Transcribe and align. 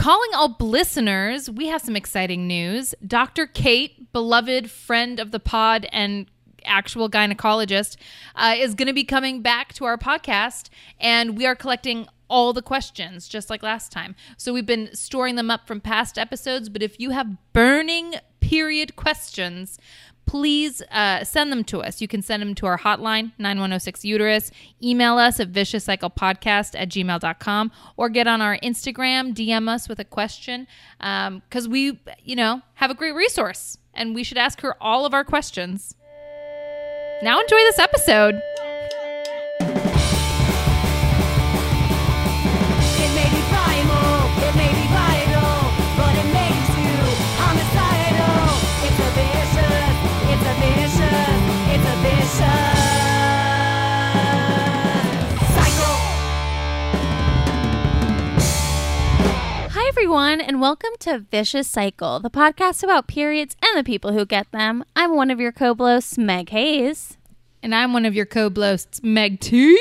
Calling 0.00 0.30
all 0.32 0.56
listeners, 0.60 1.50
we 1.50 1.66
have 1.66 1.82
some 1.82 1.94
exciting 1.94 2.46
news. 2.46 2.94
Dr. 3.06 3.46
Kate, 3.46 4.10
beloved 4.14 4.70
friend 4.70 5.20
of 5.20 5.30
the 5.30 5.38
pod 5.38 5.86
and 5.92 6.24
actual 6.64 7.10
gynecologist, 7.10 7.98
uh, 8.34 8.54
is 8.56 8.74
going 8.74 8.86
to 8.86 8.94
be 8.94 9.04
coming 9.04 9.42
back 9.42 9.74
to 9.74 9.84
our 9.84 9.98
podcast, 9.98 10.70
and 10.98 11.36
we 11.36 11.44
are 11.44 11.54
collecting 11.54 12.08
all 12.30 12.54
the 12.54 12.62
questions 12.62 13.28
just 13.28 13.50
like 13.50 13.62
last 13.62 13.92
time. 13.92 14.16
So 14.38 14.54
we've 14.54 14.64
been 14.64 14.88
storing 14.94 15.34
them 15.34 15.50
up 15.50 15.66
from 15.66 15.82
past 15.82 16.16
episodes, 16.16 16.70
but 16.70 16.82
if 16.82 16.98
you 16.98 17.10
have 17.10 17.36
burning 17.52 18.14
period 18.40 18.96
questions, 18.96 19.78
please 20.30 20.80
uh, 20.92 21.24
send 21.24 21.50
them 21.50 21.64
to 21.64 21.82
us. 21.82 22.00
You 22.00 22.06
can 22.06 22.22
send 22.22 22.40
them 22.40 22.54
to 22.54 22.66
our 22.66 22.78
hotline, 22.78 23.32
9106 23.38 24.04
Uterus. 24.04 24.52
Email 24.80 25.18
us 25.18 25.40
at 25.40 25.50
viciouscyclepodcast 25.50 26.78
at 26.78 26.88
gmail.com 26.88 27.72
or 27.96 28.08
get 28.08 28.28
on 28.28 28.40
our 28.40 28.56
Instagram, 28.58 29.34
DM 29.34 29.68
us 29.68 29.88
with 29.88 29.98
a 29.98 30.04
question 30.04 30.68
because 31.00 31.66
we, 31.66 31.98
you 32.22 32.36
know, 32.36 32.62
have 32.74 32.92
a 32.92 32.94
great 32.94 33.16
resource 33.16 33.78
and 33.92 34.14
we 34.14 34.22
should 34.22 34.38
ask 34.38 34.60
her 34.60 34.80
all 34.80 35.04
of 35.04 35.12
our 35.12 35.24
questions. 35.24 35.96
Now 37.24 37.40
enjoy 37.40 37.58
this 37.58 37.80
episode. 37.80 38.40
Everyone, 60.00 60.40
and 60.40 60.62
welcome 60.62 60.92
to 60.98 61.18
Vicious 61.30 61.68
Cycle, 61.68 62.20
the 62.20 62.30
podcast 62.30 62.82
about 62.82 63.06
periods 63.06 63.54
and 63.62 63.78
the 63.78 63.84
people 63.84 64.14
who 64.14 64.24
get 64.24 64.50
them. 64.50 64.82
I'm 64.96 65.14
one 65.14 65.30
of 65.30 65.38
your 65.38 65.52
co-blows, 65.52 66.16
Meg 66.16 66.48
Hayes. 66.48 67.18
And 67.62 67.74
I'm 67.74 67.92
one 67.92 68.06
of 68.06 68.14
your 68.14 68.24
co-blosts, 68.24 69.02
Meg 69.02 69.40
T. 69.40 69.78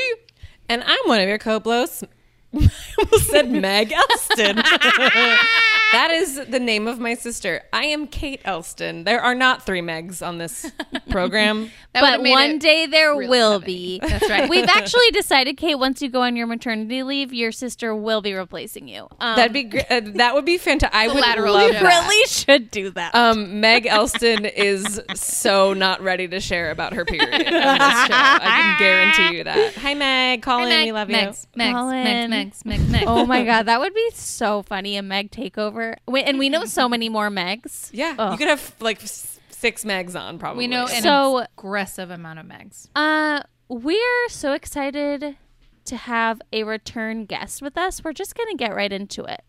And 0.68 0.84
I'm 0.84 1.00
one 1.06 1.22
of 1.22 1.30
your 1.30 1.38
co-blows. 1.38 2.04
I 2.54 2.70
almost 2.98 3.28
said 3.30 3.50
Meg 3.50 3.94
Elston. 3.94 4.62
that 5.92 6.12
is 6.12 6.36
the 6.48 6.60
name 6.60 6.88
of 6.88 7.00
my 7.00 7.14
sister. 7.16 7.64
I 7.74 7.86
am 7.86 8.08
Kate 8.08 8.42
Elston. 8.46 9.04
There 9.04 9.22
are 9.22 9.36
not 9.36 9.66
three 9.66 9.82
Megs 9.82 10.26
on 10.26 10.38
this 10.38 10.72
program. 11.10 11.72
But 11.94 12.22
one 12.22 12.60
day 12.60 12.86
there 12.86 13.12
really 13.16 13.28
will 13.28 13.60
heavy. 13.60 14.00
be. 14.00 14.08
That's 14.08 14.30
right. 14.30 14.48
We've 14.50 14.68
actually 14.70 15.10
decided, 15.12 15.58
Kate, 15.58 15.76
once 15.76 16.02
you 16.02 16.10
go 16.10 16.22
on 16.22 16.36
your 16.36 16.46
maternity 16.48 17.02
leave, 17.04 17.34
your 17.34 17.52
sister 17.52 17.96
will 17.96 18.22
be 18.22 18.34
replacing 18.34 18.88
you. 18.88 19.08
Um, 19.20 19.36
That'd 19.36 19.54
be 19.54 19.64
gr- 19.64 19.80
uh, 19.90 20.02
that 20.16 20.36
would 20.36 20.46
be 20.46 20.58
fantastic. 20.60 20.96
I 20.96 21.08
would 21.08 21.18
lateral 21.18 21.54
love 21.54 21.72
shift. 21.72 21.82
that. 21.84 22.08
really 22.08 22.28
should 22.28 22.70
do 22.72 22.92
that. 22.92 23.16
Um, 23.16 23.60
Meg 23.60 23.86
Elston 23.88 24.46
is 24.46 25.02
so 25.16 25.74
not 25.74 26.02
ready 26.02 26.28
to 26.28 26.40
share 26.40 26.70
about 26.72 26.94
her 26.94 27.06
period 27.06 27.34
on 27.34 27.40
this 27.40 27.48
show. 27.52 28.14
I 28.14 28.40
can 28.62 28.80
guarantee 28.80 29.38
you 29.38 29.44
that. 29.46 29.74
Hi, 29.76 29.94
Meg. 29.96 30.42
Call 30.44 30.64
in. 30.66 30.86
We 30.86 30.92
love 30.92 31.10
you. 31.10 31.16
Megs, 31.16 31.48
Megs, 31.58 31.72
Call 31.72 31.92
Megs, 31.92 32.06
in. 32.06 32.32
Megs, 32.32 32.64
Megs, 32.64 32.86
Megs. 32.86 33.04
oh 33.08 33.26
my 33.26 33.44
god, 33.44 33.64
that 33.64 33.80
would 33.80 33.94
be 33.96 34.10
so 34.14 34.62
funny 34.62 34.96
a 34.98 35.02
Meg 35.02 35.32
takeover. 35.32 35.79
Wait, 36.08 36.24
and 36.26 36.38
we 36.40 36.50
know 36.50 36.66
so 36.66 36.88
many 36.90 37.10
more 37.10 37.30
Megs. 37.30 37.90
Yeah, 37.92 38.16
Ugh. 38.18 38.32
you 38.34 38.38
could 38.38 38.48
have 38.48 38.74
like 38.80 39.04
s- 39.04 39.40
six 39.50 39.84
Megs 39.84 40.20
on 40.20 40.40
probably. 40.40 40.64
We 40.64 40.68
know 40.68 40.88
an 40.88 41.02
So- 41.02 41.40
aggressive 41.58 42.10
amount 42.10 42.40
of 42.40 42.46
Megs. 42.46 42.88
Uh, 42.96 43.42
we're 43.68 44.30
so 44.30 44.54
excited 44.54 45.38
to 45.86 45.98
have 45.98 46.42
a 46.54 46.64
return 46.64 47.26
guest 47.26 47.62
with 47.62 47.78
us. 47.78 48.04
We're 48.04 48.14
just 48.14 48.36
going 48.36 48.50
to 48.50 48.56
get 48.58 48.76
right 48.76 48.92
into 48.94 49.24
it. 49.24 49.42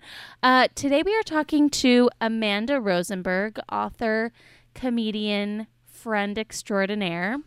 Uh, 0.42 0.68
today 0.74 1.02
we 1.04 1.14
are 1.14 1.22
talking 1.22 1.68
to 1.70 2.08
Amanda 2.20 2.80
Rosenberg, 2.80 3.58
author, 3.70 4.32
comedian, 4.74 5.66
friend 5.86 6.38
extraordinaire. 6.38 7.38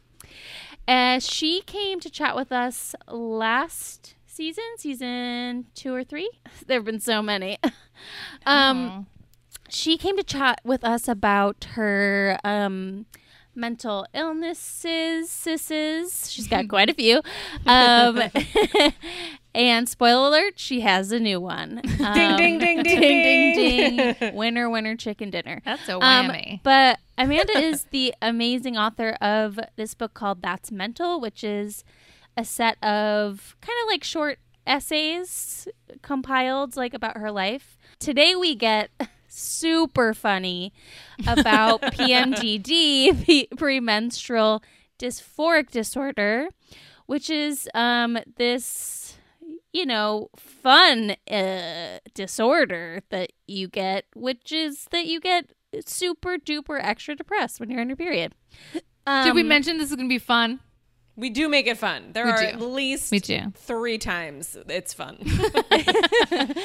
Uh, 0.87 1.17
she 1.19 1.61
came 1.61 1.99
to 2.01 2.09
chat 2.09 2.35
with 2.35 2.51
us 2.51 2.93
last 3.07 4.15
season, 4.33 4.63
season 4.77 5.65
two 5.75 5.93
or 5.93 6.03
three. 6.03 6.29
There 6.65 6.77
have 6.77 6.85
been 6.85 6.99
so 6.99 7.21
many. 7.21 7.57
um, 8.45 9.07
she 9.69 9.97
came 9.97 10.17
to 10.17 10.23
chat 10.23 10.61
with 10.63 10.83
us 10.83 11.07
about 11.07 11.65
her 11.73 12.37
um, 12.43 13.05
mental 13.53 14.05
illnesses. 14.13 15.29
Sisses. 15.29 16.31
She's 16.31 16.47
got 16.47 16.67
quite 16.69 16.89
a 16.89 16.93
few. 16.93 17.21
Um, 17.65 18.23
and 19.53 19.89
spoiler 19.89 20.29
alert, 20.29 20.53
she 20.57 20.81
has 20.81 21.11
a 21.11 21.19
new 21.19 21.39
one. 21.41 21.81
Um, 21.99 22.13
Ding, 22.13 22.37
ding, 22.37 22.59
ding, 22.59 22.83
ding, 22.83 22.99
ding, 22.99 23.95
ding, 23.97 24.15
ding. 24.19 24.35
Winner, 24.35 24.69
winner, 24.69 24.95
chicken 24.95 25.29
dinner. 25.29 25.61
That's 25.65 25.87
a 25.89 25.99
Um, 25.99 26.59
but 26.63 26.99
Amanda 27.17 27.57
is 27.57 27.85
the 27.91 28.13
amazing 28.21 28.77
author 28.77 29.11
of 29.21 29.59
this 29.75 29.93
book 29.95 30.13
called 30.13 30.41
That's 30.41 30.71
Mental, 30.71 31.19
which 31.19 31.43
is 31.43 31.83
a 32.37 32.45
set 32.45 32.83
of 32.83 33.55
kind 33.61 33.75
of 33.83 33.87
like 33.87 34.03
short 34.03 34.39
essays 34.65 35.67
compiled 36.01 36.75
like 36.75 36.93
about 36.93 37.17
her 37.17 37.31
life. 37.31 37.77
Today 37.99 38.35
we 38.35 38.55
get 38.55 38.89
super 39.27 40.13
funny 40.13 40.73
about 41.27 41.81
PMDD, 41.81 43.57
premenstrual 43.57 44.63
dysphoric 44.99 45.69
disorder, 45.71 46.47
which 47.05 47.29
is 47.29 47.69
um 47.73 48.17
this 48.37 49.17
you 49.73 49.87
know, 49.87 50.29
fun 50.37 51.15
uh, 51.29 51.97
disorder 52.13 53.01
that 53.09 53.33
you 53.47 53.67
get, 53.67 54.05
which 54.15 54.51
is 54.51 54.85
that 54.91 55.07
you 55.07 55.19
get 55.19 55.51
super 55.83 56.37
duper 56.37 56.79
extra 56.79 57.15
depressed 57.15 57.59
when 57.59 57.71
you're 57.71 57.81
on 57.81 57.89
your 57.89 57.97
period. 57.97 58.35
Um, 59.05 59.25
Did 59.25 59.35
we 59.35 59.43
mention 59.43 59.79
this 59.79 59.89
is 59.89 59.95
going 59.95 60.07
to 60.07 60.13
be 60.13 60.19
fun? 60.19 60.59
We 61.15 61.29
do 61.29 61.47
make 61.47 61.67
it 61.67 61.77
fun. 61.77 62.11
There 62.13 62.25
We 62.25 62.31
are 62.31 62.37
do. 62.39 62.45
at 62.45 62.61
least 62.61 63.11
We 63.11 63.19
do. 63.19 63.51
three 63.55 63.97
times 63.97 64.57
it's 64.67 64.93
fun. 64.93 65.17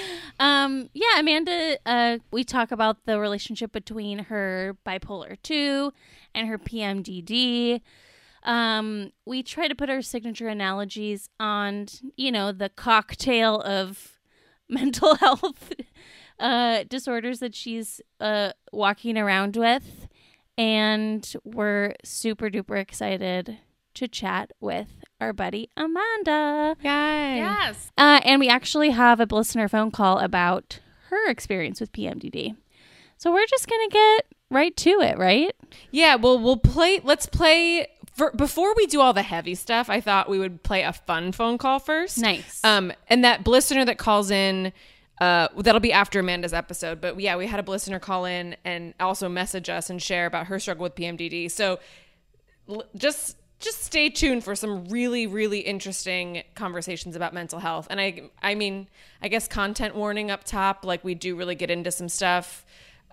Um, 0.41 0.89
yeah, 0.95 1.19
Amanda, 1.19 1.79
uh, 1.85 2.19
we 2.31 2.45
talk 2.45 2.71
about 2.71 3.05
the 3.07 3.19
relationship 3.19 3.73
between 3.73 4.21
her 4.21 4.77
bipolar 4.87 5.37
2 5.43 5.93
and 6.35 6.47
her 6.49 6.59
PMDD. 6.59 7.81
Um, 8.45 9.11
we 9.27 9.43
try 9.43 9.67
to 9.67 9.75
put 9.75 9.91
our 9.91 10.01
signature 10.01 10.47
analogies 10.47 11.29
on, 11.41 11.87
you 12.17 12.31
know, 12.31 12.53
the 12.53 12.69
cocktail 12.69 13.61
of 13.63 14.21
mental 14.69 15.17
health 15.17 15.73
uh, 16.39 16.85
disorders 16.89 17.41
that 17.41 17.57
she's 17.57 18.01
uh, 18.21 18.53
walking 18.73 19.19
around 19.19 19.57
with. 19.57 20.07
And 20.57 21.31
we're 21.45 21.95
super 22.05 22.49
duper 22.49 22.81
excited 22.81 23.59
to 23.99 24.07
chat 24.09 24.53
with 24.61 24.89
our 25.21 25.33
buddy 25.33 25.69
Amanda. 25.77 26.77
Yes. 26.83 27.91
Uh, 27.99 28.21
and 28.25 28.39
we 28.39 28.49
actually 28.49 28.91
have 28.91 29.21
a 29.21 29.25
listener 29.25 29.67
phone 29.69 29.91
call 29.91 30.19
about 30.19 30.79
her 31.09 31.29
experience 31.29 31.81
with 31.81 31.91
PMDD. 31.93 32.57
So 33.17 33.33
we're 33.33 33.47
just 33.47 33.69
going 33.69 33.89
to 33.89 33.93
get 33.93 34.27
right 34.51 34.77
to 34.77 34.91
it, 35.01 35.19
right? 35.19 35.55
yeah, 35.91 36.15
well, 36.15 36.39
we'll 36.39 36.57
play. 36.57 37.01
Let's 37.03 37.27
play. 37.27 37.89
For, 38.15 38.31
before 38.33 38.75
we 38.77 38.87
do 38.87 39.01
all 39.01 39.13
the 39.13 39.23
heavy 39.23 39.55
stuff, 39.57 39.91
I 39.91 40.01
thought 40.01 40.29
we 40.29 40.39
would 40.39 40.63
play 40.63 40.83
a 40.83 40.93
fun 40.93 41.33
phone 41.33 41.59
call 41.59 41.79
first. 41.81 42.19
Nice. 42.19 42.61
Um, 42.65 42.93
and 43.09 43.25
that 43.25 43.47
listener 43.47 43.85
that 43.85 43.99
calls 43.99 44.31
in, 44.31 44.73
uh, 45.21 45.49
that'll 45.57 45.81
be 45.81 45.93
after 45.93 46.21
Amanda's 46.21 46.53
episode. 46.53 47.01
But 47.01 47.19
yeah, 47.21 47.37
we 47.37 47.47
had 47.47 47.67
a 47.67 47.69
listener 47.69 47.99
call 47.99 48.25
in 48.25 48.57
and 48.65 48.95
also 49.01 49.29
message 49.29 49.69
us 49.69 49.91
and 49.91 50.01
share 50.01 50.27
about 50.27 50.47
her 50.47 50.61
struggle 50.61 50.85
with 50.85 50.95
PMDD. 50.95 51.51
So 51.51 51.79
l- 52.69 52.85
just 52.97 53.37
just 53.61 53.83
stay 53.83 54.09
tuned 54.09 54.45
for 54.45 54.55
some 54.55 54.85
really 54.87 55.27
really 55.27 55.61
interesting 55.61 56.43
conversations 56.55 57.17
about 57.17 57.35
mental 57.35 57.59
health. 57.59 57.87
And 57.91 58.01
I 58.01 58.31
I 58.43 58.55
mean, 58.55 58.87
I 59.23 59.29
guess 59.29 59.49
content 59.49 59.95
warning 59.95 60.31
up 60.31 60.45
top. 60.45 60.85
Like 60.85 61.03
we 61.05 61.15
do 61.15 61.35
really 61.37 61.55
get 61.55 61.71
into 61.71 61.91
some 61.91 62.09
stuff. 62.09 62.65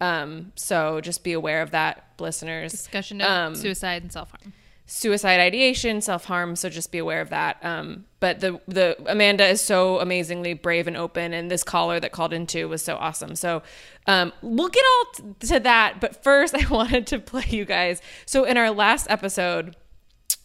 Um, 0.01 0.51
so 0.55 0.99
just 1.01 1.23
be 1.23 1.31
aware 1.33 1.61
of 1.61 1.71
that, 1.71 2.05
listeners. 2.19 2.71
Discussion 2.71 3.21
of 3.21 3.27
Um, 3.29 3.55
suicide 3.55 4.03
and 4.03 4.11
self 4.11 4.29
harm. 4.31 4.51
suicide 4.85 5.39
ideation, 5.39 6.01
self 6.01 6.25
harm. 6.25 6.55
So 6.57 6.69
just 6.69 6.91
be 6.91 6.97
aware 6.97 7.21
of 7.21 7.29
that. 7.29 7.63
Um, 7.63 8.05
but 8.19 8.41
the 8.41 8.59
the 8.67 8.97
Amanda 9.07 9.47
is 9.47 9.61
so 9.61 9.99
amazingly 9.99 10.53
brave 10.53 10.85
and 10.87 10.97
open, 10.97 11.33
and 11.33 11.49
this 11.49 11.63
caller 11.63 11.99
that 12.01 12.11
called 12.11 12.33
in 12.33 12.45
too 12.45 12.67
was 12.67 12.81
so 12.83 12.97
awesome. 12.97 13.35
So 13.37 13.63
um, 14.05 14.33
we'll 14.41 14.67
get 14.69 14.83
all 14.85 15.05
t- 15.39 15.47
to 15.47 15.59
that. 15.61 16.01
But 16.01 16.21
first, 16.23 16.53
I 16.61 16.67
wanted 16.67 17.07
to 17.07 17.19
play 17.19 17.45
you 17.47 17.63
guys. 17.65 18.01
So 18.25 18.43
in 18.43 18.57
our 18.57 18.71
last 18.71 19.07
episode, 19.09 19.75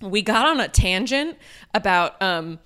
we 0.00 0.22
got 0.22 0.46
on 0.46 0.60
a 0.60 0.68
tangent 0.68 1.36
about 1.74 2.20
um, 2.22 2.58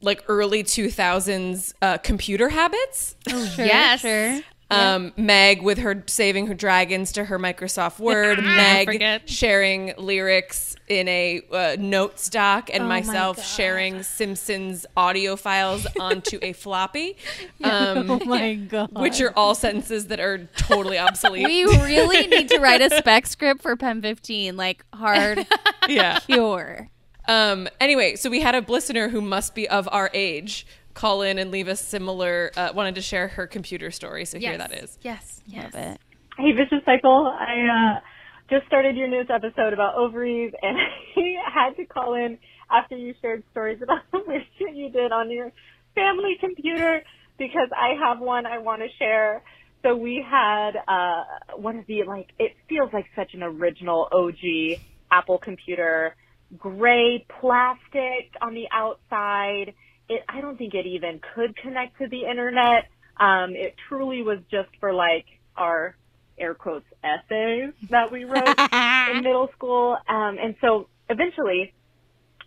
like 0.00 0.22
early 0.28 0.62
two 0.62 0.90
thousands 0.90 1.74
uh, 1.82 1.98
computer 1.98 2.48
habits. 2.48 3.16
yes. 3.26 4.00
Sure. 4.00 4.40
Um, 4.72 5.12
Meg 5.16 5.62
with 5.62 5.78
her 5.78 6.02
saving 6.06 6.46
her 6.46 6.54
dragons 6.54 7.12
to 7.12 7.24
her 7.24 7.38
Microsoft 7.38 7.98
Word. 7.98 8.42
Meg 8.42 9.22
sharing 9.26 9.92
lyrics 9.98 10.76
in 10.88 11.08
a 11.08 11.40
uh, 11.52 11.76
note 11.78 12.18
stock, 12.18 12.70
and 12.72 12.84
Oh 12.84 12.86
myself 12.88 13.36
God. 13.36 13.42
sharing 13.44 14.02
Simpsons 14.02 14.84
audio 14.96 15.36
files 15.36 15.86
onto 15.98 16.38
a 16.42 16.52
floppy. 16.52 17.16
Um, 17.62 18.10
Oh 18.10 18.18
my 18.24 18.54
god. 18.54 18.90
which 18.92 19.20
are 19.20 19.32
all 19.36 19.54
sentences 19.54 20.08
that 20.08 20.18
are 20.20 20.48
totally 20.56 20.98
obsolete. 20.98 21.46
we 21.46 21.64
really 21.64 22.26
need 22.26 22.48
to 22.48 22.58
write 22.58 22.80
a 22.82 22.90
spec 22.96 23.26
script 23.26 23.62
for 23.62 23.76
Pen 23.76 24.02
15, 24.02 24.56
like 24.56 24.84
hard 24.92 25.46
yeah. 25.88 26.18
pure. 26.20 26.88
Um, 27.28 27.68
anyway, 27.80 28.16
so 28.16 28.28
we 28.30 28.40
had 28.40 28.54
a 28.56 28.60
listener 28.68 29.08
who 29.08 29.20
must 29.20 29.54
be 29.54 29.68
of 29.68 29.88
our 29.92 30.10
age 30.12 30.66
call 30.94 31.22
in 31.22 31.38
and 31.38 31.50
leave 31.50 31.68
a 31.68 31.76
similar, 31.76 32.50
uh, 32.56 32.72
wanted 32.74 32.94
to 32.96 33.02
share 33.02 33.28
her 33.28 33.46
computer 33.46 33.90
story. 33.90 34.24
So 34.24 34.38
here 34.38 34.58
that 34.58 34.72
is. 34.72 34.98
Yes. 35.02 35.40
Yes. 35.46 35.74
Love 35.74 35.82
it. 35.82 36.00
Hey, 36.38 36.52
Vicious 36.52 36.84
Cycle. 36.84 37.26
I 37.26 37.96
uh, 37.96 38.00
just 38.48 38.66
started 38.66 38.96
your 38.96 39.08
newest 39.08 39.30
episode 39.30 39.72
about 39.72 39.96
ovaries, 39.96 40.52
and 40.62 40.76
I 41.16 41.50
had 41.52 41.76
to 41.76 41.84
call 41.84 42.14
in 42.14 42.38
after 42.70 42.96
you 42.96 43.14
shared 43.20 43.42
stories 43.50 43.80
about 43.82 44.00
the 44.12 44.22
weird 44.26 44.44
shit 44.58 44.74
you 44.74 44.90
did 44.90 45.12
on 45.12 45.30
your 45.30 45.52
family 45.94 46.36
computer 46.40 47.02
because 47.38 47.68
I 47.76 47.94
have 48.00 48.20
one 48.20 48.46
I 48.46 48.58
want 48.58 48.82
to 48.82 48.88
share. 48.98 49.42
So 49.82 49.96
we 49.96 50.24
had 50.28 50.72
uh, 50.86 51.24
one 51.56 51.78
of 51.78 51.86
the 51.86 52.04
like 52.04 52.30
it 52.38 52.52
feels 52.68 52.92
like 52.92 53.06
such 53.16 53.34
an 53.34 53.42
original 53.42 54.08
OG 54.12 54.80
Apple 55.10 55.38
computer, 55.38 56.14
gray 56.56 57.26
plastic 57.40 58.32
on 58.40 58.54
the 58.54 58.66
outside. 58.72 59.74
It 60.14 60.24
I 60.28 60.40
don't 60.40 60.56
think 60.56 60.74
it 60.74 60.86
even 60.86 61.20
could 61.34 61.56
connect 61.56 61.98
to 61.98 62.08
the 62.08 62.24
internet. 62.28 62.88
Um, 63.16 63.54
it 63.54 63.74
truly 63.88 64.22
was 64.22 64.38
just 64.50 64.68
for 64.80 64.92
like 64.92 65.26
our 65.56 65.96
air 66.38 66.54
quotes 66.54 66.86
essays 67.04 67.72
that 67.90 68.10
we 68.10 68.24
wrote 68.24 68.58
in 69.16 69.22
middle 69.22 69.50
school. 69.56 69.96
Um, 70.08 70.38
and 70.42 70.54
so 70.60 70.88
eventually 71.08 71.72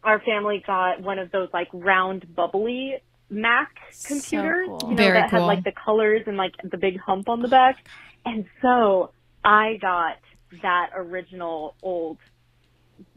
our 0.04 0.20
family 0.20 0.64
got 0.66 1.02
one 1.02 1.20
of 1.20 1.32
those 1.32 1.50
like 1.54 1.70
round 1.74 2.36
bubbly 2.36 2.96
Mac 3.30 3.72
computers, 4.06 4.68
cool. 4.68 4.80
you 4.84 4.90
know, 4.92 4.96
Very 4.96 5.20
that 5.20 5.32
had 5.32 5.42
like 5.42 5.64
the 5.64 5.72
colors 5.72 6.22
and 6.28 6.38
like 6.38 6.54
the 6.64 6.78
big 6.78 7.00
hump 7.00 7.28
on 7.28 7.42
the 7.42 7.48
back. 7.48 7.78
And 8.24 8.46
so 8.62 9.12
I 9.44 9.78
got 9.82 10.18
that 10.62 10.92
original 10.96 11.76
old 11.82 12.18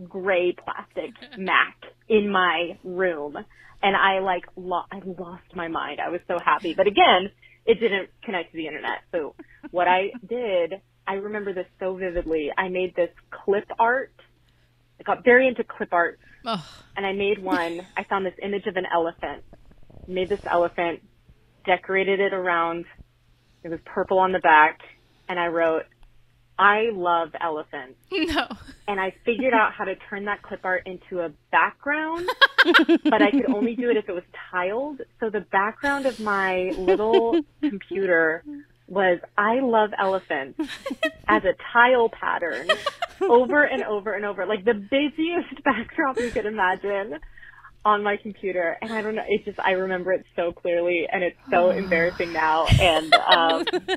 gray 0.08 0.52
plastic 0.52 1.12
Mac 1.36 1.76
in 2.08 2.30
my 2.30 2.78
room. 2.82 3.36
And 3.82 3.96
I 3.96 4.20
like, 4.20 4.44
lo- 4.56 4.86
I 4.92 5.00
lost 5.04 5.44
my 5.54 5.68
mind. 5.68 6.00
I 6.04 6.10
was 6.10 6.20
so 6.28 6.38
happy. 6.44 6.74
But 6.76 6.86
again, 6.88 7.30
it 7.66 7.80
didn't 7.80 8.10
connect 8.24 8.52
to 8.52 8.58
the 8.58 8.66
internet. 8.66 9.00
So 9.12 9.36
what 9.70 9.88
I 9.88 10.14
did, 10.28 10.74
I 11.06 11.14
remember 11.14 11.54
this 11.54 11.66
so 11.80 11.96
vividly. 11.96 12.50
I 12.56 12.68
made 12.68 12.94
this 12.96 13.10
clip 13.44 13.66
art. 13.78 14.12
I 15.00 15.04
got 15.04 15.24
very 15.24 15.48
into 15.48 15.64
clip 15.64 15.92
art 15.92 16.18
Oh, 16.46 16.64
and 16.96 17.06
I 17.06 17.12
made 17.12 17.38
one. 17.42 17.80
I 17.96 18.04
found 18.04 18.26
this 18.26 18.34
image 18.42 18.66
of 18.66 18.76
an 18.76 18.86
elephant. 18.92 19.44
Made 20.06 20.30
this 20.30 20.40
elephant, 20.50 21.00
decorated 21.66 22.20
it 22.20 22.34
around. 22.34 22.86
It 23.64 23.70
was 23.70 23.80
purple 23.86 24.18
on 24.20 24.32
the 24.32 24.40
back, 24.40 24.78
and 25.28 25.38
I 25.38 25.48
wrote, 25.48 25.84
"I 26.58 26.90
love 26.92 27.30
elephants." 27.40 27.98
no. 28.12 28.48
And 28.86 29.00
I 29.00 29.14
figured 29.24 29.54
out 29.54 29.72
how 29.72 29.84
to 29.84 29.94
turn 30.08 30.24
that 30.24 30.42
clip 30.42 30.60
art 30.64 30.86
into 30.86 31.20
a 31.20 31.30
background, 31.52 32.28
but 33.04 33.22
I 33.22 33.30
could 33.30 33.50
only 33.54 33.76
do 33.76 33.90
it 33.90 33.96
if 33.96 34.08
it 34.08 34.14
was 34.14 34.24
tiled. 34.50 35.00
So 35.20 35.30
the 35.30 35.40
background 35.40 36.06
of 36.06 36.18
my 36.20 36.72
little 36.76 37.40
computer 37.62 38.42
was 38.86 39.18
"I 39.36 39.60
love 39.60 39.90
elephants" 39.98 40.58
as 41.28 41.44
a 41.44 41.54
tile 41.72 42.08
pattern 42.08 42.68
over 43.20 43.62
and 43.62 43.82
over 43.84 44.14
and 44.14 44.24
over, 44.24 44.46
like 44.46 44.64
the 44.64 44.74
busiest 44.74 45.62
backdrop 45.64 46.18
you 46.18 46.30
could 46.30 46.46
imagine 46.46 47.18
on 47.84 48.02
my 48.02 48.16
computer. 48.16 48.76
And 48.82 48.92
I 48.92 49.02
don't 49.02 49.14
know, 49.14 49.22
it 49.26 49.44
just, 49.44 49.58
I 49.60 49.72
remember 49.72 50.12
it 50.12 50.24
so 50.36 50.52
clearly 50.52 51.06
and 51.10 51.22
it's 51.22 51.38
so 51.50 51.70
embarrassing 51.82 52.32
now. 52.32 52.66
And, 52.66 53.14
um, 53.14 53.64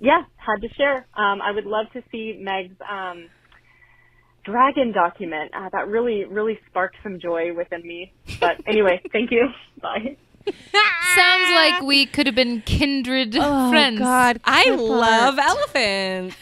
yeah, 0.00 0.22
had 0.36 0.60
to 0.62 0.68
share. 0.76 1.06
Um, 1.14 1.42
I 1.42 1.50
would 1.52 1.66
love 1.66 1.86
to 1.94 2.02
see 2.10 2.38
Meg's, 2.40 2.76
um, 2.88 3.28
dragon 4.44 4.92
document. 4.92 5.52
Uh, 5.54 5.68
that 5.72 5.88
really, 5.88 6.24
really 6.24 6.58
sparked 6.68 6.96
some 7.02 7.20
joy 7.20 7.54
within 7.54 7.82
me. 7.86 8.12
But 8.40 8.56
anyway, 8.66 9.00
thank 9.12 9.30
you. 9.30 9.48
Bye. 9.80 10.16
Sounds 11.14 11.50
like 11.54 11.82
we 11.82 12.04
could 12.06 12.26
have 12.26 12.34
been 12.34 12.62
kindred 12.62 13.36
Oh 13.38 13.70
friends. 13.70 14.00
god. 14.00 14.40
I 14.44 14.70
love 14.70 15.38
elephants. 15.38 16.36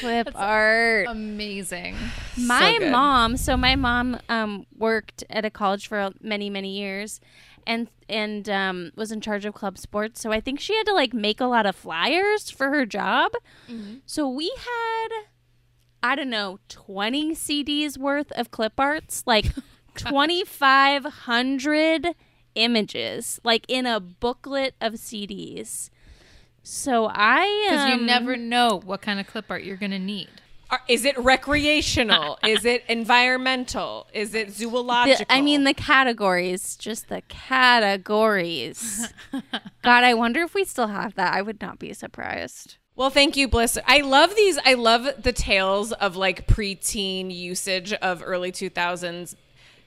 Clip 0.00 0.30
art. 0.34 1.06
Amazing. 1.08 1.96
my 2.36 2.76
good. 2.78 2.90
mom 2.90 3.36
so 3.36 3.56
my 3.56 3.76
mom 3.76 4.18
um, 4.28 4.66
worked 4.76 5.22
at 5.30 5.44
a 5.44 5.50
college 5.50 5.86
for 5.86 6.10
many 6.20 6.50
many 6.50 6.76
years 6.78 7.20
and 7.66 7.88
and 8.08 8.48
um, 8.48 8.92
was 8.96 9.12
in 9.12 9.20
charge 9.20 9.44
of 9.44 9.54
club 9.54 9.78
sports 9.78 10.20
so 10.20 10.32
i 10.32 10.40
think 10.40 10.58
she 10.60 10.76
had 10.76 10.86
to 10.86 10.92
like 10.92 11.14
make 11.14 11.40
a 11.40 11.46
lot 11.46 11.66
of 11.66 11.76
flyers 11.76 12.50
for 12.50 12.70
her 12.70 12.84
job 12.84 13.32
so 14.06 14.28
we 14.28 14.52
had 14.58 15.08
i 16.02 16.14
don't 16.14 16.30
know 16.30 16.58
20 16.68 17.34
cds 17.34 17.96
worth 17.96 18.30
of 18.32 18.50
clip 18.50 18.78
arts 18.78 19.22
like 19.26 19.46
2500 19.96 22.08
images 22.56 23.40
like 23.44 23.64
in 23.68 23.86
a 23.86 24.00
booklet 24.00 24.74
of 24.80 24.94
cds 24.94 25.90
so 26.64 27.08
i 27.12 27.66
Because 27.70 27.92
um, 27.92 28.00
you 28.00 28.06
never 28.06 28.36
know 28.36 28.80
what 28.84 29.00
kind 29.02 29.20
of 29.20 29.26
clip 29.28 29.44
art 29.50 29.62
you're 29.62 29.76
going 29.76 29.92
to 29.92 29.98
need. 29.98 30.28
Are- 30.70 30.80
Is 30.88 31.04
it 31.04 31.16
recreational? 31.18 32.38
Is 32.44 32.64
it 32.64 32.82
environmental? 32.88 34.08
Is 34.12 34.34
it 34.34 34.50
zoological? 34.50 35.24
The, 35.28 35.32
I 35.32 35.40
mean, 35.42 35.64
the 35.64 35.74
categories, 35.74 36.74
just 36.76 37.08
the 37.08 37.22
categories. 37.28 39.12
God, 39.82 40.04
I 40.04 40.14
wonder 40.14 40.40
if 40.42 40.54
we 40.54 40.64
still 40.64 40.88
have 40.88 41.14
that. 41.14 41.34
I 41.34 41.42
would 41.42 41.60
not 41.60 41.78
be 41.78 41.92
surprised. 41.92 42.78
Well, 42.96 43.10
thank 43.10 43.36
you, 43.36 43.46
Bliss. 43.46 43.76
I 43.86 44.00
love 44.00 44.34
these. 44.36 44.58
I 44.64 44.74
love 44.74 45.22
the 45.22 45.32
tales 45.32 45.92
of 45.92 46.16
like 46.16 46.46
preteen 46.46 47.30
usage 47.34 47.92
of 47.92 48.22
early 48.24 48.52
2000s 48.52 49.34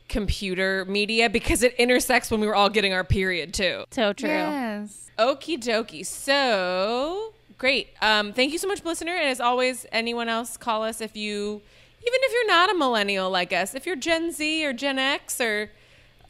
computer 0.09 0.85
media 0.85 1.29
because 1.29 1.63
it 1.63 1.73
intersects 1.75 2.29
when 2.31 2.39
we 2.39 2.47
were 2.47 2.55
all 2.55 2.69
getting 2.69 2.93
our 2.93 3.03
period 3.03 3.53
too. 3.53 3.83
So 3.91 4.13
true. 4.13 4.29
Yes. 4.29 5.06
Okie 5.19 5.57
dokie. 5.59 6.05
So 6.05 7.33
great. 7.57 7.89
Um, 8.01 8.33
thank 8.33 8.51
you 8.51 8.57
so 8.59 8.67
much, 8.67 8.83
listener. 8.85 9.13
And 9.15 9.29
as 9.29 9.39
always, 9.41 9.85
anyone 9.91 10.29
else 10.29 10.57
call 10.57 10.83
us 10.83 11.01
if 11.01 11.15
you, 11.15 11.61
even 12.01 12.19
if 12.23 12.31
you're 12.33 12.47
not 12.47 12.69
a 12.69 12.73
millennial 12.75 13.29
like 13.29 13.51
us, 13.51 13.73
if 13.73 13.85
you're 13.85 13.95
Gen 13.95 14.31
Z 14.31 14.65
or 14.65 14.73
Gen 14.73 14.99
X 14.99 15.41
or 15.41 15.71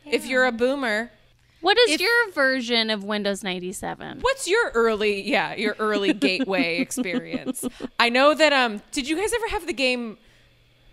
if 0.05 0.25
you're 0.25 0.45
a 0.45 0.51
boomer. 0.51 1.11
What 1.59 1.77
is 1.79 1.95
If- 1.95 2.01
your 2.01 2.31
version 2.33 2.89
of 2.91 3.03
Windows 3.03 3.43
97? 3.43 4.19
What's 4.21 4.47
your 4.47 4.69
early, 4.75 5.27
yeah, 5.27 5.55
your 5.55 5.75
early 5.79 6.13
gateway 6.27 6.77
experience? 6.79 7.65
I 7.99 8.09
know 8.09 8.33
that. 8.35 8.53
Um, 8.53 8.81
did 8.91 9.09
you 9.09 9.17
guys 9.17 9.33
ever 9.33 9.47
have 9.49 9.65
the 9.65 9.73
game 9.73 10.17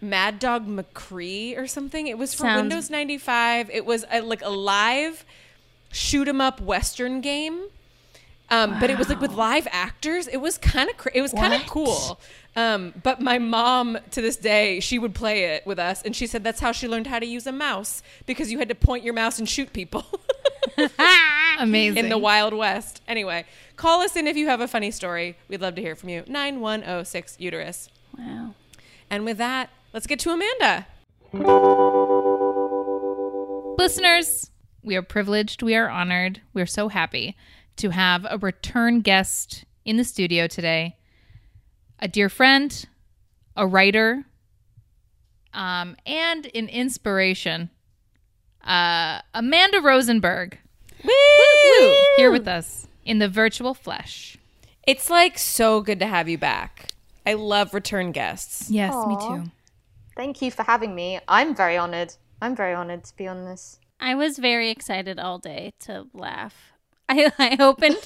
Mad 0.01 0.39
Dog 0.39 0.67
McCree 0.67 1.57
or 1.57 1.67
something? 1.67 2.07
It 2.07 2.17
was 2.19 2.33
for 2.35 2.45
Sounds- 2.45 2.63
Windows 2.63 2.91
ninety 2.91 3.19
five. 3.19 3.69
It 3.71 3.85
was 3.87 4.05
a, 4.11 4.23
like 4.23 4.41
a 4.43 4.49
live 4.49 5.25
shoot 5.93 6.27
'em 6.29 6.41
up 6.41 6.61
Western 6.63 7.21
game. 7.21 7.67
Um, 8.51 8.79
but 8.79 8.91
it 8.91 8.99
was 8.99 9.09
like 9.09 9.21
with 9.21 9.33
live 9.33 9.67
actors. 9.71 10.29
It 10.29 10.37
was 10.37 10.59
kind 10.59 10.91
of 10.91 10.97
cra- 10.97 11.13
it 11.15 11.23
was 11.23 11.33
kind 11.33 11.55
of 11.55 11.67
cool. 11.67 12.21
Um, 12.57 12.95
but 13.03 13.21
my 13.21 13.39
mom 13.39 13.99
to 14.13 14.21
this 14.23 14.37
day 14.37 14.81
she 14.81 14.99
would 14.99 15.15
play 15.15 15.45
it 15.45 15.67
with 15.67 15.79
us, 15.79 16.03
and 16.03 16.15
she 16.15 16.27
said 16.27 16.45
that's 16.45 16.61
how 16.61 16.71
she 16.71 16.87
learned 16.87 17.07
how 17.07 17.19
to 17.19 17.27
use 17.27 17.47
a 17.47 17.53
mouse 17.53 18.03
because 18.27 18.53
you 18.53 18.59
had 18.59 18.69
to 18.69 18.75
point 18.75 19.03
your 19.03 19.15
mouse 19.15 19.39
and 19.39 19.49
shoot 19.49 19.73
people. 19.73 20.05
Amazing. 21.59 22.05
in 22.05 22.09
the 22.11 22.19
Wild 22.19 22.53
West. 22.53 23.01
Anyway, 23.09 23.45
call 23.77 24.03
us 24.03 24.15
in 24.15 24.27
if 24.27 24.37
you 24.37 24.47
have 24.47 24.61
a 24.61 24.69
funny 24.69 24.91
story. 24.91 25.37
We'd 25.49 25.61
love 25.61 25.75
to 25.77 25.81
hear 25.83 25.97
from 25.97 26.11
you. 26.11 26.25
9106 26.27 27.37
Uterus. 27.39 27.89
Wow. 28.19 28.55
And 29.11 29.25
with 29.25 29.39
that, 29.39 29.71
let's 29.93 30.07
get 30.07 30.19
to 30.21 30.31
Amanda. 30.31 30.87
Listeners, 33.79 34.51
we 34.83 34.97
are 34.97 35.03
privileged. 35.03 35.63
We 35.63 35.75
are 35.75 35.89
honored. 35.89 36.41
We're 36.53 36.67
so 36.67 36.89
happy 36.89 37.37
to 37.77 37.91
have 37.91 38.27
a 38.29 38.39
return 38.39 39.01
guest 39.01 39.65
in 39.85 39.97
the 39.97 40.05
studio 40.05 40.47
today. 40.47 40.97
A 41.99 42.09
dear 42.09 42.29
friend, 42.29 42.87
a 43.57 43.67
writer, 43.67 44.25
um, 45.53 45.97
and 46.07 46.47
an 46.55 46.69
inspiration. 46.69 47.71
Uh, 48.63 49.21
Amanda 49.33 49.81
Rosenberg. 49.81 50.59
Woo! 51.05 51.95
Here 52.17 52.31
with 52.31 52.49
us 52.49 52.89
in 53.05 53.19
the 53.19 53.29
virtual 53.29 53.75
flesh. 53.75 54.39
It's 54.87 55.11
like 55.11 55.39
so 55.39 55.81
good 55.81 55.99
to 56.01 56.07
have 56.07 56.29
you 56.29 56.39
back. 56.39 56.93
I 57.27 57.35
love 57.35 57.73
return 57.73 58.13
guests. 58.13 58.71
Yes, 58.71 58.95
me 59.07 59.17
too. 59.17 59.45
Thank 60.17 60.43
you 60.43 60.51
for 60.51 60.63
having 60.63 60.95
me. 60.95 61.21
I'm 61.27 61.55
very 61.55 61.77
honored. 61.77 62.15
I'm 62.41 62.55
very 62.55 62.75
honored 62.75 63.05
to 63.05 63.17
be 63.17 63.27
on 63.27 63.45
this. 63.45 63.79
I 63.99 64.15
was 64.15 64.39
very 64.39 64.71
excited 64.71 65.19
all 65.19 65.39
day 65.39 65.73
to 65.81 66.07
laugh 66.13 66.74
I, 67.09 67.31
I 67.39 67.57
opened. 67.61 67.97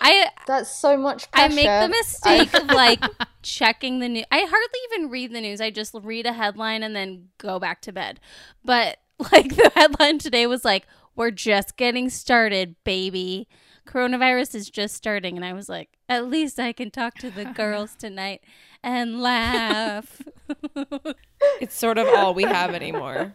I 0.00 0.30
That's 0.46 0.70
so 0.70 0.96
much 0.96 1.28
I 1.32 1.48
make 1.48 1.66
the 1.66 1.88
mistake 1.88 2.54
of 2.54 2.68
like 2.68 3.02
checking 3.42 3.98
the 3.98 4.08
news. 4.08 4.24
I 4.30 4.40
hardly 4.40 4.78
even 4.92 5.10
read 5.10 5.32
the 5.32 5.40
news. 5.40 5.60
I 5.60 5.70
just 5.70 5.94
read 6.02 6.26
a 6.26 6.32
headline 6.32 6.82
and 6.82 6.96
then 6.96 7.28
go 7.38 7.58
back 7.58 7.82
to 7.82 7.92
bed. 7.92 8.20
But 8.64 8.98
like 9.32 9.54
the 9.56 9.70
headline 9.74 10.18
today 10.18 10.46
was 10.46 10.64
like, 10.64 10.86
"We're 11.14 11.30
just 11.30 11.76
getting 11.76 12.08
started, 12.10 12.76
baby. 12.84 13.48
Coronavirus 13.86 14.54
is 14.54 14.70
just 14.70 14.94
starting." 14.94 15.36
And 15.36 15.44
I 15.44 15.52
was 15.52 15.68
like, 15.68 15.98
"At 16.08 16.28
least 16.28 16.58
I 16.58 16.72
can 16.72 16.90
talk 16.90 17.14
to 17.16 17.30
the 17.30 17.44
girls 17.44 17.94
tonight 17.94 18.42
and 18.82 19.20
laugh." 19.20 20.22
It's 21.60 21.74
sort 21.74 21.98
of 21.98 22.06
all 22.08 22.34
we 22.34 22.44
have 22.44 22.72
anymore. 22.72 23.34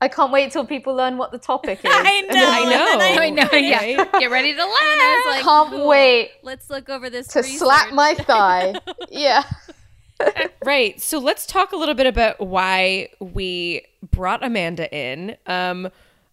I 0.00 0.08
can't 0.08 0.30
wait 0.32 0.52
till 0.52 0.66
people 0.66 0.94
learn 0.94 1.16
what 1.16 1.32
the 1.32 1.38
topic 1.38 1.78
is. 1.84 1.90
I 1.92 2.20
know. 2.22 2.28
I 2.34 2.64
know. 2.64 3.22
I 3.22 3.30
know. 3.30 3.48
Yeah. 3.52 4.04
Get 4.18 4.30
ready 4.30 4.52
to 4.52 4.58
laugh. 4.62 4.70
I 4.80 5.22
was 5.26 5.34
like, 5.36 5.44
Can't 5.44 5.70
"Cool. 5.70 5.88
wait 5.88 6.30
Let's 6.42 6.68
look 6.68 6.88
over 6.90 7.08
this 7.08 7.28
to 7.28 7.42
slap 7.42 7.92
my 7.92 8.14
thigh. 8.14 8.74
yeah. 9.10 9.44
Right. 10.64 11.00
So 11.00 11.18
let's 11.18 11.46
talk 11.46 11.72
a 11.72 11.76
little 11.76 11.94
bit 11.94 12.06
about 12.06 12.40
why 12.40 13.08
we 13.20 13.82
brought 14.10 14.44
Amanda 14.44 14.92
in. 14.94 15.36
Um, 15.46 15.90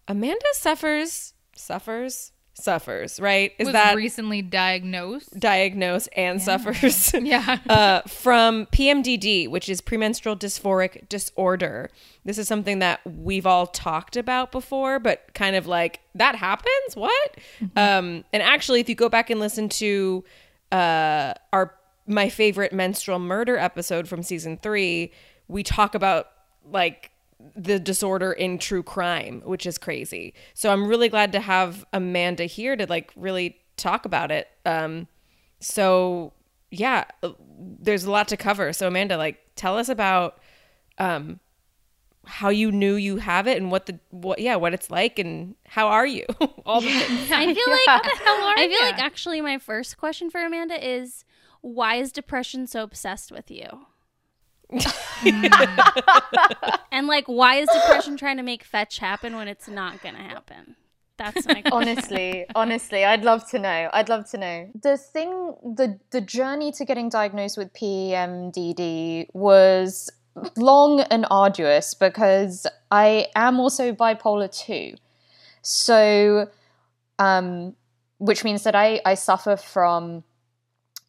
Amanda 0.08 0.44
suffers, 0.52 1.34
suffers, 1.54 2.32
suffers. 2.62 3.20
Right? 3.20 3.52
Is 3.58 3.66
was 3.66 3.72
that 3.72 3.96
recently 3.96 4.42
diagnosed. 4.42 5.38
diagnosed 5.38 6.08
and 6.16 6.40
suffers? 6.40 7.12
Yeah. 7.22 7.58
uh, 7.68 8.02
from 8.02 8.66
PMDD, 8.66 9.48
which 9.48 9.68
is 9.68 9.80
premenstrual 9.80 10.36
dysphoric 10.36 11.08
disorder. 11.08 11.90
This 12.24 12.38
is 12.38 12.48
something 12.48 12.78
that 12.80 13.00
we've 13.06 13.46
all 13.46 13.66
talked 13.66 14.16
about 14.16 14.52
before, 14.52 14.98
but 14.98 15.34
kind 15.34 15.56
of 15.56 15.66
like 15.66 16.00
that 16.14 16.34
happens. 16.36 16.94
What? 16.94 17.36
Um, 17.76 18.24
and 18.32 18.42
actually, 18.42 18.80
if 18.80 18.88
you 18.88 18.94
go 18.94 19.08
back 19.08 19.30
and 19.30 19.40
listen 19.40 19.68
to 19.70 20.24
uh, 20.70 21.34
our 21.52 21.74
my 22.06 22.28
favorite 22.28 22.72
menstrual 22.72 23.20
murder 23.20 23.56
episode 23.56 24.08
from 24.08 24.22
season 24.22 24.58
three, 24.60 25.12
we 25.48 25.62
talk 25.62 25.94
about 25.94 26.28
like 26.70 27.11
the 27.54 27.78
disorder 27.78 28.32
in 28.32 28.58
true 28.58 28.82
crime, 28.82 29.42
which 29.44 29.66
is 29.66 29.78
crazy. 29.78 30.34
So 30.54 30.70
I'm 30.72 30.86
really 30.86 31.08
glad 31.08 31.32
to 31.32 31.40
have 31.40 31.84
Amanda 31.92 32.44
here 32.44 32.76
to 32.76 32.86
like 32.86 33.12
really 33.16 33.58
talk 33.76 34.04
about 34.04 34.30
it. 34.30 34.48
Um, 34.64 35.08
so 35.60 36.32
yeah, 36.70 37.04
uh, 37.22 37.32
there's 37.58 38.04
a 38.04 38.10
lot 38.10 38.28
to 38.28 38.36
cover. 38.36 38.72
So 38.72 38.88
Amanda, 38.88 39.16
like, 39.16 39.38
tell 39.56 39.76
us 39.76 39.88
about 39.88 40.38
um, 40.98 41.38
how 42.26 42.48
you 42.48 42.72
knew 42.72 42.94
you 42.94 43.18
have 43.18 43.46
it 43.46 43.58
and 43.58 43.70
what 43.70 43.86
the 43.86 43.98
what 44.10 44.38
yeah 44.38 44.56
what 44.56 44.72
it's 44.72 44.90
like 44.90 45.18
and 45.18 45.54
how 45.66 45.88
are 45.88 46.06
you? 46.06 46.24
All 46.66 46.80
the 46.80 46.88
things. 46.88 47.30
I 47.30 47.52
feel 47.52 47.70
like 47.70 47.86
How 47.86 48.02
the 48.02 48.24
hell 48.24 48.52
I 48.56 48.68
feel 48.68 48.80
ya? 48.80 48.86
like 48.86 48.98
actually 48.98 49.40
my 49.40 49.58
first 49.58 49.96
question 49.98 50.30
for 50.30 50.44
Amanda 50.44 50.76
is 50.86 51.24
why 51.60 51.96
is 51.96 52.10
depression 52.12 52.66
so 52.66 52.82
obsessed 52.82 53.30
with 53.30 53.50
you? 53.50 53.86
and 56.90 57.06
like 57.06 57.26
why 57.26 57.56
is 57.56 57.68
depression 57.72 58.16
trying 58.16 58.38
to 58.38 58.42
make 58.42 58.64
fetch 58.64 58.98
happen 58.98 59.36
when 59.36 59.48
it's 59.48 59.68
not 59.68 60.02
going 60.02 60.14
to 60.14 60.22
happen? 60.22 60.76
That's 61.18 61.46
my 61.46 61.62
honestly 61.70 62.46
honestly 62.54 63.04
i'd 63.04 63.22
love 63.22 63.48
to 63.50 63.58
know 63.58 63.90
i'd 63.92 64.08
love 64.08 64.28
to 64.30 64.38
know 64.38 64.68
the 64.82 64.96
thing 64.96 65.54
the 65.62 66.00
the 66.10 66.20
journey 66.20 66.72
to 66.72 66.84
getting 66.84 67.08
diagnosed 67.08 67.56
with 67.56 67.72
pmdd 67.74 69.26
was 69.32 70.10
long 70.56 71.00
and 71.00 71.26
arduous 71.30 71.94
because 71.94 72.66
i 72.90 73.26
am 73.36 73.60
also 73.60 73.92
bipolar 73.92 74.50
two. 74.50 74.94
so 75.60 76.48
um 77.18 77.76
which 78.18 78.42
means 78.42 78.64
that 78.64 78.74
i 78.74 79.00
i 79.04 79.14
suffer 79.14 79.56
from 79.56 80.24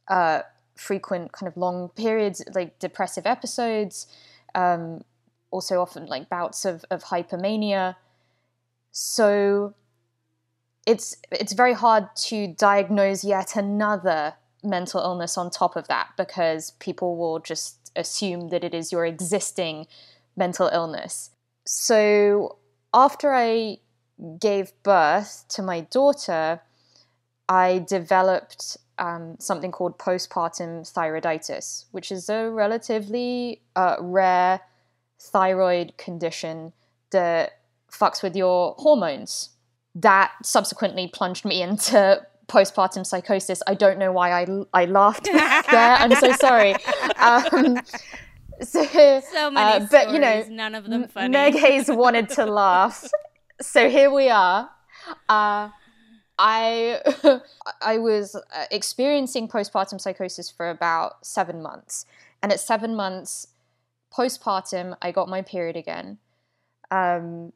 uh 0.10 0.42
frequent 0.84 1.32
kind 1.32 1.48
of 1.48 1.56
long 1.58 1.90
periods 1.90 2.44
like 2.54 2.78
depressive 2.80 3.26
episodes 3.26 4.08
um 4.56 5.02
also 5.52 5.80
often 5.82 6.06
like 6.08 6.30
bouts 6.30 6.66
of 6.66 6.86
of 6.92 7.06
hypomania 7.06 7.96
so 8.92 9.74
it's 10.86 11.16
it's 11.32 11.54
very 11.54 11.74
hard 11.74 12.08
to 12.16 12.48
diagnose 12.48 13.24
yet 13.24 13.56
another 13.56 14.36
mental 14.64 15.02
illness 15.02 15.38
on 15.38 15.50
top 15.50 15.76
of 15.76 15.88
that 15.88 16.10
because 16.18 16.72
people 16.80 17.18
will 17.18 17.40
just 17.40 17.92
assume 17.96 18.50
that 18.50 18.64
it 18.64 18.74
is 18.74 18.92
your 18.92 19.06
existing 19.06 19.88
mental 20.36 20.68
illness. 20.68 21.32
So 21.66 22.58
after 22.94 23.34
I 23.34 23.78
gave 24.40 24.72
birth 24.84 25.46
to 25.50 25.62
my 25.62 25.82
daughter, 25.82 26.62
I 27.48 27.86
developed 27.88 28.78
um, 28.98 29.36
something 29.40 29.72
called 29.72 29.98
postpartum 29.98 30.82
thyroiditis, 30.92 31.86
which 31.92 32.12
is 32.12 32.30
a 32.30 32.50
relatively 32.50 33.62
uh, 33.76 33.96
rare 34.00 34.62
thyroid 35.20 35.98
condition 35.98 36.74
that 37.12 37.60
fucks 37.92 38.22
with 38.24 38.36
your 38.36 38.76
hormones 38.78 39.50
that 39.96 40.32
subsequently 40.44 41.08
plunged 41.08 41.46
me 41.46 41.62
into 41.62 42.22
postpartum 42.48 43.06
psychosis. 43.06 43.62
I 43.68 43.74
don't 43.74 44.00
know 44.00 44.12
why 44.12 44.32
I, 44.32 44.48
I 44.74 44.86
laughed 44.86 45.26
there. 45.32 45.96
I'm 45.96 46.16
so 46.16 46.32
sorry. 46.34 46.76
Um, 47.18 47.80
so, 48.62 48.86
so 48.86 49.52
many 49.52 49.84
uh, 49.84 49.88
but 49.90 50.12
you 50.12 50.20
know, 50.20 50.46
none 50.50 50.76
of 50.76 50.86
them 50.86 51.08
funny. 51.08 51.30
Meg 51.30 51.56
Hayes 51.56 51.88
wanted 51.90 52.30
to 52.30 52.46
laugh, 52.46 53.08
so 53.62 53.90
here 53.90 54.12
we 54.12 54.30
are. 54.30 54.70
Uh, 55.28 55.70
I 56.38 57.02
I 57.82 57.98
was 57.98 58.36
uh, 58.36 58.66
experiencing 58.72 59.48
postpartum 59.48 60.00
psychosis 60.00 60.50
for 60.50 60.70
about 60.70 61.26
seven 61.26 61.62
months, 61.62 62.06
and 62.42 62.52
at 62.52 62.60
seven 62.60 62.96
months 62.96 63.48
postpartum, 64.12 64.96
I 65.02 65.12
got 65.12 65.28
my 65.28 65.42
period 65.42 65.76
again. 65.76 66.18
Um, 66.92 67.54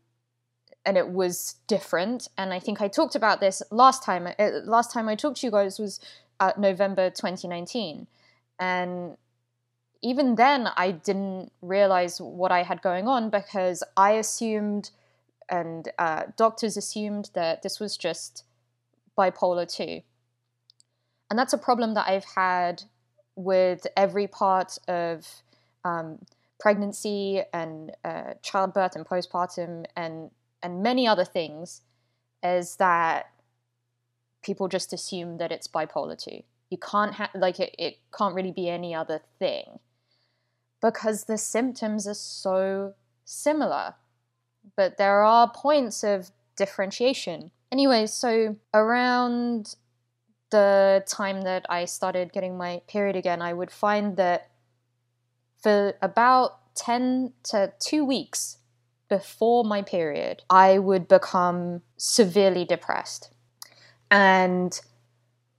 and 0.85 0.97
it 0.97 1.09
was 1.09 1.55
different. 1.67 2.29
And 2.37 2.53
I 2.53 2.59
think 2.59 2.81
I 2.81 2.87
talked 2.87 3.15
about 3.15 3.41
this 3.41 3.61
last 3.71 4.03
time. 4.03 4.27
Uh, 4.39 4.49
last 4.63 4.91
time 4.91 5.09
I 5.09 5.15
talked 5.15 5.41
to 5.41 5.47
you 5.47 5.51
guys 5.51 5.77
was 5.77 5.99
uh, 6.39 6.53
November 6.57 7.09
2019, 7.09 8.07
and 8.59 9.17
even 10.01 10.35
then 10.35 10.69
I 10.77 10.91
didn't 10.91 11.51
realize 11.61 12.21
what 12.21 12.51
I 12.51 12.63
had 12.63 12.81
going 12.81 13.07
on 13.07 13.29
because 13.29 13.83
I 13.97 14.11
assumed, 14.11 14.91
and 15.49 15.89
uh, 15.97 16.23
doctors 16.37 16.77
assumed 16.77 17.31
that 17.33 17.63
this 17.63 17.79
was 17.79 17.97
just 17.97 18.43
bipolar 19.17 19.71
two, 19.71 20.01
and 21.29 21.37
that's 21.37 21.53
a 21.53 21.57
problem 21.57 21.93
that 21.95 22.07
I've 22.07 22.25
had 22.35 22.83
with 23.35 23.85
every 23.95 24.27
part 24.27 24.77
of 24.87 25.27
um, 25.85 26.19
pregnancy 26.59 27.41
and 27.53 27.91
uh, 28.03 28.33
childbirth 28.41 28.95
and 28.95 29.05
postpartum 29.05 29.85
and 29.95 30.31
and 30.63 30.81
many 30.81 31.07
other 31.07 31.25
things 31.25 31.81
is 32.43 32.77
that 32.77 33.31
people 34.43 34.67
just 34.67 34.93
assume 34.93 35.37
that 35.37 35.51
it's 35.51 35.67
bipolar 35.67 36.17
2 36.17 36.41
you 36.69 36.77
can't 36.77 37.15
have 37.15 37.29
like 37.35 37.59
it, 37.59 37.75
it 37.77 37.97
can't 38.17 38.35
really 38.35 38.51
be 38.51 38.69
any 38.69 38.93
other 38.93 39.21
thing 39.39 39.79
because 40.81 41.23
the 41.23 41.37
symptoms 41.37 42.07
are 42.07 42.13
so 42.13 42.93
similar. 43.25 43.95
But 44.75 44.97
there 44.97 45.23
are 45.23 45.51
points 45.51 46.03
of 46.03 46.31
differentiation 46.55 47.51
anyway 47.71 48.05
so 48.05 48.55
around 48.73 49.75
the 50.49 51.03
time 51.07 51.41
that 51.41 51.65
i 51.69 51.85
started 51.85 52.31
getting 52.31 52.57
my 52.57 52.81
period 52.87 53.15
again 53.15 53.41
i 53.41 53.53
would 53.53 53.71
find 53.71 54.17
that 54.17 54.49
for 55.61 55.93
about 56.01 56.75
10 56.75 57.33
to 57.43 57.73
2 57.79 58.05
weeks 58.05 58.57
before 59.09 59.63
my 59.63 59.81
period, 59.81 60.43
I 60.49 60.79
would 60.79 61.07
become 61.07 61.81
severely 61.97 62.65
depressed. 62.65 63.31
And 64.11 64.79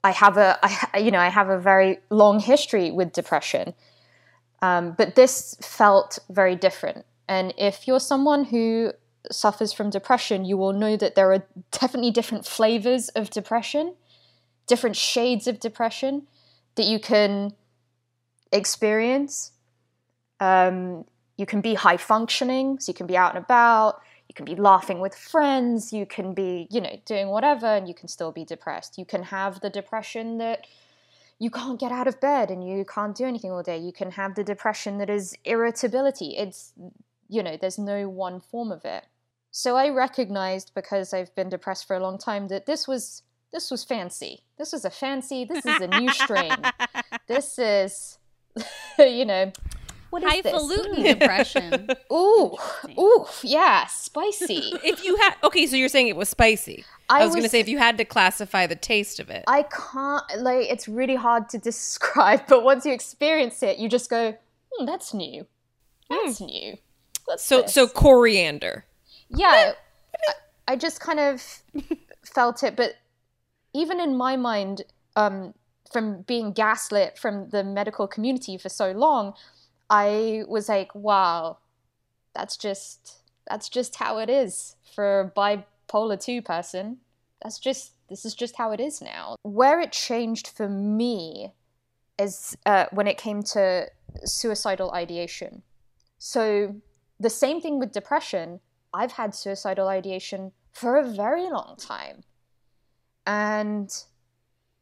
I 0.04 0.12
have 0.12 0.36
a, 0.36 0.58
I, 0.62 0.98
you 0.98 1.10
know, 1.10 1.18
I 1.18 1.28
have 1.28 1.48
a 1.48 1.58
very 1.58 1.98
long 2.10 2.40
history 2.40 2.90
with 2.90 3.12
depression. 3.12 3.74
Um, 4.60 4.94
but 4.96 5.14
this 5.14 5.56
felt 5.62 6.18
very 6.30 6.56
different. 6.56 7.04
And 7.28 7.54
if 7.56 7.86
you're 7.86 8.00
someone 8.00 8.44
who 8.44 8.92
suffers 9.30 9.72
from 9.72 9.90
depression, 9.90 10.44
you 10.44 10.56
will 10.56 10.72
know 10.72 10.96
that 10.96 11.14
there 11.14 11.32
are 11.32 11.44
definitely 11.70 12.10
different 12.10 12.46
flavors 12.46 13.08
of 13.10 13.30
depression, 13.30 13.94
different 14.66 14.96
shades 14.96 15.46
of 15.46 15.60
depression 15.60 16.26
that 16.76 16.86
you 16.86 16.98
can 16.98 17.54
experience. 18.52 19.52
Um, 20.40 21.04
you 21.36 21.46
can 21.46 21.60
be 21.60 21.74
high 21.74 21.96
functioning, 21.96 22.78
so 22.80 22.90
you 22.90 22.94
can 22.94 23.06
be 23.06 23.16
out 23.16 23.34
and 23.34 23.44
about, 23.44 24.00
you 24.28 24.34
can 24.34 24.44
be 24.44 24.54
laughing 24.54 25.00
with 25.00 25.14
friends, 25.14 25.92
you 25.92 26.04
can 26.04 26.34
be, 26.34 26.68
you 26.70 26.80
know, 26.80 27.00
doing 27.06 27.28
whatever, 27.28 27.66
and 27.66 27.88
you 27.88 27.94
can 27.94 28.08
still 28.08 28.32
be 28.32 28.44
depressed. 28.44 28.98
You 28.98 29.04
can 29.04 29.22
have 29.24 29.60
the 29.60 29.70
depression 29.70 30.38
that 30.38 30.66
you 31.38 31.50
can't 31.50 31.78
get 31.78 31.92
out 31.92 32.08
of 32.08 32.20
bed 32.20 32.50
and 32.50 32.68
you 32.68 32.84
can't 32.84 33.16
do 33.16 33.24
anything 33.24 33.52
all 33.52 33.62
day. 33.62 33.78
You 33.78 33.92
can 33.92 34.10
have 34.12 34.34
the 34.34 34.44
depression 34.44 34.98
that 34.98 35.08
is 35.08 35.36
irritability. 35.44 36.36
It's, 36.36 36.72
you 37.28 37.42
know, 37.42 37.56
there's 37.56 37.78
no 37.78 38.08
one 38.08 38.40
form 38.40 38.72
of 38.72 38.84
it. 38.84 39.06
So 39.58 39.74
I 39.74 39.88
recognized 39.88 40.70
because 40.72 41.12
I've 41.12 41.34
been 41.34 41.48
depressed 41.48 41.88
for 41.88 41.96
a 41.96 41.98
long 41.98 42.16
time 42.16 42.46
that 42.46 42.66
this 42.66 42.86
was 42.86 43.24
this 43.52 43.72
was 43.72 43.82
fancy. 43.82 44.44
This 44.56 44.70
was 44.70 44.84
a 44.84 44.90
fancy. 44.90 45.44
This 45.44 45.66
is 45.66 45.80
a 45.80 45.88
new 45.88 46.12
strain. 46.12 46.52
this 47.26 47.58
is, 47.58 48.18
you 49.00 49.24
know, 49.24 49.50
what 50.10 50.22
is 50.22 50.44
this? 50.44 50.52
Highfalutin 50.52 51.02
depression. 51.02 51.88
Ooh, 52.12 52.56
ooh, 52.96 53.26
yeah, 53.42 53.86
spicy. 53.86 54.74
If 54.84 55.04
you 55.04 55.16
had 55.16 55.34
okay, 55.42 55.66
so 55.66 55.74
you're 55.74 55.88
saying 55.88 56.06
it 56.06 56.14
was 56.14 56.28
spicy. 56.28 56.84
I, 57.10 57.22
I 57.22 57.24
was, 57.24 57.34
gonna 57.34 57.48
say 57.48 57.58
if 57.58 57.68
you 57.68 57.78
had 57.78 57.98
to 57.98 58.04
classify 58.04 58.68
the 58.68 58.76
taste 58.76 59.18
of 59.18 59.28
it. 59.28 59.42
I 59.48 59.64
can't 59.64 60.22
like 60.38 60.70
it's 60.70 60.86
really 60.86 61.16
hard 61.16 61.48
to 61.48 61.58
describe, 61.58 62.42
but 62.46 62.62
once 62.62 62.86
you 62.86 62.92
experience 62.92 63.60
it, 63.64 63.78
you 63.78 63.88
just 63.88 64.08
go, 64.08 64.36
hmm, 64.72 64.86
"That's 64.86 65.12
new. 65.12 65.48
That's 66.08 66.40
new." 66.40 66.76
What's 67.24 67.44
so 67.44 67.62
this?" 67.62 67.74
so 67.74 67.88
coriander. 67.88 68.84
Yeah, 69.30 69.72
I, 70.28 70.32
I 70.72 70.76
just 70.76 71.00
kind 71.00 71.20
of 71.20 71.42
felt 72.24 72.62
it, 72.62 72.76
but 72.76 72.94
even 73.74 74.00
in 74.00 74.16
my 74.16 74.36
mind, 74.36 74.82
um, 75.16 75.54
from 75.92 76.22
being 76.22 76.52
gaslit 76.52 77.18
from 77.18 77.48
the 77.48 77.64
medical 77.64 78.06
community 78.06 78.58
for 78.58 78.68
so 78.68 78.92
long, 78.92 79.34
I 79.88 80.44
was 80.46 80.68
like, 80.68 80.94
"Wow, 80.94 81.58
that's 82.34 82.56
just 82.56 83.22
that's 83.48 83.68
just 83.68 83.96
how 83.96 84.18
it 84.18 84.28
is 84.28 84.76
for 84.94 85.20
a 85.20 85.30
bipolar 85.30 86.22
2 86.22 86.42
person. 86.42 86.98
That's 87.42 87.58
just 87.58 87.92
this 88.08 88.24
is 88.24 88.34
just 88.34 88.56
how 88.56 88.72
it 88.72 88.80
is 88.80 89.00
now. 89.02 89.36
Where 89.42 89.80
it 89.80 89.92
changed 89.92 90.48
for 90.48 90.68
me 90.68 91.52
is 92.18 92.56
uh, 92.66 92.86
when 92.90 93.06
it 93.06 93.18
came 93.18 93.42
to 93.42 93.88
suicidal 94.24 94.92
ideation. 94.92 95.62
So 96.18 96.76
the 97.20 97.30
same 97.30 97.60
thing 97.60 97.78
with 97.78 97.92
depression. 97.92 98.60
I've 98.92 99.12
had 99.12 99.34
suicidal 99.34 99.88
ideation 99.88 100.52
for 100.72 100.96
a 100.96 101.04
very 101.04 101.50
long 101.50 101.76
time, 101.78 102.22
and 103.26 103.90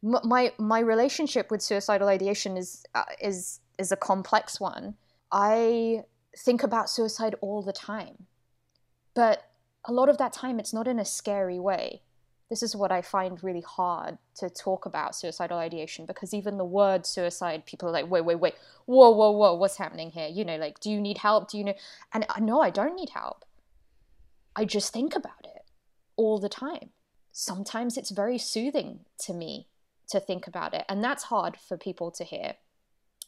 my 0.02 0.52
my 0.58 0.80
relationship 0.80 1.50
with 1.50 1.62
suicidal 1.62 2.08
ideation 2.08 2.56
is 2.56 2.84
uh, 2.94 3.04
is 3.20 3.60
is 3.78 3.92
a 3.92 3.96
complex 3.96 4.60
one. 4.60 4.94
I 5.32 6.04
think 6.36 6.62
about 6.62 6.90
suicide 6.90 7.34
all 7.40 7.62
the 7.62 7.72
time, 7.72 8.26
but 9.14 9.50
a 9.84 9.92
lot 9.92 10.08
of 10.08 10.18
that 10.18 10.32
time 10.32 10.58
it's 10.58 10.72
not 10.72 10.86
in 10.86 10.98
a 10.98 11.04
scary 11.04 11.58
way. 11.58 12.02
This 12.48 12.62
is 12.62 12.76
what 12.76 12.92
I 12.92 13.02
find 13.02 13.42
really 13.42 13.62
hard 13.62 14.18
to 14.36 14.48
talk 14.48 14.86
about 14.86 15.16
suicidal 15.16 15.58
ideation 15.58 16.06
because 16.06 16.32
even 16.32 16.58
the 16.58 16.64
word 16.64 17.04
suicide, 17.04 17.66
people 17.66 17.88
are 17.88 17.92
like, 17.92 18.08
wait, 18.08 18.24
wait, 18.24 18.38
wait, 18.38 18.54
whoa, 18.84 19.10
whoa, 19.10 19.32
whoa, 19.32 19.54
what's 19.54 19.78
happening 19.78 20.12
here? 20.12 20.28
You 20.28 20.44
know, 20.44 20.56
like, 20.56 20.78
do 20.78 20.88
you 20.88 21.00
need 21.00 21.18
help? 21.18 21.50
Do 21.50 21.58
you 21.58 21.64
know? 21.64 21.74
And 22.12 22.24
no, 22.40 22.60
I 22.60 22.70
don't 22.70 22.94
need 22.94 23.10
help. 23.10 23.44
I 24.56 24.64
just 24.64 24.92
think 24.92 25.14
about 25.14 25.44
it 25.44 25.64
all 26.16 26.38
the 26.38 26.48
time. 26.48 26.90
Sometimes 27.30 27.96
it's 27.96 28.10
very 28.10 28.38
soothing 28.38 29.00
to 29.20 29.34
me 29.34 29.68
to 30.08 30.18
think 30.18 30.46
about 30.46 30.72
it, 30.72 30.84
and 30.88 31.04
that's 31.04 31.24
hard 31.24 31.56
for 31.56 31.76
people 31.76 32.10
to 32.12 32.24
hear. 32.24 32.54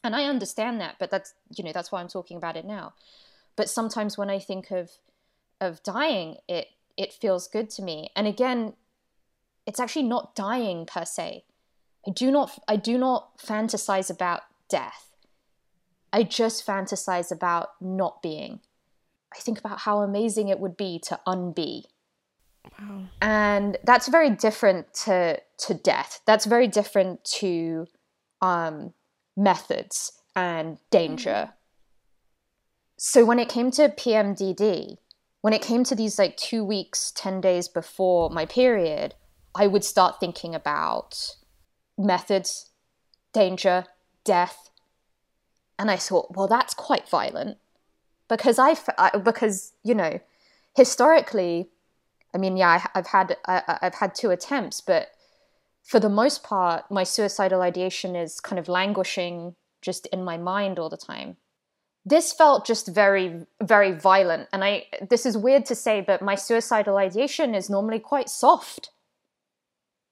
And 0.03 0.17
I 0.17 0.25
understand 0.25 0.81
that, 0.81 0.97
but 0.99 1.11
that's 1.11 1.35
you 1.55 1.63
know 1.63 1.73
that's 1.73 1.93
why 1.93 2.01
I'm 2.01 2.09
talking 2.09 2.37
about 2.37 2.57
it 2.57 2.65
now. 2.65 2.95
But 3.57 3.69
sometimes 3.69 4.17
when 4.17 4.31
I 4.31 4.39
think 4.39 4.71
of 4.71 4.93
of 5.61 5.83
dying, 5.83 6.37
it 6.49 6.69
it 6.97 7.13
feels 7.13 7.47
good 7.47 7.69
to 7.71 7.83
me. 7.83 8.11
And 8.17 8.27
again, 8.27 8.75
it's 9.67 9.81
actually 9.81 10.05
not 10.05 10.35
dying 10.35 10.87
per 10.87 11.05
se. 11.05 11.45
I 12.07 12.11
do 12.11 12.31
not 12.31 12.59
I 12.67 12.77
do 12.77 12.97
not 12.97 13.39
fantasize 13.39 14.11
about 14.11 14.43
death. 14.69 15.11
I 16.13 16.23
just 16.23 16.67
fantasize 16.67 17.31
about 17.31 17.71
not 17.81 18.23
being. 18.23 18.61
I 19.35 19.39
think 19.41 19.59
about 19.59 19.81
how 19.81 20.01
amazing 20.01 20.49
it 20.49 20.59
would 20.59 20.77
be 20.77 20.99
to 21.05 21.21
unbe. 21.27 21.85
Wow. 22.81 23.05
And 23.21 23.77
that's 23.85 24.09
very 24.09 24.31
different 24.31 24.93
to 25.05 25.41
to 25.67 25.75
death. 25.75 26.21
That's 26.27 26.45
very 26.45 26.69
different 26.69 27.25
to 27.25 27.87
um, 28.41 28.95
methods 29.37 30.13
and 30.37 30.79
danger. 30.91 31.51
So 32.97 33.25
when 33.25 33.39
it 33.39 33.49
came 33.49 33.71
to 33.73 33.89
PMDD, 33.89 34.99
when 35.41 35.53
it 35.53 35.63
came 35.63 35.85
to 35.85 35.95
these 35.95 36.19
like 36.19 36.37
two 36.37 36.65
weeks, 36.65 37.13
10 37.13 37.41
days 37.41 37.69
before 37.69 38.29
my 38.31 38.45
period, 38.45 39.15
I 39.55 39.67
would 39.67 39.85
start 39.85 40.19
thinking 40.19 40.55
about 40.55 41.37
methods, 41.97 42.71
danger, 43.33 43.85
death. 44.25 44.71
And 45.79 45.91
I 45.91 45.97
thought, 45.97 46.37
well, 46.37 46.49
that's 46.49 46.75
quite 46.75 47.09
violent 47.09 47.59
because 48.29 48.59
I, 48.59 48.77
I- 48.99 49.19
because, 49.19 49.73
you 49.83 49.95
know, 49.95 50.21
historically, 50.77 51.71
I 52.35 52.39
mean, 52.39 52.57
yeah, 52.57 52.81
I, 52.95 52.99
I've 52.99 53.07
had, 53.09 53.37
I, 53.47 53.79
I've 53.83 53.95
had 53.95 54.15
two 54.15 54.31
attempts, 54.31 54.81
but 54.81 55.09
for 55.83 55.99
the 55.99 56.11
most 56.11 56.43
part, 56.43 56.91
my 56.91 57.03
suicidal 57.03 57.63
ideation 57.63 58.15
is 58.15 58.41
kind 58.41 58.59
of 58.59 58.69
languishing 58.69 59.55
just 59.81 60.07
in 60.09 60.23
my 60.25 60.37
mind 60.37 60.79
all 60.79 60.91
the 60.91 60.97
time. 60.99 61.37
This 62.05 62.33
felt 62.33 62.67
just 62.67 62.89
very 62.89 63.45
very 63.63 63.93
violent 63.93 64.49
and 64.53 64.65
i 64.65 64.87
this 65.11 65.27
is 65.27 65.37
weird 65.37 65.67
to 65.67 65.75
say 65.75 66.01
but 66.01 66.23
my 66.23 66.35
suicidal 66.37 66.97
ideation 66.97 67.55
is 67.55 67.69
normally 67.69 67.99
quite 67.99 68.29
soft. 68.29 68.91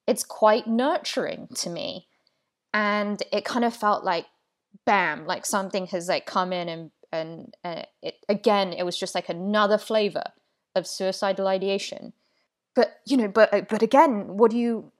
It's 0.07 0.24
quite 0.24 0.66
nurturing 0.66 1.48
to 1.55 1.70
me 1.70 2.07
and 2.74 3.22
it 3.33 3.44
kind 3.44 3.64
of 3.64 3.74
felt 3.74 4.05
like 4.05 4.26
bam 4.85 5.26
like 5.26 5.46
something 5.46 5.87
has 5.87 6.09
like 6.09 6.26
come 6.26 6.52
in 6.52 6.68
and 6.68 6.90
and 7.16 7.55
uh, 7.64 7.83
it 8.02 8.14
again 8.29 8.72
it 8.72 8.85
was 8.85 8.96
just 8.98 9.14
like 9.14 9.29
another 9.29 9.79
flavor 9.79 10.24
of 10.74 10.87
suicidal 10.87 11.46
ideation 11.48 12.12
but 12.74 13.00
you 13.07 13.16
know 13.16 13.29
but 13.29 13.68
but 13.68 13.83
again 13.83 14.37
what 14.37 14.50
do 14.50 14.59
you 14.59 14.92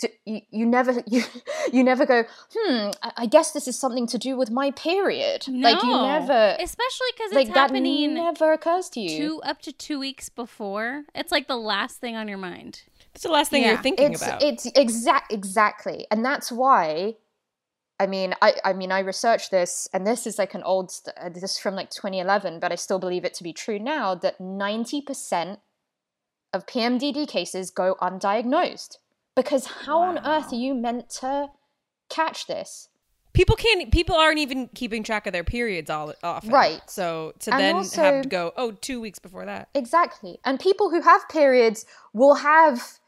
d- 0.00 0.08
you, 0.24 0.40
you 0.50 0.66
never 0.66 0.92
you 1.06 1.22
you 1.72 1.84
never 1.84 2.06
go 2.06 2.24
hmm 2.56 2.90
I, 3.02 3.12
I 3.18 3.26
guess 3.26 3.52
this 3.52 3.68
is 3.68 3.78
something 3.78 4.06
to 4.08 4.18
do 4.18 4.36
with 4.36 4.50
my 4.50 4.70
period 4.70 5.46
like 5.48 5.82
you 5.82 6.02
never 6.02 6.56
especially 6.60 7.06
because 7.16 7.32
like 7.32 7.46
it's 7.46 7.54
that 7.54 7.70
happening 7.70 8.14
never 8.14 8.52
occurs 8.52 8.88
to 8.90 9.00
you 9.00 9.08
two 9.18 9.42
up 9.42 9.60
to 9.62 9.72
two 9.72 9.98
weeks 9.98 10.28
before. 10.28 11.04
It's 11.14 11.32
like 11.32 11.46
the 11.48 11.56
last 11.56 12.00
thing 12.00 12.16
on 12.16 12.28
your 12.28 12.38
mind. 12.38 12.82
That's 13.12 13.22
the 13.24 13.30
last 13.30 13.50
thing 13.50 13.62
Yeah. 13.62 13.68
you're 13.72 13.82
thinking 13.82 14.12
it's 14.12 14.22
about. 14.22 14.42
it's 14.42 14.66
exact 14.74 15.32
exactly 15.32 16.06
and 16.10 16.24
that's 16.24 16.50
why 16.50 17.16
i 18.00 18.06
mean 18.06 18.34
i 18.42 18.54
i 18.64 18.72
mean 18.72 18.92
i 18.92 19.00
researched 19.00 19.50
this 19.50 19.88
and 19.92 20.06
this 20.06 20.26
is 20.26 20.38
like 20.38 20.54
an 20.54 20.62
old 20.62 20.90
st- 20.90 21.16
uh, 21.16 21.28
this 21.28 21.42
is 21.42 21.58
from 21.58 21.74
like 21.74 21.90
2011 21.90 22.60
but 22.60 22.72
i 22.72 22.74
still 22.74 22.98
believe 22.98 23.24
it 23.24 23.34
to 23.34 23.42
be 23.42 23.52
true 23.52 23.78
now 23.78 24.14
that 24.14 24.38
90% 24.38 25.58
of 26.52 26.66
pmdd 26.66 27.28
cases 27.28 27.70
go 27.70 27.96
undiagnosed 28.00 28.98
because 29.34 29.66
how 29.84 30.00
on 30.00 30.18
earth 30.26 30.52
are 30.52 30.56
you 30.56 30.74
meant 30.74 31.10
to 31.10 31.48
catch 32.08 32.46
this 32.46 32.88
people 33.34 33.54
can't. 33.54 33.92
People 33.92 34.16
aren't 34.16 34.38
even 34.40 34.68
keeping 34.74 35.04
track 35.04 35.26
of 35.28 35.32
their 35.32 35.44
periods 35.44 35.88
all 35.90 36.12
often. 36.24 36.50
Right. 36.50 36.80
So 36.90 37.34
to 37.40 37.52
And 37.52 37.60
then 37.60 37.74
also- 37.76 38.02
have 38.02 38.22
to 38.22 38.28
go, 38.28 38.52
oh, 38.56 38.72
two 38.72 39.00
weeks 39.00 39.20
before 39.20 39.44
that. 39.46 39.68
Exactly. 39.74 40.40
And 40.44 40.58
people 40.58 40.90
who 40.90 41.02
have 41.02 41.28
periods 41.28 41.86
will 42.12 42.34
have 42.34 42.98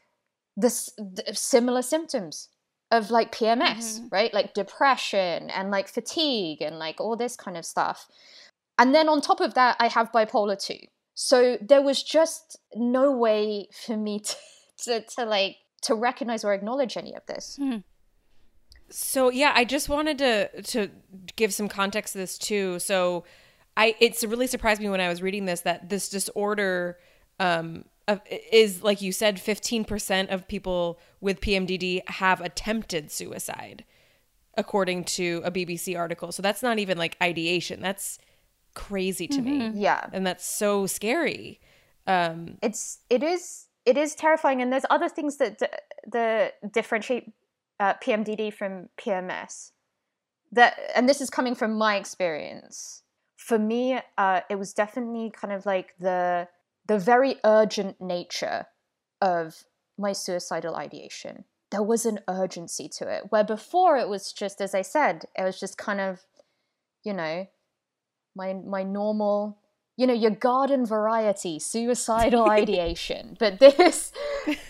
this 0.57 0.91
th- 1.17 1.37
similar 1.37 1.83
symptoms 1.83 2.49
of 2.91 3.11
like 3.11 3.33
PMS, 3.33 4.01
right? 4.11 4.33
Like 4.35 4.55
depression 4.55 5.51
and 5.51 5.71
like 5.71 5.89
fatigue 5.89 6.61
and 6.61 6.79
like 6.79 7.01
all 7.01 7.17
this 7.17 7.37
kind 7.37 7.57
of 7.57 7.65
stuff. 7.65 8.09
And 8.79 8.95
then 8.95 9.09
on 9.09 9.21
top 9.21 9.41
of 9.41 9.55
that, 9.55 9.77
I 9.79 9.89
have 9.89 10.11
bipolar 10.11 10.61
too. 10.61 10.79
So 11.15 11.59
there 11.61 11.83
was 11.83 12.03
just 12.03 12.59
no 12.75 13.17
way 13.17 13.69
for 13.87 13.97
me 13.97 14.21
to, 14.25 14.37
to, 14.85 15.01
to 15.17 15.25
like 15.25 15.57
to 15.83 15.95
recognize 15.95 16.45
or 16.45 16.53
acknowledge 16.53 16.97
any 16.97 17.15
of 17.15 17.25
this. 17.27 17.59
So 18.91 19.31
yeah, 19.31 19.53
I 19.55 19.65
just 19.65 19.89
wanted 19.89 20.19
to 20.19 20.63
to 20.63 20.91
give 21.37 21.55
some 21.55 21.69
context 21.69 22.13
to 22.13 22.19
this 22.19 22.37
too. 22.39 22.79
So 22.81 23.25
I 23.77 23.95
it's 24.01 24.25
really 24.25 24.49
surprised 24.49 24.81
me 24.81 24.89
when 24.89 25.01
I 25.01 25.09
was 25.09 25.23
reading 25.23 25.45
this 25.45 25.61
that 25.61 25.89
this 25.89 26.09
disorder 26.09 26.99
um 27.39 27.85
of, 28.09 28.21
is 28.29 28.83
like 28.83 29.03
you 29.03 29.13
said 29.13 29.37
15% 29.37 30.33
of 30.33 30.49
people 30.49 30.99
with 31.21 31.41
PMDD 31.41 32.09
have 32.09 32.41
attempted 32.41 33.11
suicide 33.11 33.85
according 34.57 35.05
to 35.05 35.41
a 35.45 35.51
BBC 35.51 35.97
article. 35.97 36.33
So 36.33 36.43
that's 36.43 36.63
not 36.63 36.79
even 36.79 36.99
like 36.99 37.17
ideation. 37.23 37.81
That's 37.81 38.19
crazy 38.75 39.27
to 39.29 39.41
me. 39.41 39.71
Yeah. 39.75 40.07
And 40.13 40.27
that's 40.27 40.45
so 40.45 40.87
scary. 40.87 41.61
Um 42.07 42.59
it's 42.63 42.99
it 43.09 43.23
is 43.23 43.67
it 43.85 43.97
is 43.97 44.15
terrifying 44.15 44.63
and 44.63 44.73
there's 44.73 44.87
other 44.91 45.09
things 45.09 45.37
that 45.37 45.59
d- 45.59 45.67
that 46.13 46.73
differentiate 46.73 47.33
uh, 47.79 47.95
PMDD 47.95 48.53
from 48.53 48.89
PMS 48.99 49.73
that 50.53 50.79
and 50.95 51.09
this 51.09 51.21
is 51.21 51.31
coming 51.31 51.55
from 51.55 51.75
my 51.75 51.97
experience 51.97 53.03
for 53.37 53.59
me 53.59 53.99
uh, 54.19 54.41
it 54.51 54.57
was 54.57 54.73
definitely 54.73 55.31
kind 55.31 55.53
of 55.53 55.65
like 55.67 55.95
the 55.99 56.49
the 56.87 56.99
very 56.99 57.37
urgent 57.45 58.01
nature 58.01 58.67
of 59.21 59.65
my 59.99 60.13
suicidal 60.13 60.75
ideation 60.77 61.45
there 61.71 61.83
was 61.83 62.05
an 62.05 62.19
urgency 62.29 62.89
to 62.89 63.09
it 63.09 63.25
where 63.31 63.45
before 63.45 63.97
it 63.97 64.09
was 64.09 64.33
just 64.33 64.61
as 64.61 64.75
i 64.75 64.83
said 64.83 65.25
it 65.37 65.43
was 65.43 65.61
just 65.61 65.77
kind 65.77 66.01
of 66.01 66.21
you 67.05 67.13
know 67.13 67.47
my 68.35 68.55
my 68.55 68.83
normal 68.83 69.59
you 69.97 70.07
know 70.07 70.15
your 70.15 70.31
garden 70.31 70.87
variety 70.87 71.59
suicidal 71.59 72.49
ideation 72.51 73.37
but 73.39 73.59
this 73.59 74.13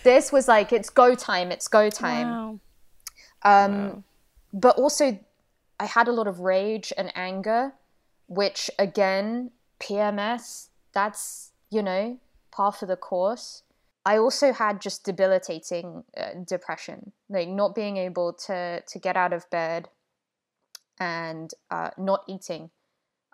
this 0.02 0.32
was 0.32 0.48
like 0.48 0.72
it's 0.72 0.90
go 0.90 1.14
time. 1.14 1.50
It's 1.52 1.68
go 1.68 1.90
time. 1.90 2.28
Wow. 2.28 2.60
Um, 3.42 4.04
But 4.52 4.76
also, 4.76 5.18
I 5.78 5.86
had 5.86 6.08
a 6.08 6.12
lot 6.12 6.26
of 6.26 6.40
rage 6.40 6.92
and 6.98 7.12
anger, 7.14 7.72
which 8.26 8.70
again, 8.78 9.52
PMS, 9.78 10.68
that's, 10.92 11.49
you 11.70 11.82
know, 11.82 12.18
par 12.50 12.72
for 12.72 12.86
the 12.86 12.96
course. 12.96 13.62
I 14.04 14.18
also 14.18 14.52
had 14.52 14.80
just 14.80 15.04
debilitating 15.04 16.04
uh, 16.16 16.30
depression, 16.46 17.12
like 17.28 17.48
not 17.48 17.74
being 17.74 17.96
able 17.96 18.32
to, 18.46 18.82
to 18.86 18.98
get 18.98 19.16
out 19.16 19.32
of 19.32 19.48
bed 19.50 19.88
and 20.98 21.50
uh, 21.70 21.90
not 21.98 22.24
eating. 22.28 22.70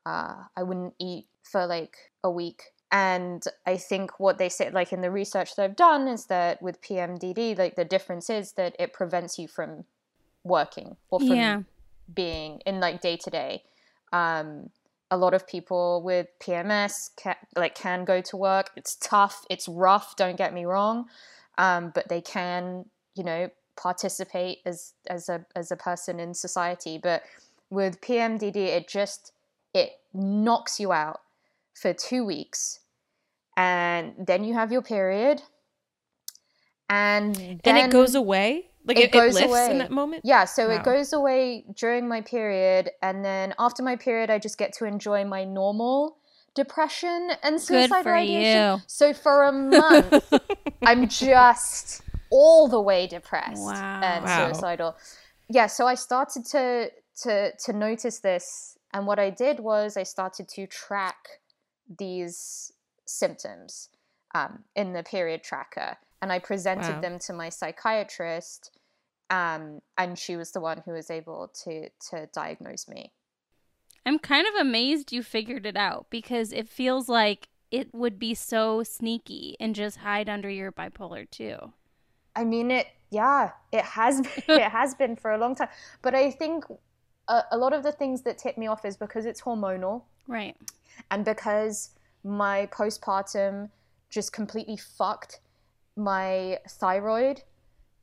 Uh, 0.05 0.44
I 0.57 0.62
wouldn't 0.62 0.94
eat 1.01 1.27
for 1.42 1.66
like 1.66 1.96
a 2.22 2.31
week. 2.31 2.62
And 2.92 3.42
I 3.66 3.77
think 3.77 4.20
what 4.20 4.38
they 4.38 4.49
said, 4.49 4.72
like 4.75 4.92
in 4.92 5.01
the 5.01 5.11
research 5.11 5.57
that 5.57 5.62
I've 5.62 5.77
done, 5.77 6.09
is 6.09 6.27
that 6.27 6.62
with 6.62 6.81
PMDD, 6.83 7.59
like 7.59 7.75
the 7.75 7.85
difference 7.85 8.31
is 8.31 8.53
that 8.53 8.77
it 8.79 8.92
prevents 8.92 9.38
you 9.38 9.49
from 9.49 9.85
working 10.44 10.96
or 11.11 11.20
from 11.20 11.29
Yeah. 11.29 11.62
being 12.12 12.61
in 12.66 12.81
like 12.81 13.01
day 13.01 13.16
to 13.16 13.31
day. 13.31 13.64
Um, 14.12 14.70
a 15.10 15.16
lot 15.16 15.34
of 15.34 15.46
people 15.46 16.02
with 16.02 16.26
PMS 16.40 17.10
can, 17.16 17.36
like 17.54 17.74
can 17.74 18.04
go 18.04 18.20
to 18.20 18.36
work. 18.36 18.70
It's 18.76 18.96
tough. 18.96 19.44
It's 19.48 19.68
rough. 19.68 20.16
Don't 20.16 20.36
get 20.36 20.52
me 20.52 20.64
wrong, 20.64 21.06
um, 21.58 21.92
but 21.94 22.08
they 22.08 22.20
can, 22.20 22.86
you 23.14 23.24
know, 23.24 23.50
participate 23.76 24.58
as 24.64 24.94
as 25.08 25.28
a 25.28 25.46
as 25.54 25.70
a 25.70 25.76
person 25.76 26.18
in 26.18 26.34
society. 26.34 26.98
But 27.00 27.22
with 27.70 28.00
PMDD, 28.00 28.56
it 28.56 28.88
just 28.88 29.32
it 29.74 29.92
knocks 30.12 30.80
you 30.80 30.92
out 30.92 31.20
for 31.74 31.92
two 31.92 32.24
weeks, 32.24 32.80
and 33.56 34.14
then 34.18 34.42
you 34.44 34.54
have 34.54 34.72
your 34.72 34.82
period, 34.82 35.42
and 36.88 37.34
then 37.36 37.76
and 37.76 37.78
it 37.78 37.90
goes 37.90 38.14
away. 38.14 38.70
Like 38.87 38.99
it 38.99 39.09
it, 39.09 39.12
goes 39.12 39.35
lifts 39.35 39.49
away 39.49 39.70
in 39.72 39.79
that 39.79 39.90
moment. 39.90 40.22
Yeah, 40.25 40.44
so 40.44 40.68
Wow. 40.68 40.75
it 40.77 40.85
goes 40.85 41.12
away 41.12 41.64
during 41.75 42.09
my 42.09 42.20
period, 42.20 42.90
and 43.03 43.25
then 43.25 43.55
after 43.59 43.83
my 43.83 43.96
period, 43.96 44.31
I 44.31 44.38
just 44.38 44.59
get 44.59 44.72
to 44.75 44.85
enjoy 44.85 45.25
my 45.25 45.44
normal 45.44 46.18
depression 46.55 47.31
and 47.42 47.61
suicide 47.61 48.03
for 48.03 48.16
ideation. 48.16 48.75
you. 48.77 48.83
So 48.87 49.12
for 49.12 49.44
a 49.44 49.53
month, 49.53 50.14
I'm 50.85 51.09
just 51.09 52.03
all 52.31 52.68
the 52.68 52.81
way 52.81 53.07
depressed 53.07 53.59
Wow. 53.59 54.01
and 54.03 54.25
Wow. 54.25 54.49
suicidal. 54.49 54.96
Yeah, 55.49 55.66
so 55.66 55.87
I 55.87 55.94
started 55.94 56.44
to 56.46 56.90
to 57.22 57.53
to 57.57 57.72
notice 57.72 58.18
this, 58.20 58.79
and 58.92 59.07
what 59.07 59.18
I 59.18 59.31
did 59.31 59.61
was 59.61 59.96
I 59.96 60.03
started 60.03 60.49
to 60.51 60.66
track 60.66 61.40
these 61.99 62.72
symptoms 63.05 63.90
um, 64.35 64.64
in 64.75 64.92
the 64.92 65.03
period 65.03 65.42
tracker, 65.44 65.96
and 66.22 66.33
I 66.33 66.38
presented 66.38 66.94
Wow. 66.94 67.00
them 67.00 67.18
to 67.20 67.33
my 67.33 67.48
psychiatrist 67.48 68.70
um, 69.29 69.81
and 69.98 70.18
she 70.18 70.37
was 70.37 70.52
the 70.52 70.61
one 70.61 70.83
who 70.85 70.92
was 70.92 71.11
able 71.11 71.50
to 71.64 71.88
to 72.11 72.29
diagnose 72.33 72.88
me. 72.88 73.12
I'm 74.05 74.18
kind 74.20 74.46
of 74.46 74.55
amazed 74.55 75.12
you 75.12 75.22
figured 75.22 75.66
it 75.66 75.76
out 75.76 76.07
because 76.11 76.52
it 76.52 76.68
feels 76.68 77.09
like 77.09 77.48
it 77.72 77.92
would 77.92 78.18
be 78.18 78.35
so 78.35 78.85
sneaky 78.85 79.57
and 79.59 79.74
just 79.74 79.98
hide 79.98 80.29
under 80.29 80.48
your 80.48 80.70
bipolar 80.70 81.29
too. 81.29 81.72
I 82.37 82.44
mean, 82.44 82.70
it 82.70 82.87
yeah, 83.11 83.50
it 83.72 83.85
has 83.85 84.20
been, 84.20 84.42
it 84.61 84.70
has 84.70 84.94
been 84.94 85.16
for 85.16 85.33
a 85.33 85.38
long 85.38 85.55
time, 85.55 85.68
but 86.02 86.14
I 86.14 86.31
think 86.31 86.64
a, 87.29 87.42
a 87.50 87.57
lot 87.57 87.72
of 87.72 87.83
the 87.83 87.92
things 87.92 88.22
that 88.22 88.38
tip 88.38 88.57
me 88.57 88.66
off 88.68 88.85
is 88.85 88.96
because 88.96 89.26
it's 89.26 89.40
hormonal 89.42 90.02
Right. 90.29 90.57
and 91.11 91.24
because 91.24 91.90
my 92.24 92.66
postpartum 92.72 93.70
just 94.11 94.33
completely 94.33 94.76
fucked 94.76 95.40
my 95.96 96.59
thyroid 96.68 97.42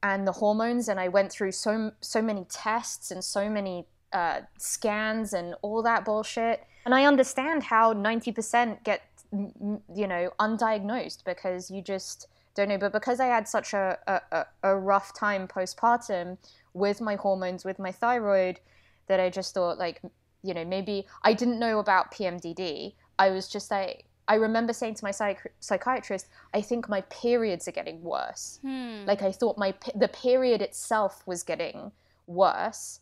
and 0.01 0.27
the 0.27 0.31
hormones 0.33 0.87
and 0.89 0.99
i 0.99 1.07
went 1.07 1.31
through 1.31 1.51
so 1.51 1.91
so 2.01 2.21
many 2.21 2.45
tests 2.49 3.11
and 3.11 3.23
so 3.23 3.49
many 3.49 3.85
uh, 4.11 4.41
scans 4.59 5.33
and 5.33 5.55
all 5.63 5.81
that 5.81 6.05
bullshit. 6.05 6.63
And 6.85 6.93
i 6.93 7.05
understand 7.05 7.63
how 7.63 7.93
90% 7.93 8.83
get 8.83 9.01
you 9.31 10.07
know 10.07 10.31
undiagnosed 10.39 11.23
because 11.23 11.71
you 11.71 11.81
just 11.81 12.27
don't 12.55 12.69
know. 12.69 12.77
But 12.77 12.91
because 12.93 13.19
i 13.19 13.25
had 13.25 13.47
such 13.47 13.73
a, 13.73 13.97
a- 14.31 14.45
a 14.63 14.75
rough 14.77 15.15
time 15.17 15.47
postpartum 15.47 16.37
with 16.75 17.01
my 17.01 17.15
hormones 17.15 17.65
with 17.65 17.79
my 17.79 17.91
thyroid 17.91 18.59
that 19.07 19.19
i 19.19 19.29
just 19.29 19.53
thought 19.55 19.77
like 19.79 20.01
you 20.43 20.53
know 20.53 20.65
maybe 20.65 21.05
i 21.23 21.33
didn't 21.33 21.57
know 21.59 21.79
about 21.79 22.11
pmdd 22.11 22.93
i 23.17 23.29
was 23.29 23.47
just 23.47 23.71
like 23.71 24.05
i 24.27 24.35
remember 24.35 24.73
saying 24.73 24.93
to 24.95 25.03
my 25.03 25.11
psych- 25.11 25.53
psychiatrist 25.59 26.27
i 26.53 26.61
think 26.61 26.87
my 26.89 27.01
periods 27.01 27.67
are 27.67 27.71
getting 27.71 28.01
worse 28.01 28.59
Hmm. 28.61 29.05
like 29.05 29.21
i 29.21 29.31
thought 29.31 29.57
my 29.57 29.71
pe- 29.73 29.91
the 29.97 30.07
period 30.07 30.61
itself 30.61 31.23
was 31.25 31.43
getting 31.43 31.91
worse 32.27 32.99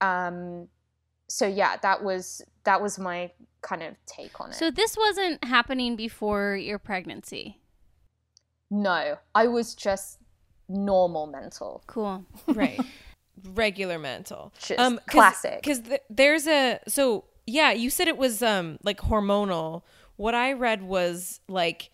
um 0.00 0.68
so 1.28 1.46
yeah 1.46 1.76
that 1.82 2.02
was 2.02 2.42
that 2.64 2.80
was 2.82 2.98
my 2.98 3.30
kind 3.62 3.82
of 3.82 3.94
take 4.06 4.40
on 4.40 4.50
it 4.50 4.54
So 4.56 4.70
this 4.70 4.96
wasn't 4.96 5.42
happening 5.44 5.96
before 5.96 6.56
your 6.56 6.78
pregnancy. 6.78 7.60
no 8.70 9.16
i 9.34 9.46
was 9.46 9.74
just 9.74 10.18
normal 10.68 11.26
mental 11.26 11.82
Cool. 11.86 12.24
right 12.48 12.80
regular 13.54 13.98
mental 13.98 14.52
Just 14.58 15.06
classic. 15.06 15.60
because 15.60 15.80
th- 15.80 16.00
there's 16.08 16.46
a 16.46 16.80
so 16.88 17.24
yeah 17.46 17.72
you 17.72 17.90
said 17.90 18.08
it 18.08 18.16
was 18.16 18.42
um 18.42 18.78
like 18.82 18.98
hormonal 19.00 19.82
what 20.16 20.34
i 20.34 20.52
read 20.52 20.82
was 20.82 21.40
like 21.48 21.90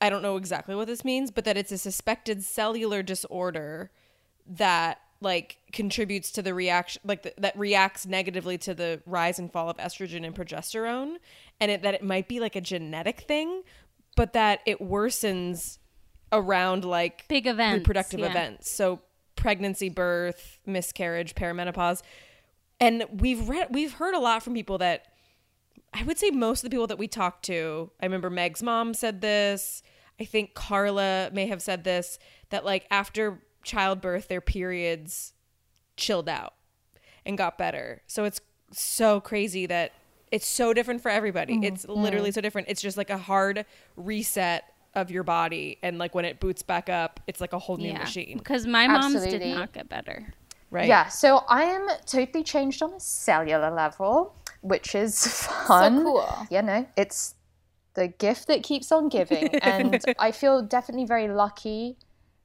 i 0.00 0.08
don't 0.08 0.22
know 0.22 0.36
exactly 0.36 0.74
what 0.74 0.86
this 0.86 1.04
means 1.04 1.30
but 1.30 1.44
that 1.44 1.56
it's 1.56 1.72
a 1.72 1.78
suspected 1.78 2.42
cellular 2.42 3.02
disorder 3.02 3.90
that 4.46 5.00
like 5.20 5.58
contributes 5.72 6.30
to 6.30 6.42
the 6.42 6.52
reaction 6.54 7.00
like 7.04 7.22
th- 7.22 7.34
that 7.38 7.58
reacts 7.58 8.06
negatively 8.06 8.58
to 8.58 8.74
the 8.74 9.00
rise 9.06 9.38
and 9.38 9.50
fall 9.50 9.68
of 9.68 9.76
estrogen 9.78 10.24
and 10.24 10.34
progesterone 10.34 11.16
and 11.60 11.70
it, 11.70 11.82
that 11.82 11.94
it 11.94 12.02
might 12.02 12.28
be 12.28 12.38
like 12.38 12.54
a 12.54 12.60
genetic 12.60 13.20
thing 13.20 13.62
but 14.14 14.32
that 14.34 14.60
it 14.66 14.78
worsens 14.80 15.78
around 16.32 16.84
like 16.84 17.26
Big 17.28 17.46
events, 17.46 17.78
reproductive 17.78 18.20
yeah. 18.20 18.30
events 18.30 18.70
so 18.70 19.00
pregnancy 19.36 19.88
birth 19.88 20.58
miscarriage 20.66 21.34
perimenopause 21.34 22.02
and 22.80 23.04
we've 23.10 23.48
read 23.48 23.68
we've 23.70 23.94
heard 23.94 24.14
a 24.14 24.18
lot 24.18 24.42
from 24.42 24.54
people 24.54 24.78
that 24.78 25.06
i 25.92 26.02
would 26.02 26.18
say 26.18 26.30
most 26.30 26.60
of 26.64 26.70
the 26.70 26.74
people 26.74 26.86
that 26.86 26.98
we 26.98 27.08
talked 27.08 27.44
to 27.44 27.90
i 28.00 28.04
remember 28.06 28.28
meg's 28.30 28.62
mom 28.62 28.92
said 28.94 29.20
this 29.20 29.82
i 30.20 30.24
think 30.24 30.54
carla 30.54 31.30
may 31.32 31.46
have 31.46 31.60
said 31.62 31.84
this 31.84 32.18
that 32.50 32.64
like 32.64 32.86
after 32.90 33.40
childbirth 33.62 34.28
their 34.28 34.40
periods 34.40 35.32
chilled 35.96 36.28
out 36.28 36.54
and 37.24 37.36
got 37.38 37.56
better 37.58 38.02
so 38.06 38.24
it's 38.24 38.40
so 38.72 39.20
crazy 39.20 39.66
that 39.66 39.92
it's 40.32 40.46
so 40.46 40.72
different 40.74 41.00
for 41.00 41.10
everybody 41.10 41.54
Mm-hmm. 41.54 41.64
it's 41.64 41.86
literally 41.88 42.32
so 42.32 42.40
different 42.40 42.68
it's 42.68 42.82
just 42.82 42.96
like 42.96 43.10
a 43.10 43.18
hard 43.18 43.64
reset 43.96 44.64
of 44.94 45.10
your 45.10 45.22
body 45.24 45.78
and 45.82 45.98
like 45.98 46.14
when 46.14 46.24
it 46.24 46.40
boots 46.40 46.62
back 46.62 46.88
up 46.88 47.20
it's 47.26 47.40
like 47.40 47.52
a 47.52 47.58
whole 47.58 47.76
new 47.76 47.88
Yeah. 47.90 47.98
machine 47.98 48.38
Because 48.38 48.66
my 48.66 48.86
mom's 48.88 49.14
Absolutely. 49.16 49.38
did 49.50 49.54
not 49.54 49.72
get 49.72 49.88
better. 49.88 50.32
Right. 50.70 50.88
Yeah 50.88 51.08
so 51.08 51.44
i 51.48 51.64
am 51.64 51.88
totally 52.06 52.44
changed 52.44 52.82
on 52.82 52.92
a 52.92 53.00
cellular 53.00 53.70
level 53.70 54.34
which 54.62 54.94
is 54.94 55.26
fun. 55.46 55.98
So 55.98 56.02
cool. 56.04 56.46
yeah 56.50 56.60
no 56.60 56.86
it's 56.96 57.34
the 57.94 58.08
gift 58.08 58.46
that 58.48 58.62
keeps 58.62 58.92
on 58.92 59.08
giving 59.08 59.54
and 59.62 60.02
i 60.18 60.30
feel 60.30 60.62
definitely 60.62 61.06
very 61.06 61.28
lucky. 61.28 61.96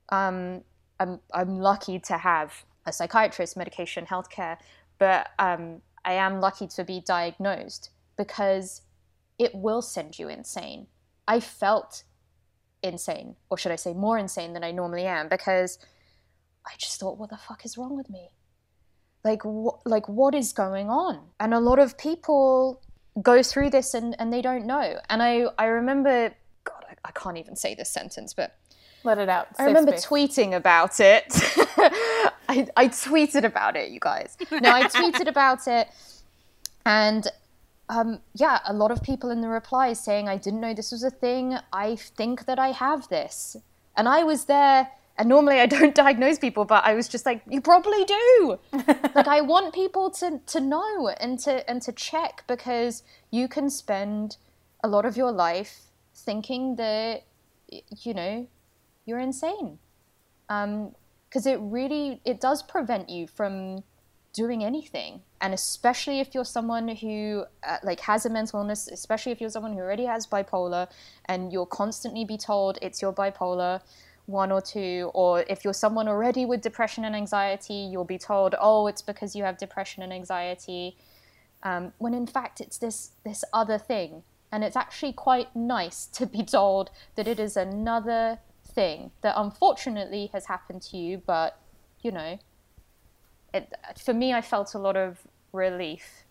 Um 0.10 0.62
i'm 1.00 1.20
i'm 1.34 1.60
lucky 1.60 2.00
to 2.00 2.18
have 2.18 2.64
a 2.86 2.94
psychiatrist 2.94 3.56
medication 3.58 4.06
healthcare 4.06 4.58
but 4.98 5.30
um 5.40 5.82
i 6.06 6.14
am 6.14 6.40
lucky 6.40 6.68
to 6.68 6.84
be 6.84 7.02
diagnosed 7.06 7.90
because 8.18 8.82
it 9.40 9.56
will 9.56 9.82
send 9.82 10.20
you 10.20 10.28
insane. 10.30 10.86
I 11.28 11.40
felt 11.40 12.04
insane 12.84 13.36
or 13.50 13.58
should 13.58 13.72
i 13.72 13.76
say 13.76 13.94
more 13.94 14.18
insane 14.18 14.54
than 14.54 14.64
i 14.64 14.72
normally 14.72 15.06
am 15.06 15.28
because 15.30 15.78
i 16.66 16.72
just 16.78 17.00
thought 17.00 17.18
what 17.18 17.30
the 17.30 17.38
fuck 17.38 17.66
is 17.66 17.78
wrong 17.78 17.96
with 17.98 18.10
me? 18.10 18.30
Like 19.24 19.44
what 19.44 19.86
like 19.86 20.08
what 20.10 20.34
is 20.36 20.52
going 20.54 20.90
on? 20.90 21.20
And 21.40 21.54
a 21.54 21.60
lot 21.60 21.80
of 21.80 21.98
people 21.98 22.82
go 23.22 23.44
through 23.44 23.70
this 23.70 23.94
and, 23.94 24.16
and 24.20 24.32
they 24.32 24.42
don't 24.42 24.66
know. 24.66 24.98
And 25.10 25.22
i 25.22 25.46
i 25.58 25.66
remember 25.66 26.34
god 26.64 26.84
I, 26.90 26.96
I 27.06 27.12
can't 27.12 27.38
even 27.38 27.56
say 27.56 27.76
this 27.76 27.90
sentence 27.90 28.34
but 28.34 28.56
Let 29.04 29.18
it 29.18 29.30
out. 29.30 29.48
i 29.60 29.66
remember 29.66 29.92
space. 29.98 30.06
tweeting 30.06 30.56
about 30.56 31.00
it. 31.00 31.26
I, 32.50 32.68
I 32.76 32.88
tweeted 32.90 33.44
about 33.44 33.76
it 33.76 33.92
you 33.92 34.00
guys. 34.00 34.38
No 34.52 34.72
i 34.72 34.84
tweeted 34.84 35.28
about 35.28 35.68
it. 35.68 35.88
And 36.86 37.28
um, 37.90 38.22
yeah 38.34 38.60
a 38.66 38.74
lot 38.74 38.92
of 38.92 39.04
people 39.04 39.32
in 39.32 39.42
the 39.42 39.50
replies 39.50 40.04
saying 40.04 40.30
i 40.30 40.38
didn't 40.38 40.62
know 40.62 40.74
this 40.74 40.92
was 40.92 41.04
a 41.04 41.12
thing. 41.12 41.58
I 41.74 41.96
think 41.96 42.46
that 42.46 42.58
i 42.58 42.70
have 42.72 43.08
this. 43.10 43.58
And 43.98 44.08
i 44.08 44.24
was 44.24 44.46
there 44.46 44.90
and 45.18 45.30
normally 45.30 45.60
i 45.60 45.66
don't 45.66 45.96
diagnose 46.04 46.40
people 46.40 46.66
but 46.66 46.84
i 46.84 46.94
was 46.94 47.08
just 47.08 47.26
like 47.26 47.42
you 47.50 47.62
probably 47.62 48.04
do 48.06 48.60
like 49.16 49.28
i 49.28 49.42
want 49.42 49.74
people 49.74 50.10
to 50.10 50.40
to 50.46 50.60
know 50.60 51.10
and 51.20 51.40
to 51.40 51.70
and 51.70 51.82
to 51.82 51.92
check 51.92 52.44
because 52.48 53.04
you 53.30 53.48
can 53.48 53.70
spend 53.70 54.38
a 54.84 54.88
lot 54.88 55.06
of 55.06 55.16
your 55.16 55.32
life 55.32 55.82
thinking 56.14 56.76
that 56.76 57.24
you 58.04 58.14
know 58.14 58.48
you're 59.06 59.20
insane. 59.20 59.80
Because 60.48 61.46
it 61.46 61.60
really 61.62 62.22
it 62.26 62.42
does 62.42 62.62
prevent 62.64 63.10
you 63.10 63.28
from 63.28 63.84
doing 64.34 64.64
anything, 64.64 65.22
and 65.42 65.54
especially 65.54 66.20
if 66.20 66.34
you're 66.34 66.46
someone 66.46 66.88
who 66.90 67.46
uh, 67.68 67.78
like 67.84 68.02
has 68.02 68.26
a 68.26 68.30
mental 68.30 68.60
illness, 68.60 68.88
especially 68.88 69.32
if 69.32 69.40
you're 69.40 69.50
someone 69.50 69.74
who 69.74 69.80
already 69.80 70.06
has 70.06 70.28
bipolar, 70.28 70.90
and 71.26 71.54
you'll 71.54 71.66
constantly 71.66 72.26
be 72.26 72.38
told 72.38 72.78
it's 72.82 73.02
your 73.02 73.14
bipolar 73.14 73.82
one 74.32 74.52
or 74.52 74.62
two, 74.62 75.12
or 75.14 75.46
if 75.50 75.64
you're 75.64 75.74
someone 75.74 76.08
already 76.08 76.46
with 76.46 76.62
depression 76.62 77.06
and 77.06 77.16
anxiety, 77.16 77.74
you'll 77.92 78.06
be 78.06 78.18
told, 78.18 78.56
oh, 78.60 78.88
it's 78.88 79.02
because 79.02 79.36
you 79.36 79.44
have 79.44 79.58
depression 79.58 80.04
and 80.04 80.14
anxiety. 80.14 80.98
Um, 81.64 81.94
when 82.00 82.16
in 82.16 82.26
fact 82.26 82.60
it's 82.60 82.78
this 82.78 83.12
this 83.24 83.44
other 83.54 83.78
thing. 83.78 84.24
And 84.54 84.64
it's 84.66 84.76
actually 84.76 85.14
quite 85.14 85.56
nice 85.56 86.06
to 86.08 86.26
be 86.26 86.44
told 86.44 86.90
that 87.16 87.28
it 87.28 87.40
is 87.40 87.56
another 87.56 88.40
thing 88.66 89.12
that 89.22 89.34
unfortunately 89.38 90.30
has 90.34 90.46
happened 90.46 90.82
to 90.82 90.96
you 90.96 91.22
but 91.26 91.60
you 92.02 92.10
know 92.10 92.40
it 93.54 93.74
for 94.02 94.14
me 94.14 94.32
i 94.32 94.40
felt 94.40 94.74
a 94.74 94.80
lot 94.80 94.96
of 94.96 95.28
relief. 95.52 96.24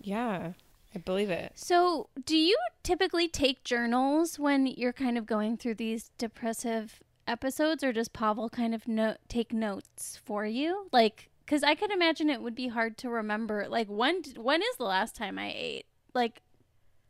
Yeah, 0.00 0.52
I 0.94 0.98
believe 0.98 1.30
it. 1.30 1.52
So, 1.54 2.08
do 2.24 2.36
you 2.36 2.56
typically 2.82 3.28
take 3.28 3.64
journals 3.64 4.38
when 4.38 4.66
you're 4.66 4.92
kind 4.92 5.16
of 5.16 5.26
going 5.26 5.56
through 5.56 5.74
these 5.74 6.10
depressive 6.18 7.00
episodes, 7.26 7.82
or 7.84 7.92
does 7.92 8.08
Pavel 8.08 8.48
kind 8.50 8.74
of 8.74 8.86
no- 8.88 9.16
take 9.28 9.52
notes 9.52 10.18
for 10.24 10.44
you? 10.46 10.88
Like, 10.92 11.30
because 11.44 11.62
I 11.62 11.74
can 11.74 11.90
imagine 11.90 12.30
it 12.30 12.42
would 12.42 12.54
be 12.54 12.68
hard 12.68 12.96
to 12.98 13.10
remember. 13.10 13.66
Like, 13.68 13.88
when 13.88 14.22
d- 14.22 14.34
when 14.38 14.62
is 14.62 14.76
the 14.78 14.84
last 14.84 15.14
time 15.16 15.38
I 15.38 15.52
ate? 15.56 15.86
Like, 16.14 16.42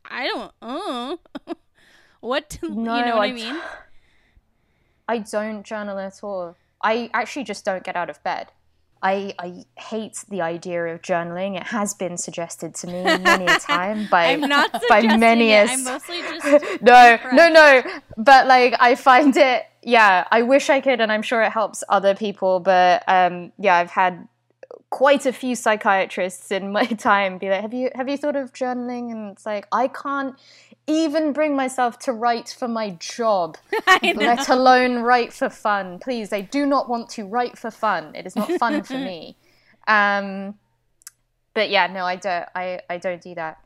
I 0.05 0.27
don't. 0.27 0.51
Uh, 0.61 1.17
what? 2.19 2.57
you 2.61 2.69
know 2.69 2.75
No, 2.75 3.15
what 3.17 3.23
I 3.23 3.27
I- 3.27 3.31
mean? 3.33 3.61
i 5.09 5.17
don't 5.17 5.63
journal 5.63 5.99
at 5.99 6.23
all 6.23 6.55
i 6.81 7.09
actually 7.13 7.43
just 7.43 7.65
don't 7.65 7.83
get 7.83 7.97
out 7.97 8.09
of 8.09 8.23
bed 8.23 8.47
I, 9.03 9.35
I 9.37 9.65
hate 9.77 10.23
the 10.29 10.41
idea 10.41 10.85
of 10.85 11.01
journaling. 11.01 11.57
It 11.57 11.63
has 11.67 11.93
been 11.93 12.17
suggested 12.17 12.73
to 12.75 12.87
me 12.87 13.03
many 13.03 13.45
a 13.45 13.59
time 13.59 14.07
by 14.11 14.27
I'm 14.27 14.39
not 14.39 14.81
by 14.89 15.17
many 15.17 15.51
it. 15.51 15.69
a 15.69 15.73
I'm 15.73 15.83
mostly 15.83 16.21
just 16.21 16.81
no, 16.81 17.19
no, 17.33 17.49
no. 17.49 17.83
But 18.17 18.47
like, 18.47 18.75
I 18.79 18.95
find 18.95 19.35
it. 19.35 19.65
Yeah, 19.81 20.25
I 20.31 20.43
wish 20.43 20.69
I 20.69 20.79
could, 20.79 21.01
and 21.01 21.11
I'm 21.11 21.21
sure 21.21 21.43
it 21.43 21.51
helps 21.51 21.83
other 21.89 22.15
people. 22.15 22.61
But 22.61 23.03
um, 23.07 23.51
yeah, 23.59 23.75
I've 23.75 23.91
had 23.91 24.29
quite 24.89 25.25
a 25.25 25.33
few 25.33 25.55
psychiatrists 25.55 26.51
in 26.51 26.71
my 26.71 26.85
time 26.85 27.37
be 27.37 27.49
like, 27.49 27.61
"Have 27.61 27.73
you 27.73 27.89
have 27.95 28.07
you 28.07 28.15
thought 28.15 28.37
of 28.37 28.53
journaling?" 28.53 29.11
And 29.11 29.33
it's 29.33 29.45
like, 29.45 29.67
I 29.73 29.89
can't 29.89 30.35
even 30.87 31.31
bring 31.31 31.55
myself 31.55 31.97
to 31.99 32.13
write 32.13 32.55
for 32.57 32.67
my 32.67 32.91
job, 32.99 33.57
let 34.03 34.49
alone 34.49 34.99
write 34.99 35.31
for 35.31 35.49
fun. 35.49 35.99
Please, 35.99 36.33
I 36.33 36.41
do 36.41 36.65
not 36.65 36.89
want 36.89 37.09
to 37.11 37.23
write 37.25 37.57
for 37.57 37.71
fun. 37.71 38.13
It 38.15 38.25
is 38.25 38.35
not 38.35 38.51
fun 38.51 38.83
for 38.83 38.97
me. 38.97 39.37
Um, 39.85 40.57
but 41.53 41.69
yeah, 41.69 41.87
no, 41.87 42.05
I 42.05 42.15
don't. 42.15 42.45
I, 42.55 42.79
I 42.89 42.97
don't 42.97 43.21
do 43.21 43.35
that. 43.35 43.59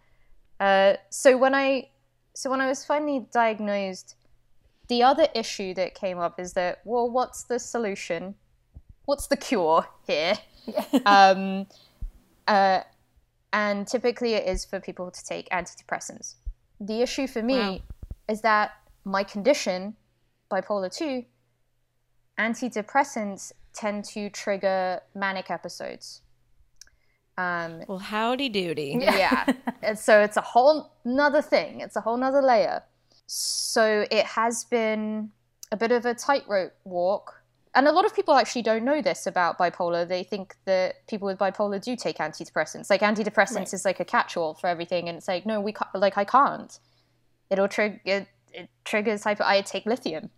Uh, 0.59 0.93
so 1.11 1.37
when 1.37 1.53
I 1.53 1.89
so 2.33 2.49
when 2.49 2.59
I 2.59 2.67
was 2.67 2.83
finally 2.83 3.27
diagnosed, 3.31 4.15
the 4.87 5.03
other 5.03 5.27
issue 5.35 5.73
that 5.75 5.93
came 5.93 6.17
up 6.17 6.39
is 6.39 6.53
that 6.53 6.79
well, 6.85 7.07
what's 7.09 7.43
the 7.43 7.59
solution? 7.59 8.33
What's 9.05 9.27
the 9.27 9.37
cure 9.37 9.87
here? 10.07 10.33
um, 11.05 11.67
uh, 12.47 12.81
and 13.53 13.87
typically 13.87 14.33
it 14.33 14.47
is 14.47 14.65
for 14.65 14.79
people 14.79 15.11
to 15.11 15.23
take 15.23 15.47
antidepressants. 15.49 16.35
The 16.79 17.01
issue 17.01 17.27
for 17.27 17.41
me 17.41 17.57
Wow. 17.59 17.79
is 18.29 18.41
that 18.41 18.71
my 19.03 19.23
condition, 19.23 19.95
bipolar 20.51 20.93
2, 20.95 21.25
antidepressants 22.39 23.51
tend 23.73 24.05
to 24.05 24.29
trigger 24.29 25.01
manic 25.15 25.49
episodes. 25.49 26.21
Um, 27.37 27.83
Well, 27.87 27.99
howdy 27.99 28.49
doody. 28.49 28.97
yeah. 29.01 29.45
And 29.83 29.97
so 29.97 30.21
it's 30.21 30.37
a 30.37 30.41
whole 30.41 30.91
nother 31.05 31.41
thing. 31.41 31.81
It's 31.81 31.95
a 31.95 32.01
whole 32.01 32.17
nother 32.17 32.41
layer. 32.41 32.83
So 33.27 34.05
it 34.09 34.25
has 34.25 34.63
been 34.63 35.31
a 35.71 35.77
bit 35.77 35.91
of 35.91 36.05
a 36.05 36.13
tightrope 36.13 36.73
walk. 36.83 37.36
And 37.77 37.87
a 37.87 37.91
lot 37.91 38.05
of 38.05 38.15
people 38.15 38.33
actually 38.33 38.63
don't 38.63 38.83
know 38.83 39.03
this 39.03 39.27
about 39.27 39.59
bipolar. 39.59 40.07
They 40.07 40.23
think 40.23 40.55
that 40.65 41.05
people 41.05 41.27
with 41.27 41.37
bipolar 41.37 41.79
do 41.79 41.95
take 41.95 42.17
antidepressants. 42.17 42.89
Like 42.89 43.01
antidepressants 43.01 43.71
is 43.71 43.85
like 43.85 43.99
a 43.99 44.05
catch-all 44.05 44.55
for 44.55 44.65
everything, 44.65 45.07
and 45.07 45.15
it's 45.15 45.27
like 45.27 45.45
no, 45.45 45.61
we 45.61 45.73
can't. 45.73 45.93
Like 45.93 46.17
I 46.17 46.23
can't. 46.23 46.79
It'll 47.51 47.67
trigger. 47.67 47.99
It, 48.03 48.27
it 48.51 48.69
triggers 48.83 49.23
hyper. 49.23 49.43
I 49.43 49.61
take 49.61 49.85
lithium. 49.85 50.31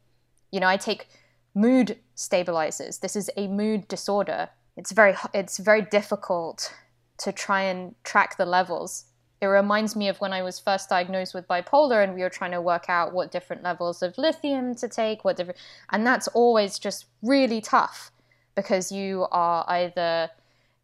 You 0.52 0.60
know, 0.60 0.67
I 0.67 0.75
take 0.75 1.08
mood 1.56 1.97
stabilizers. 2.13 2.97
This 2.97 3.15
is 3.15 3.30
a 3.38 3.47
mood 3.47 3.88
disorder. 3.88 4.49
It's 4.75 4.91
very. 4.91 5.15
It's 5.34 5.60
very 5.60 5.84
difficult 5.84 6.73
to 7.19 7.32
try 7.32 7.62
and 7.62 7.95
track 8.04 8.36
the 8.36 8.45
levels. 8.45 9.06
It 9.41 9.45
reminds 9.45 9.95
me 9.95 10.10
of 10.10 10.19
when 10.19 10.34
I 10.34 10.41
was 10.41 10.60
first 10.60 10.89
diagnosed 10.89 11.34
with 11.34 11.47
bipolar 11.47 12.04
and 12.04 12.13
we 12.13 12.21
were 12.21 12.30
trying 12.30 12.52
to 12.52 12.62
work 12.62 12.86
out 12.89 13.13
what 13.13 13.32
different 13.32 13.63
levels 13.63 14.02
of 14.02 14.17
lithium 14.17 14.75
to 14.75 14.88
take, 14.89 15.23
what 15.23 15.38
different 15.38 15.58
and 15.91 16.06
that's 16.06 16.28
always 16.30 16.78
just 16.78 17.06
really 17.21 17.62
tough 17.62 18.12
because 18.56 18.91
you 18.91 19.25
are 19.32 19.63
either, 19.69 20.30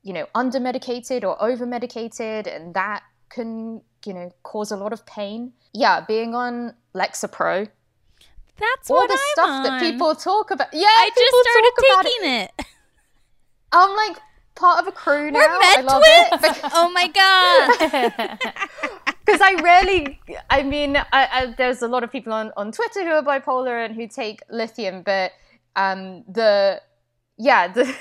you 0.03 0.13
know, 0.13 0.27
under 0.33 0.59
medicated 0.59 1.25
or 1.25 1.41
over 1.43 1.65
medicated 1.65 2.47
and 2.47 2.73
that 2.73 3.03
can, 3.29 3.81
you 4.05 4.13
know, 4.13 4.31
cause 4.43 4.71
a 4.71 4.77
lot 4.77 4.93
of 4.93 5.05
pain. 5.05 5.51
Yeah, 5.73 5.99
being 6.07 6.33
on 6.33 6.73
Lexapro, 6.93 7.67
That's 8.57 8.89
all 8.89 8.95
what 8.95 9.09
the 9.09 9.15
I'm 9.15 9.19
stuff 9.33 9.49
on. 9.49 9.63
that 9.63 9.81
people 9.81 10.15
talk 10.15 10.51
about. 10.51 10.67
Yeah, 10.71 10.87
I 10.87 11.09
people 11.13 11.21
just 11.21 11.49
started 11.49 11.71
talk 11.75 11.83
about 11.89 12.05
it. 12.05 12.11
taking 12.11 12.31
it. 12.31 12.51
I'm 13.73 13.95
like 13.97 14.17
part 14.55 14.81
of 14.81 14.87
a 14.87 14.91
crew 14.91 15.31
now. 15.31 15.39
We're 15.39 15.47
I 15.49 15.81
love 15.81 16.03
it. 16.05 16.59
oh 16.73 16.89
my 16.89 17.07
god. 17.07 18.39
because 19.25 19.41
I 19.41 19.53
rarely, 19.61 20.19
I 20.49 20.63
mean, 20.63 20.97
I, 20.97 21.03
I, 21.11 21.55
there's 21.57 21.81
a 21.81 21.87
lot 21.87 22.03
of 22.03 22.11
people 22.11 22.31
on, 22.33 22.51
on 22.55 22.71
Twitter 22.71 23.03
who 23.03 23.11
are 23.11 23.23
bipolar 23.23 23.83
and 23.83 23.95
who 23.95 24.07
take 24.07 24.41
lithium, 24.49 25.01
but 25.03 25.31
um, 25.75 26.23
the, 26.27 26.81
yeah, 27.37 27.67
the, 27.73 27.95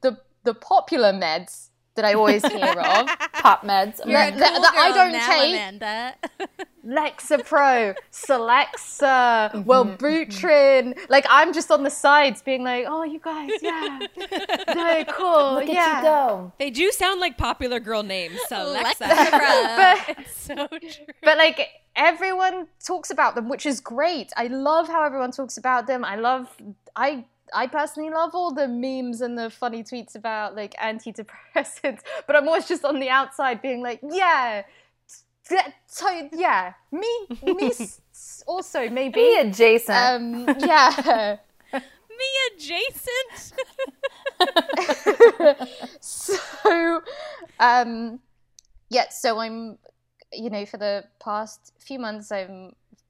the, 0.00 0.18
the 0.44 0.54
popular 0.54 1.12
meds 1.12 1.68
that 1.98 2.04
I 2.04 2.14
always 2.14 2.46
hear 2.46 2.64
of, 2.64 3.06
Pop 3.32 3.64
meds. 3.64 3.98
You're 4.06 4.20
a 4.20 4.30
that- 4.30 4.52
cool 4.52 4.62
that 4.62 4.74
I 4.76 4.88
girl 4.88 4.94
don't 4.94 5.12
now, 5.12 5.28
take. 5.28 5.54
Amanda. 5.54 6.14
Lexapro, 6.86 7.94
Celexa, 8.10 9.52
mm-hmm, 9.52 9.68
Wellbutrin, 9.68 10.94
mm-hmm. 10.94 11.00
like 11.10 11.26
I'm 11.28 11.52
just 11.52 11.70
on 11.70 11.82
the 11.82 11.90
sides 11.90 12.40
being 12.40 12.64
like, 12.64 12.86
oh, 12.88 13.02
you 13.02 13.18
guys, 13.18 13.50
yeah, 13.60 13.98
no, 14.74 15.04
cool, 15.10 15.54
Look 15.54 15.68
yeah. 15.68 15.74
at 15.74 15.98
you 15.98 16.08
go. 16.08 16.52
They 16.58 16.70
do 16.70 16.90
sound 16.92 17.20
like 17.20 17.36
popular 17.36 17.78
girl 17.78 18.02
names. 18.02 18.38
So 18.48 18.70
Alexa. 18.70 19.04
But 19.04 20.16
so 20.34 20.66
true. 20.68 21.06
but 21.22 21.36
like 21.36 21.68
everyone 21.94 22.68
talks 22.82 23.10
about 23.10 23.34
them 23.34 23.48
which 23.48 23.66
is 23.66 23.80
great 23.80 24.32
i 24.36 24.46
love 24.46 24.86
how 24.86 25.02
everyone 25.02 25.32
talks 25.32 25.58
about 25.58 25.88
them 25.88 26.04
i 26.04 26.14
love 26.14 26.46
i 26.94 27.24
i 27.54 27.66
personally 27.66 28.10
love 28.10 28.34
all 28.34 28.52
the 28.52 28.68
memes 28.68 29.20
and 29.20 29.38
the 29.38 29.48
funny 29.50 29.82
tweets 29.82 30.14
about 30.14 30.54
like 30.56 30.74
antidepressants 30.76 32.00
but 32.26 32.36
i'm 32.36 32.46
always 32.48 32.66
just 32.66 32.84
on 32.84 32.98
the 33.00 33.08
outside 33.08 33.60
being 33.62 33.82
like 33.82 34.00
yeah 34.02 34.62
so 35.86 36.28
yeah 36.32 36.74
me 36.92 37.08
me 37.42 37.72
also 38.46 38.88
maybe 38.90 39.14
Be 39.14 39.36
adjacent. 39.38 39.98
um 39.98 40.56
yeah 40.58 41.36
Me 42.18 42.24
adjacent. 42.56 43.52
so 46.00 47.00
um 47.60 48.18
yeah 48.90 49.08
so 49.08 49.38
i'm 49.38 49.78
you 50.32 50.50
know 50.50 50.66
for 50.66 50.76
the 50.78 51.04
past 51.22 51.72
few 51.78 51.98
months 51.98 52.32
i've 52.32 52.50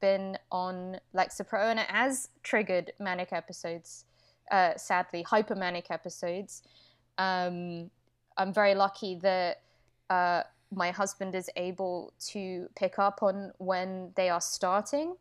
been 0.00 0.38
on 0.52 0.98
lexapro 1.14 1.70
and 1.70 1.80
it 1.80 1.86
has 1.90 2.28
triggered 2.42 2.92
manic 3.00 3.32
episodes 3.32 4.04
uh 4.50 4.76
sadly 4.76 5.24
hypermanic 5.24 5.90
episodes 5.90 6.62
um 7.18 7.90
i'm 8.36 8.52
very 8.52 8.74
lucky 8.74 9.16
that 9.16 9.62
uh 10.10 10.42
my 10.70 10.90
husband 10.90 11.34
is 11.34 11.48
able 11.56 12.12
to 12.20 12.68
pick 12.76 12.98
up 12.98 13.22
on 13.22 13.52
when 13.58 14.12
they 14.16 14.28
are 14.28 14.40
starting 14.40 15.16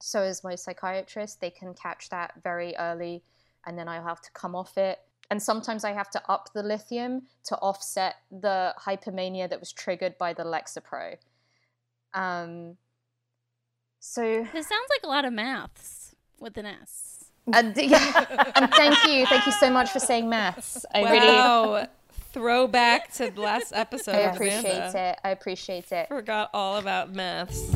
so 0.00 0.20
as 0.20 0.44
my 0.44 0.54
psychiatrist 0.54 1.40
they 1.40 1.50
can 1.50 1.74
catch 1.74 2.08
that 2.10 2.32
very 2.42 2.76
early 2.76 3.22
and 3.66 3.78
then 3.78 3.88
I'll 3.88 4.04
have 4.04 4.20
to 4.22 4.30
come 4.32 4.54
off 4.54 4.76
it. 4.76 4.98
And 5.30 5.42
sometimes 5.42 5.84
I 5.84 5.92
have 5.92 6.10
to 6.10 6.22
up 6.30 6.50
the 6.52 6.62
lithium 6.62 7.22
to 7.44 7.56
offset 7.56 8.16
the 8.30 8.74
hypermania 8.78 9.48
that 9.48 9.58
was 9.58 9.72
triggered 9.72 10.18
by 10.18 10.34
the 10.34 10.44
Lexapro. 10.44 11.16
Um, 12.12 12.76
so, 14.00 14.22
This 14.52 14.68
sounds 14.68 14.88
like 14.90 15.02
a 15.02 15.08
lot 15.08 15.24
of 15.24 15.32
maths 15.32 16.14
with 16.38 16.58
an 16.58 16.66
S. 16.66 17.23
And, 17.52 17.76
yeah, 17.76 18.52
and 18.56 18.70
thank 18.72 19.04
you, 19.06 19.26
thank 19.26 19.46
you 19.46 19.52
so 19.52 19.70
much 19.70 19.90
for 19.90 19.98
saying 19.98 20.28
maths. 20.28 20.86
I 20.94 21.02
wow. 21.02 21.10
really 21.74 21.86
throwback 22.32 23.12
to 23.14 23.30
the 23.30 23.40
last 23.40 23.72
episode. 23.74 24.14
I 24.14 24.20
appreciate 24.20 24.64
Amanda. 24.64 25.10
it. 25.10 25.18
I 25.22 25.30
appreciate 25.30 25.92
it. 25.92 26.08
Forgot 26.08 26.50
all 26.52 26.78
about 26.78 27.12
maths. 27.14 27.70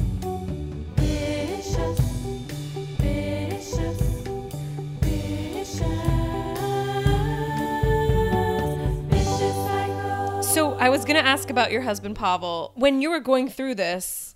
So 10.54 10.72
I 10.74 10.88
was 10.88 11.04
gonna 11.04 11.20
ask 11.20 11.50
about 11.50 11.70
your 11.70 11.82
husband 11.82 12.16
Pavel. 12.16 12.72
When 12.74 13.00
you 13.00 13.10
were 13.10 13.20
going 13.20 13.48
through 13.48 13.76
this, 13.76 14.34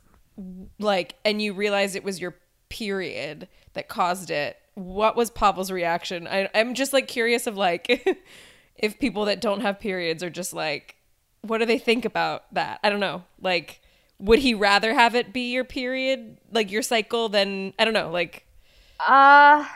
like, 0.78 1.16
and 1.24 1.42
you 1.42 1.52
realized 1.52 1.96
it 1.96 2.04
was 2.04 2.20
your 2.20 2.36
period 2.68 3.48
that 3.72 3.88
caused 3.88 4.30
it, 4.30 4.56
what 4.74 5.16
was 5.16 5.30
Pavel's 5.30 5.70
reaction? 5.70 6.26
I, 6.26 6.48
I'm 6.54 6.74
just 6.74 6.92
like 6.92 7.08
curious 7.08 7.46
of 7.46 7.56
like 7.56 8.06
if 8.76 8.98
people 8.98 9.26
that 9.26 9.40
don't 9.40 9.60
have 9.60 9.78
periods 9.80 10.22
are 10.22 10.30
just 10.30 10.52
like, 10.54 10.96
what 11.42 11.58
do 11.58 11.66
they 11.66 11.78
think 11.78 12.04
about 12.04 12.52
that? 12.54 12.80
I 12.82 12.90
don't 12.90 13.00
know. 13.00 13.24
Like, 13.40 13.80
would 14.18 14.38
he 14.38 14.54
rather 14.54 14.94
have 14.94 15.14
it 15.14 15.32
be 15.32 15.52
your 15.52 15.64
period, 15.64 16.38
like 16.52 16.70
your 16.70 16.82
cycle, 16.82 17.28
than 17.28 17.72
I 17.78 17.84
don't 17.84 17.94
know, 17.94 18.10
like. 18.10 18.46
Uh, 19.00 19.66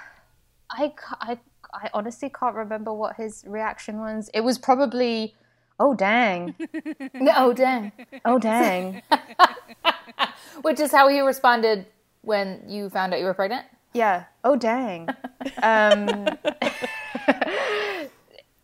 I, 0.70 0.92
I, 1.20 1.38
I 1.74 1.90
honestly 1.92 2.30
can't 2.30 2.54
remember 2.54 2.92
what 2.92 3.16
his 3.16 3.44
reaction 3.46 3.98
was. 3.98 4.30
It 4.32 4.42
was 4.42 4.56
probably, 4.58 5.34
oh 5.80 5.94
dang, 5.94 6.54
Oh, 7.36 7.52
dang. 7.52 7.92
oh 8.24 8.38
dang. 8.38 9.02
Which 10.62 10.78
is 10.80 10.92
how 10.92 11.08
he 11.08 11.20
responded 11.20 11.86
when 12.22 12.62
you 12.68 12.88
found 12.88 13.12
out 13.12 13.18
you 13.20 13.26
were 13.26 13.34
pregnant? 13.34 13.66
Yeah, 13.96 14.24
oh 14.44 14.56
dang. 14.56 15.08
Um, 15.62 16.26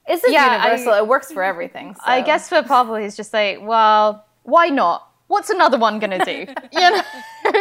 It's 0.07 0.21
just 0.23 0.33
Yeah, 0.33 0.57
universal. 0.57 0.93
I- 0.93 0.99
it 0.99 1.07
works 1.09 1.31
for 1.33 1.43
everything. 1.43 1.95
I 2.05 2.23
guess 2.23 2.49
for 2.49 2.63
Pavel, 2.63 2.97
he's 2.97 3.17
just 3.17 3.33
like, 3.33 3.59
well, 3.63 4.27
why 4.43 4.69
not? 4.69 5.09
What's 5.29 5.49
another 5.51 5.79
one 5.79 5.99
gonna 6.01 6.25
do? 6.25 6.47
you 6.73 6.81
know, 6.81 7.03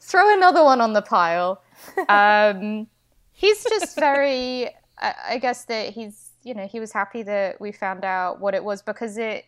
throw 0.00 0.34
another 0.34 0.62
one 0.62 0.80
on 0.80 0.92
the 0.92 1.02
pile. 1.02 1.62
Um, 2.08 2.86
he's 3.32 3.64
just 3.64 3.98
very. 3.98 4.68
I, 4.98 5.14
I 5.30 5.38
guess 5.38 5.64
that 5.64 5.90
he's, 5.90 6.30
you 6.44 6.54
know, 6.54 6.66
he 6.68 6.78
was 6.78 6.92
happy 6.92 7.22
that 7.24 7.60
we 7.60 7.72
found 7.72 8.04
out 8.04 8.38
what 8.40 8.54
it 8.54 8.62
was 8.62 8.82
because 8.82 9.18
it, 9.18 9.44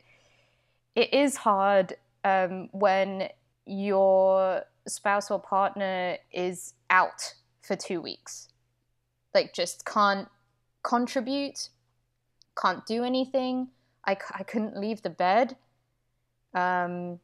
it 0.97 1.15
is 1.15 1.37
hard 1.37 1.95
um, 2.25 2.69
when 2.73 3.29
your 3.67 4.63
spouse 4.89 5.31
or 5.31 5.39
partner 5.41 6.17
is 6.33 6.73
out 6.91 7.35
for 7.63 7.77
two 7.77 8.01
weeks, 8.01 8.49
like 9.35 9.53
just 9.55 9.85
can't 9.85 10.29
contribute 10.83 11.69
can't 12.57 12.85
do 12.87 13.05
anything. 13.05 13.69
I, 14.05 14.17
I 14.35 14.43
couldn't 14.43 14.77
leave 14.77 15.03
the 15.03 15.11
bed. 15.11 15.57
Um, 16.55 17.21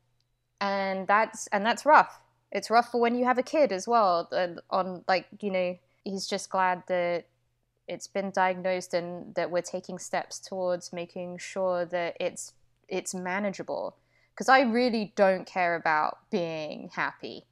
and 0.60 1.06
that's 1.06 1.48
and 1.48 1.64
that's 1.66 1.84
rough. 1.84 2.22
It's 2.52 2.70
rough 2.70 2.92
for 2.92 3.00
when 3.00 3.16
you 3.16 3.24
have 3.24 3.38
a 3.38 3.42
kid 3.42 3.72
as 3.72 3.88
well. 3.88 4.28
And 4.30 4.60
on 4.70 5.04
like 5.08 5.26
you 5.40 5.50
know, 5.50 5.78
he's 6.04 6.26
just 6.26 6.50
glad 6.50 6.84
that 6.88 7.24
it's 7.88 8.06
been 8.06 8.30
diagnosed 8.30 8.94
and 8.94 9.34
that 9.34 9.50
we're 9.50 9.62
taking 9.62 9.98
steps 9.98 10.38
towards 10.38 10.92
making 10.92 11.38
sure 11.38 11.84
that 11.86 12.16
it's 12.20 12.52
it's 12.88 13.14
manageable. 13.14 13.96
Because 14.34 14.48
I 14.48 14.60
really 14.60 15.12
don't 15.16 15.46
care 15.46 15.74
about 15.74 16.18
being 16.30 16.90
happy. 16.94 17.46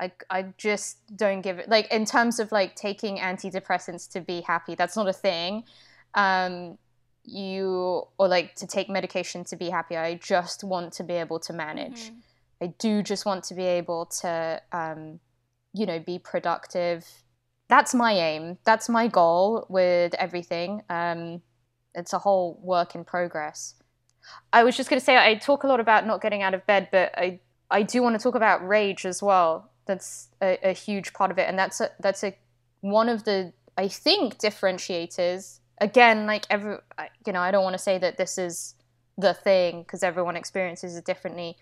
I, 0.00 0.12
I 0.30 0.46
just 0.56 0.98
don't 1.14 1.42
give 1.42 1.58
it 1.58 1.68
like 1.68 1.92
in 1.92 2.06
terms 2.06 2.40
of 2.40 2.50
like 2.50 2.74
taking 2.74 3.18
antidepressants 3.18 4.10
to 4.12 4.20
be 4.20 4.40
happy. 4.40 4.74
That's 4.74 4.96
not 4.96 5.08
a 5.08 5.12
thing. 5.12 5.64
Um, 6.14 6.78
you 7.24 8.06
or 8.18 8.26
like 8.26 8.54
to 8.56 8.66
take 8.66 8.88
medication 8.88 9.44
to 9.44 9.56
be 9.56 9.68
happy. 9.68 9.96
I 9.96 10.14
just 10.14 10.64
want 10.64 10.94
to 10.94 11.04
be 11.04 11.14
able 11.14 11.38
to 11.40 11.52
manage. 11.52 12.10
I 12.62 12.68
do 12.78 13.02
just 13.02 13.26
want 13.26 13.44
to 13.44 13.54
be 13.54 13.64
able 13.64 14.06
to, 14.20 14.60
um, 14.72 15.20
you 15.72 15.86
know, 15.86 15.98
be 15.98 16.18
productive. 16.18 17.06
That's 17.68 17.94
my 17.94 18.12
aim. 18.12 18.58
That's 18.64 18.88
my 18.88 19.06
goal 19.06 19.66
with 19.68 20.14
everything. 20.14 20.82
Um, 20.88 21.42
it's 21.94 22.12
a 22.12 22.18
whole 22.18 22.58
work 22.62 22.94
in 22.94 23.04
progress. 23.04 23.74
I 24.52 24.64
was 24.64 24.76
just 24.76 24.90
going 24.90 25.00
to 25.00 25.04
say 25.04 25.16
I 25.16 25.34
talk 25.34 25.62
a 25.62 25.66
lot 25.66 25.80
about 25.80 26.06
not 26.06 26.20
getting 26.20 26.42
out 26.42 26.54
of 26.54 26.66
bed, 26.66 26.88
but 26.90 27.12
I 27.16 27.40
I 27.70 27.82
do 27.82 28.02
want 28.02 28.18
to 28.18 28.22
talk 28.22 28.34
about 28.34 28.66
rage 28.66 29.06
as 29.06 29.22
well. 29.22 29.69
That's 29.86 30.28
a, 30.42 30.58
a 30.62 30.72
huge 30.72 31.12
part 31.12 31.30
of 31.30 31.38
it, 31.38 31.48
and 31.48 31.58
that's 31.58 31.80
a 31.80 31.90
that's 32.00 32.22
a 32.22 32.36
one 32.80 33.08
of 33.08 33.24
the 33.24 33.52
I 33.76 33.88
think 33.88 34.38
differentiators. 34.38 35.58
Again, 35.80 36.26
like 36.26 36.44
every 36.50 36.76
you 37.26 37.32
know, 37.32 37.40
I 37.40 37.50
don't 37.50 37.64
want 37.64 37.74
to 37.74 37.82
say 37.82 37.98
that 37.98 38.18
this 38.18 38.38
is 38.38 38.74
the 39.16 39.34
thing 39.34 39.82
because 39.82 40.02
everyone 40.02 40.36
experiences 40.36 40.96
it 40.96 41.04
differently. 41.04 41.56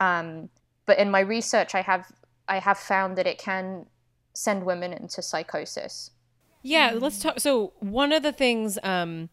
Um, 0.00 0.48
but 0.86 0.98
in 0.98 1.10
my 1.10 1.20
research, 1.20 1.74
I 1.74 1.82
have 1.82 2.10
I 2.48 2.58
have 2.58 2.78
found 2.78 3.18
that 3.18 3.26
it 3.26 3.38
can 3.38 3.86
send 4.34 4.64
women 4.64 4.92
into 4.92 5.22
psychosis. 5.22 6.10
Yeah, 6.62 6.92
let's 6.94 7.20
talk. 7.20 7.40
So 7.40 7.72
one 7.78 8.12
of 8.12 8.22
the 8.22 8.32
things, 8.32 8.78
um, 8.82 9.28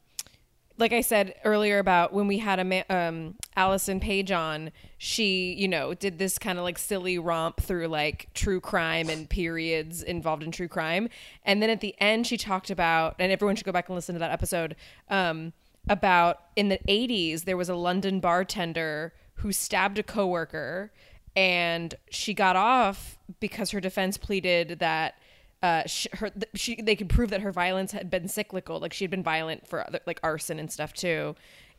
like 0.78 0.94
I 0.94 1.02
said 1.02 1.36
earlier 1.44 1.80
about 1.80 2.14
when 2.14 2.28
we 2.28 2.40
had 2.40 2.60
a 2.60 2.64
ma- 2.64 2.84
um, 2.90 3.36
Allison 3.56 4.00
Page 4.00 4.32
on, 4.32 4.72
she 4.98 5.54
you 5.54 5.68
know 5.68 5.94
did 5.94 6.18
this 6.18 6.38
kind 6.38 6.58
of 6.58 6.64
like 6.64 6.78
silly 6.78 7.18
romp 7.20 7.62
through 7.62 7.88
like 7.88 8.28
true 8.34 8.60
crime 8.60 9.10
and 9.10 9.30
periods 9.30 10.02
involved 10.04 10.44
in 10.44 10.52
true 10.52 10.68
crime, 10.68 11.10
and 11.44 11.62
then 11.62 11.70
at 11.70 11.82
the 11.82 11.96
end 12.00 12.28
she 12.28 12.38
talked 12.38 12.70
about, 12.70 13.16
and 13.20 13.32
everyone 13.32 13.56
should 13.56 13.66
go 13.66 13.72
back 13.72 13.90
and 13.90 13.96
listen 13.96 14.14
to 14.16 14.20
that 14.20 14.32
episode. 14.32 14.76
Um, 15.10 15.54
about 15.90 16.44
in 16.56 16.70
the 16.70 16.80
80s 16.88 17.44
there 17.44 17.58
was 17.58 17.68
a 17.68 17.76
London 17.76 18.22
bartender 18.22 19.14
who 19.36 19.52
stabbed 19.52 20.00
a 20.00 20.04
coworker 20.04 20.94
and 21.36 21.96
she 22.10 22.34
got 22.34 22.56
off 22.56 23.18
because 23.40 23.72
her 23.72 23.82
defense 23.82 24.18
pleaded 24.18 24.80
that 24.80 25.16
uh, 25.64 25.84
her 26.14 26.30
she 26.54 26.76
they 26.82 26.96
could 26.96 27.08
prove 27.08 27.30
that 27.30 27.42
her 27.42 27.52
violence 27.52 27.94
had 27.94 28.10
been 28.10 28.28
cyclical, 28.28 28.80
like 28.80 28.92
she 28.92 29.06
had 29.06 29.12
been 29.12 29.24
violent 29.24 29.66
for 29.66 29.88
other, 29.88 30.02
like 30.06 30.20
arson 30.22 30.60
and 30.60 30.70
stuff 30.70 30.94
too, 30.94 31.36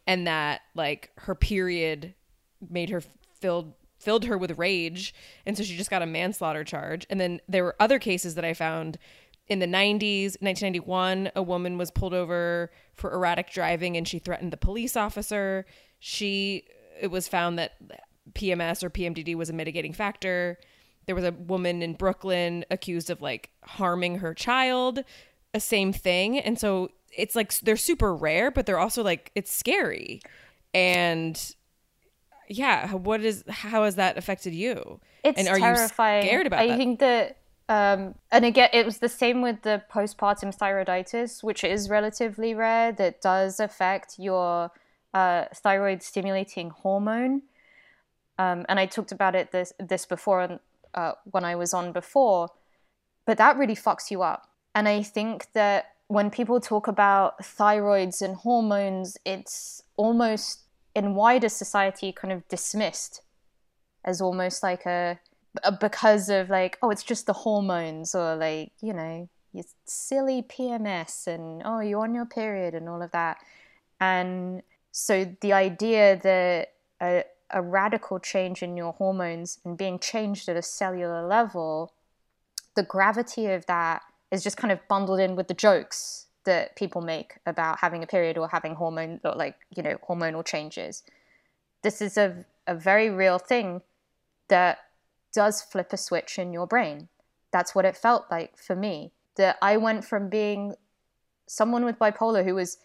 and 0.06 0.26
that 0.26 0.62
like 0.74 1.10
her 1.18 1.34
period 1.34 2.14
made 2.70 2.88
her 2.88 3.02
filled 3.38 3.74
filled 3.98 4.24
her 4.24 4.38
with 4.38 4.58
rage, 4.58 5.14
and 5.44 5.56
so 5.56 5.62
she 5.62 5.76
just 5.76 5.90
got 5.90 6.00
a 6.00 6.06
manslaughter 6.06 6.64
charge. 6.64 7.06
And 7.10 7.20
then 7.20 7.42
there 7.46 7.62
were 7.62 7.76
other 7.78 7.98
cases 7.98 8.34
that 8.36 8.44
I 8.44 8.54
found 8.54 8.98
in 9.48 9.58
the 9.58 9.66
90s 9.66 10.40
1991 10.40 11.30
a 11.36 11.42
woman 11.42 11.76
was 11.76 11.90
pulled 11.90 12.14
over 12.14 12.70
for 12.94 13.12
erratic 13.12 13.50
driving 13.50 13.94
and 13.94 14.08
she 14.08 14.18
threatened 14.18 14.50
the 14.50 14.56
police 14.56 14.96
officer 14.96 15.66
she 15.98 16.64
it 16.98 17.08
was 17.08 17.28
found 17.28 17.58
that 17.58 17.72
pms 18.32 18.82
or 18.82 18.88
pmdd 18.88 19.34
was 19.34 19.50
a 19.50 19.52
mitigating 19.52 19.92
factor 19.92 20.58
there 21.06 21.14
was 21.14 21.24
a 21.24 21.32
woman 21.32 21.82
in 21.82 21.94
brooklyn 21.94 22.64
accused 22.70 23.10
of 23.10 23.20
like 23.20 23.50
harming 23.62 24.18
her 24.18 24.34
child 24.34 25.00
a 25.52 25.60
same 25.60 25.92
thing 25.92 26.38
and 26.38 26.58
so 26.58 26.90
it's 27.16 27.34
like 27.34 27.56
they're 27.60 27.76
super 27.76 28.14
rare 28.14 28.50
but 28.50 28.66
they're 28.66 28.78
also 28.78 29.02
like 29.02 29.30
it's 29.34 29.52
scary 29.52 30.20
and 30.72 31.54
yeah 32.48 32.92
what 32.92 33.20
is 33.22 33.44
how 33.48 33.84
has 33.84 33.94
that 33.96 34.18
affected 34.18 34.52
you 34.54 35.00
It's 35.22 35.38
and 35.38 35.48
are 35.48 35.58
terrifying. 35.58 36.22
you 36.24 36.28
scared 36.28 36.46
about 36.46 36.58
that? 36.58 36.64
I 36.64 36.68
that 36.68 36.76
think 36.76 36.98
that, 37.00 37.36
um, 37.68 38.14
and 38.30 38.44
again, 38.44 38.68
it 38.74 38.84
was 38.84 38.98
the 38.98 39.08
same 39.08 39.40
with 39.40 39.62
the 39.62 39.82
postpartum 39.90 40.54
thyroiditis, 40.54 41.42
which 41.42 41.64
is 41.64 41.88
relatively 41.88 42.54
rare. 42.54 42.92
That 42.92 43.22
does 43.22 43.58
affect 43.58 44.18
your 44.18 44.70
uh, 45.14 45.46
thyroid 45.54 46.02
stimulating 46.02 46.68
hormone. 46.70 47.42
Um, 48.38 48.66
and 48.68 48.78
I 48.78 48.84
talked 48.84 49.12
about 49.12 49.34
it 49.34 49.50
this 49.52 49.72
this 49.78 50.04
before 50.04 50.60
uh, 50.94 51.12
when 51.30 51.44
I 51.44 51.56
was 51.56 51.74
on 51.74 51.92
before, 51.92 52.48
but 53.26 53.38
that 53.38 53.56
really 53.56 53.76
fucks 53.76 54.10
you 54.10 54.22
up. 54.22 54.48
And 54.74 54.88
I 54.88 55.02
think 55.02 55.52
that 55.52 55.92
when 56.08 56.30
people 56.30 56.60
talk 56.60 56.86
about 56.86 57.38
thyroids 57.40 58.20
and 58.20 58.36
hormones, 58.36 59.16
it's 59.24 59.82
almost 59.96 60.64
in 60.94 61.14
wider 61.14 61.48
society 61.48 62.12
kind 62.12 62.32
of 62.32 62.46
dismissed 62.48 63.22
as 64.04 64.20
almost 64.20 64.62
like 64.62 64.86
a, 64.86 65.18
a 65.62 65.72
because 65.72 66.28
of 66.28 66.50
like 66.50 66.78
oh 66.82 66.90
it's 66.90 67.02
just 67.02 67.26
the 67.26 67.32
hormones 67.32 68.14
or 68.14 68.36
like 68.36 68.72
you 68.80 68.92
know 68.92 69.28
you 69.52 69.62
silly 69.86 70.42
PMS 70.42 71.26
and 71.26 71.62
oh 71.64 71.80
you're 71.80 72.02
on 72.02 72.14
your 72.14 72.26
period 72.26 72.74
and 72.74 72.88
all 72.88 73.02
of 73.02 73.10
that 73.12 73.38
and 74.00 74.62
so 74.92 75.34
the 75.40 75.52
idea 75.52 76.16
that 76.22 76.68
a 77.54 77.62
radical 77.62 78.18
change 78.18 78.62
in 78.62 78.76
your 78.76 78.92
hormones 78.92 79.58
and 79.64 79.78
being 79.78 79.98
changed 79.98 80.48
at 80.48 80.56
a 80.56 80.62
cellular 80.62 81.26
level 81.26 81.94
the 82.74 82.82
gravity 82.82 83.46
of 83.46 83.64
that 83.66 84.02
is 84.30 84.42
just 84.42 84.56
kind 84.56 84.72
of 84.72 84.80
bundled 84.88 85.20
in 85.20 85.36
with 85.36 85.48
the 85.48 85.54
jokes 85.54 86.26
that 86.44 86.76
people 86.76 87.00
make 87.00 87.38
about 87.46 87.78
having 87.78 88.02
a 88.02 88.06
period 88.06 88.36
or 88.36 88.48
having 88.48 88.74
hormone 88.74 89.20
or 89.24 89.34
like 89.34 89.56
you 89.74 89.82
know 89.82 89.96
hormonal 90.08 90.44
changes 90.44 91.02
this 91.84 92.02
is 92.02 92.16
a, 92.16 92.44
a 92.66 92.74
very 92.74 93.10
real 93.10 93.38
thing 93.38 93.82
that 94.48 94.78
does 95.32 95.62
flip 95.62 95.92
a 95.92 95.96
switch 95.96 96.38
in 96.38 96.52
your 96.52 96.66
brain. 96.66 97.08
That's 97.52 97.74
what 97.74 97.84
it 97.84 97.96
felt 97.96 98.24
like 98.30 98.56
for 98.56 98.74
me. 98.74 99.12
That 99.36 99.58
I 99.60 99.76
went 99.76 100.04
from 100.04 100.28
being 100.28 100.74
someone 101.46 101.84
with 101.84 101.98
bipolar 101.98 102.44
who 102.44 102.54
was 102.54 102.78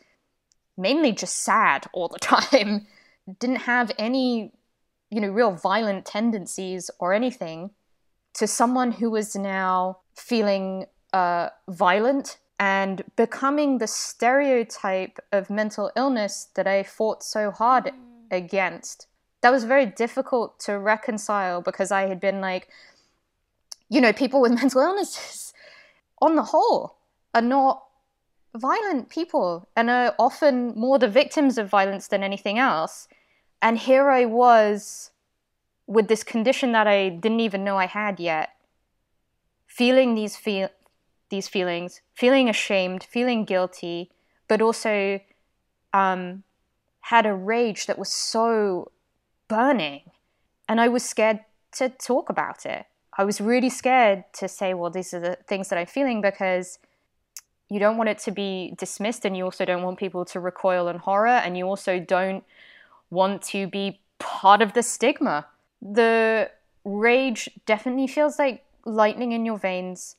mainly 0.77 1.11
just 1.11 1.37
sad 1.37 1.87
all 1.93 2.07
the 2.07 2.19
time, 2.19 2.87
didn't 3.39 3.57
have 3.57 3.91
any, 3.97 4.51
you 5.09 5.21
know, 5.21 5.29
real 5.29 5.51
violent 5.51 6.05
tendencies 6.05 6.89
or 6.99 7.13
anything, 7.13 7.71
to 8.33 8.47
someone 8.47 8.91
who 8.91 9.09
was 9.09 9.35
now 9.35 9.99
feeling 10.15 10.85
uh, 11.13 11.49
violent 11.67 12.37
and 12.59 13.03
becoming 13.15 13.77
the 13.77 13.87
stereotype 13.87 15.17
of 15.31 15.49
mental 15.49 15.91
illness 15.95 16.49
that 16.55 16.67
I 16.67 16.83
fought 16.83 17.23
so 17.23 17.51
hard 17.51 17.91
against. 18.29 19.07
That 19.41 19.51
was 19.51 19.63
very 19.63 19.85
difficult 19.85 20.59
to 20.61 20.77
reconcile 20.77 21.61
because 21.61 21.91
I 21.91 22.07
had 22.07 22.19
been 22.19 22.41
like, 22.41 22.67
you 23.89 24.01
know, 24.01 24.11
people 24.11 24.41
with 24.41 24.51
mental 24.61 24.81
illnesses, 24.81 25.53
on 26.21 26.35
the 26.35 26.43
whole, 26.43 26.97
are 27.33 27.41
not 27.41 27.83
violent 28.55 29.09
people 29.09 29.69
and 29.75 29.89
are 29.89 30.13
often 30.19 30.73
more 30.75 30.99
the 30.99 31.07
victims 31.07 31.57
of 31.57 31.69
violence 31.69 32.07
than 32.07 32.23
anything 32.23 32.59
else. 32.59 33.07
And 33.61 33.77
here 33.77 34.09
I 34.09 34.25
was 34.25 35.11
with 35.87 36.07
this 36.07 36.23
condition 36.23 36.71
that 36.71 36.87
I 36.87 37.09
didn't 37.09 37.39
even 37.39 37.63
know 37.63 37.77
I 37.77 37.87
had 37.87 38.19
yet, 38.19 38.49
feeling 39.65 40.15
these 40.15 40.35
feel 40.35 40.69
these 41.29 41.47
feelings, 41.47 42.01
feeling 42.15 42.49
ashamed, 42.49 43.03
feeling 43.03 43.45
guilty, 43.45 44.09
but 44.47 44.61
also 44.61 45.19
um, 45.93 46.43
had 47.01 47.25
a 47.25 47.33
rage 47.33 47.85
that 47.85 47.99
was 47.99 48.09
so 48.09 48.91
burning, 49.47 50.01
and 50.67 50.81
I 50.81 50.87
was 50.87 51.03
scared 51.03 51.41
to 51.73 51.89
talk 51.89 52.29
about 52.29 52.65
it. 52.65 52.85
I 53.17 53.25
was 53.25 53.41
really 53.41 53.69
scared 53.69 54.23
to 54.33 54.47
say, 54.47 54.73
well, 54.73 54.89
these 54.89 55.13
are 55.13 55.19
the 55.19 55.37
things 55.47 55.69
that 55.69 55.77
I'm 55.77 55.87
feeling 55.87 56.21
because 56.21 56.79
you 57.69 57.79
don't 57.79 57.97
want 57.97 58.09
it 58.09 58.17
to 58.19 58.31
be 58.31 58.73
dismissed 58.77 59.25
and 59.25 59.35
you 59.35 59.43
also 59.43 59.65
don't 59.65 59.83
want 59.83 59.99
people 59.99 60.25
to 60.25 60.39
recoil 60.39 60.87
in 60.87 60.97
horror 60.97 61.27
and 61.27 61.57
you 61.57 61.65
also 61.65 61.99
don't 61.99 62.43
want 63.09 63.41
to 63.41 63.67
be 63.67 64.01
part 64.19 64.61
of 64.61 64.73
the 64.73 64.83
stigma. 64.83 65.47
The 65.81 66.51
rage 66.83 67.49
definitely 67.65 68.07
feels 68.07 68.39
like 68.39 68.63
lightning 68.85 69.31
in 69.31 69.45
your 69.45 69.57
veins. 69.57 70.15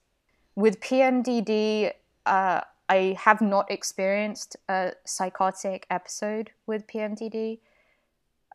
With 0.55 0.81
PMDD, 0.81 1.93
uh, 2.27 2.61
I 2.89 3.17
have 3.21 3.41
not 3.41 3.71
experienced 3.71 4.57
a 4.69 4.93
psychotic 5.05 5.87
episode 5.91 6.51
with 6.67 6.87
PMDD. 6.87 7.61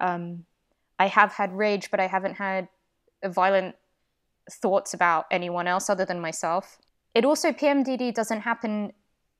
Um, 0.01 0.45
I 0.99 1.07
have 1.07 1.33
had 1.33 1.53
rage, 1.53 1.89
but 1.89 1.99
I 1.99 2.07
haven't 2.07 2.35
had 2.35 2.67
violent 3.23 3.75
thoughts 4.51 4.93
about 4.93 5.25
anyone 5.31 5.67
else 5.67 5.89
other 5.89 6.05
than 6.05 6.19
myself. 6.19 6.77
It 7.13 7.25
also, 7.25 7.51
PMDD 7.51 8.13
doesn't 8.13 8.41
happen 8.41 8.93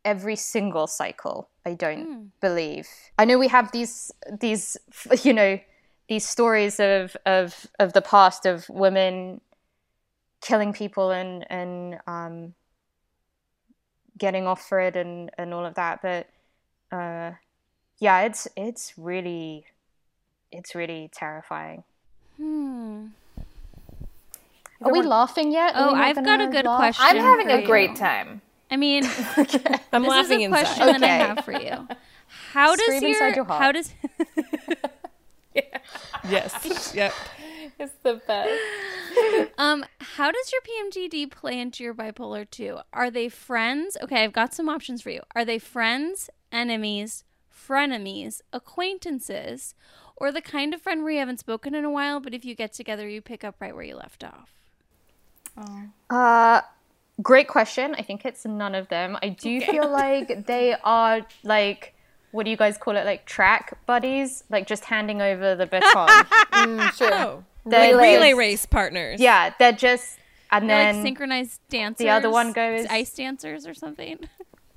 every 0.06 0.36
single 0.36 0.88
cycle, 0.88 1.50
I 1.66 1.74
don't 1.74 2.32
believe. 2.40 2.88
I 3.18 3.26
know 3.26 3.38
we 3.38 3.48
have 3.50 3.72
these, 3.72 4.12
these, 4.40 4.78
you 5.24 5.34
know, 5.34 5.60
these 6.08 6.26
stories 6.26 6.80
of, 6.80 7.18
of, 7.26 7.68
of 7.80 7.94
the 7.94 8.02
past 8.02 8.46
of 8.46 8.70
women 8.70 9.42
killing 10.42 10.72
people 10.72 11.12
and, 11.12 11.46
and, 11.50 12.00
um, 12.08 12.54
getting 14.18 14.48
off 14.48 14.66
for 14.70 14.80
it 14.80 14.96
and, 14.96 15.32
and 15.38 15.54
all 15.54 15.66
of 15.66 15.74
that. 15.76 16.02
But, 16.02 16.30
uh, 16.96 17.32
yeah, 17.98 18.22
it's, 18.22 18.48
it's 18.56 18.94
really, 18.98 19.66
it's 20.52 20.76
really 20.76 21.10
terrifying. 21.12 21.84
Hmm. 22.38 23.08
Are 24.82 24.92
we 24.92 25.02
laughing 25.02 25.52
yet? 25.52 25.76
Are 25.76 25.90
Oh, 25.90 25.96
I've 25.96 26.24
got 26.24 26.42
a 26.42 26.48
good 26.48 26.66
laugh? 26.66 26.78
question. 26.78 27.06
I'm 27.06 27.18
having 27.18 27.48
for 27.48 27.56
a 27.56 27.66
great 27.66 27.92
you. 27.92 27.96
time. 27.96 28.42
I 28.72 28.78
mean, 28.78 29.04
I'm 29.94 30.02
this 30.02 30.10
laughing 30.10 30.42
is 30.42 30.52
a 30.52 30.56
inside. 30.58 30.66
question 30.66 30.86
that 30.88 31.04
I 31.04 31.08
have 31.08 31.46
for 31.46 31.52
you. 31.54 31.88
How 32.52 32.76
does 32.76 32.86
Scream 32.86 33.04
your, 33.04 33.30
your 33.36 33.46
how 33.46 33.72
does 33.72 33.94
Yes. 36.30 36.94
yep. 36.96 37.14
It's 37.78 37.94
the 38.04 38.22
best. 38.26 39.52
um 39.58 39.84
how 40.00 40.32
does 40.32 40.52
your 40.54 40.62
PMDD 40.62 41.30
play 41.30 41.60
into 41.60 41.84
your 41.84 41.94
bipolar 41.94 42.50
2? 42.50 42.78
Are 42.94 43.12
they 43.12 43.28
friends? 43.28 43.98
Okay, 44.02 44.24
I've 44.24 44.32
got 44.34 44.54
some 44.54 44.70
options 44.70 45.02
for 45.02 45.10
you. 45.10 45.22
Are 45.36 45.44
they 45.44 45.60
friends, 45.60 46.30
enemies, 46.54 47.26
frenemies, 47.54 48.40
acquaintances, 48.54 49.76
or 50.16 50.32
the 50.32 50.42
kind 50.42 50.74
of 50.74 50.82
friend 50.82 51.04
where 51.04 51.12
you 51.12 51.20
haven't 51.20 51.42
spoken 51.42 51.76
in 51.76 51.84
a 51.84 51.92
while, 51.92 52.22
but 52.22 52.34
if 52.34 52.46
you 52.46 52.56
get 52.56 52.72
together, 52.72 53.10
you 53.10 53.22
pick 53.22 53.44
up 53.44 53.56
right 53.60 53.76
where 53.76 53.84
you 53.84 53.98
left 53.98 54.24
off? 54.24 54.54
Uh, 56.10 56.62
great 57.22 57.48
question. 57.48 57.96
I 57.98 58.02
think 58.02 58.26
it's 58.26 58.46
none 58.46 58.76
of 58.76 58.88
them. 58.90 59.18
I 59.22 59.30
do 59.30 59.62
feel 59.62 59.90
like 59.90 60.46
they 60.48 60.76
are 60.84 61.22
like, 61.44 61.94
what 62.32 62.44
do 62.44 62.52
you 62.52 62.58
guys 62.58 62.78
call 62.78 62.96
it? 62.98 63.06
Like 63.06 63.26
track 63.26 63.78
buddies, 63.86 64.44
like 64.50 64.68
just 64.68 64.86
handing 64.86 65.22
over 65.22 65.56
the 65.56 65.66
baton. 65.66 66.10
Mm, 66.56 66.92
sure. 66.94 67.14
Oh, 67.14 67.44
They're 67.66 67.92
Relay. 67.96 68.14
relay 68.16 68.34
race 68.34 68.66
partners. 68.66 69.20
Yeah, 69.20 69.54
they're 69.60 69.72
just, 69.74 70.18
and 70.52 70.70
They're 70.70 70.78
then 70.78 70.96
like 70.96 71.04
synchronized 71.04 71.60
dancers. 71.70 71.98
The 71.98 72.10
other 72.10 72.30
one 72.30 72.54
goes- 72.54 72.86
ice 72.90 73.14
dancers 73.14 73.68
or 73.68 73.74
something. 73.74 74.18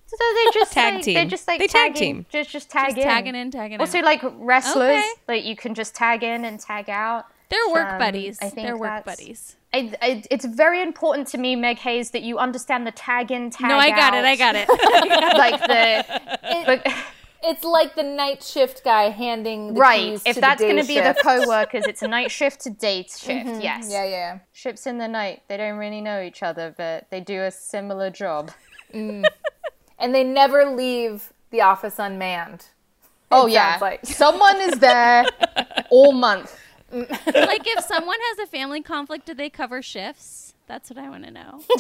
so 0.06 0.16
they 0.18 0.44
just 0.52 0.72
Tag 0.72 0.94
like, 0.94 1.02
team. 1.04 1.14
They're 1.14 1.24
just 1.26 1.46
like 1.46 1.60
They 1.60 1.66
tag 1.68 1.94
tagging, 1.94 2.14
team. 2.16 2.26
just 2.30 2.50
just 2.50 2.68
tag 2.70 2.86
Just 2.86 2.98
in. 2.98 3.04
tagging 3.04 3.34
in, 3.36 3.50
tagging 3.52 3.80
Also, 3.80 3.98
out. 3.98 4.04
like 4.04 4.22
wrestlers, 4.38 4.90
Okay. 4.98 5.04
like 5.28 5.44
you 5.44 5.54
can 5.56 5.74
just 5.74 5.94
tag 5.94 6.22
in 6.24 6.44
and 6.44 6.58
tag 6.58 6.90
out. 6.90 7.26
They're 7.48 7.68
work 7.70 7.92
um, 7.92 7.98
buddies. 7.98 8.38
I 8.42 8.48
think 8.50 8.66
They're 8.66 8.76
work 8.76 9.04
buddies. 9.04 9.56
I, 9.72 9.92
I, 10.00 10.22
it's 10.30 10.46
very 10.46 10.80
important 10.82 11.28
to 11.28 11.38
me, 11.38 11.54
Meg 11.54 11.78
Hayes, 11.78 12.10
that 12.12 12.22
you 12.22 12.38
understand 12.38 12.86
the 12.86 12.90
tag 12.92 13.30
in, 13.30 13.50
tag 13.50 13.64
out. 13.64 13.68
No, 13.68 13.76
I 13.76 13.90
got 13.90 14.14
it. 14.14 14.24
I 14.24 14.36
got 14.36 14.54
it. 14.56 14.68
like 15.38 15.60
the, 15.60 16.64
but, 16.66 16.94
It's 17.42 17.64
like 17.64 17.94
the 17.94 18.02
night 18.02 18.42
shift 18.42 18.82
guy 18.82 19.10
handing 19.10 19.74
the 19.74 19.80
right. 19.80 20.00
keys 20.00 20.22
If 20.26 20.34
to 20.36 20.40
that's 20.40 20.60
going 20.60 20.76
to 20.76 20.86
be 20.86 20.94
the 20.96 21.14
shift. 21.14 21.22
co-workers, 21.22 21.84
it's 21.86 22.02
a 22.02 22.08
night 22.16 22.30
shift 22.30 22.60
to 22.62 22.70
day 22.70 23.02
shift. 23.02 23.28
Mm-hmm. 23.28 23.60
Yes. 23.60 23.88
Yeah, 23.90 24.04
yeah. 24.04 24.38
Ships 24.52 24.86
in 24.86 24.98
the 24.98 25.06
night. 25.06 25.42
They 25.48 25.56
don't 25.56 25.78
really 25.78 26.00
know 26.00 26.20
each 26.20 26.42
other, 26.42 26.74
but 26.76 27.06
they 27.10 27.20
do 27.20 27.42
a 27.42 27.50
similar 27.50 28.10
job. 28.10 28.50
Mm. 28.92 29.24
And 29.98 30.14
they 30.14 30.24
never 30.24 30.64
leave 30.64 31.32
the 31.50 31.60
office 31.60 31.98
unmanned. 31.98 32.66
Oh 33.30 33.46
yeah. 33.46 33.78
like. 33.80 34.04
Someone 34.04 34.56
is 34.60 34.78
there 34.78 35.24
all 35.90 36.12
month. 36.12 36.58
like 36.92 37.66
if 37.66 37.84
someone 37.84 38.16
has 38.30 38.38
a 38.38 38.46
family 38.46 38.82
conflict, 38.82 39.26
do 39.26 39.34
they 39.34 39.50
cover 39.50 39.82
shifts? 39.82 40.54
That's 40.66 40.90
what 40.90 40.98
I 40.98 41.08
want 41.08 41.24
to 41.24 41.30
know. 41.30 41.60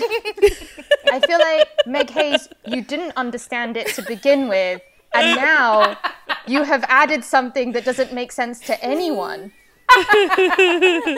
I 1.12 1.20
feel 1.26 1.38
like 1.38 1.68
Meg 1.86 2.10
Hayes, 2.10 2.48
you 2.66 2.82
didn't 2.82 3.12
understand 3.16 3.76
it 3.76 3.88
to 3.94 4.02
begin 4.02 4.48
with, 4.48 4.80
and 5.14 5.36
now 5.36 5.96
you 6.46 6.62
have 6.62 6.84
added 6.88 7.24
something 7.24 7.72
that 7.72 7.84
doesn't 7.84 8.12
make 8.12 8.32
sense 8.32 8.60
to 8.60 8.82
anyone. 8.84 9.52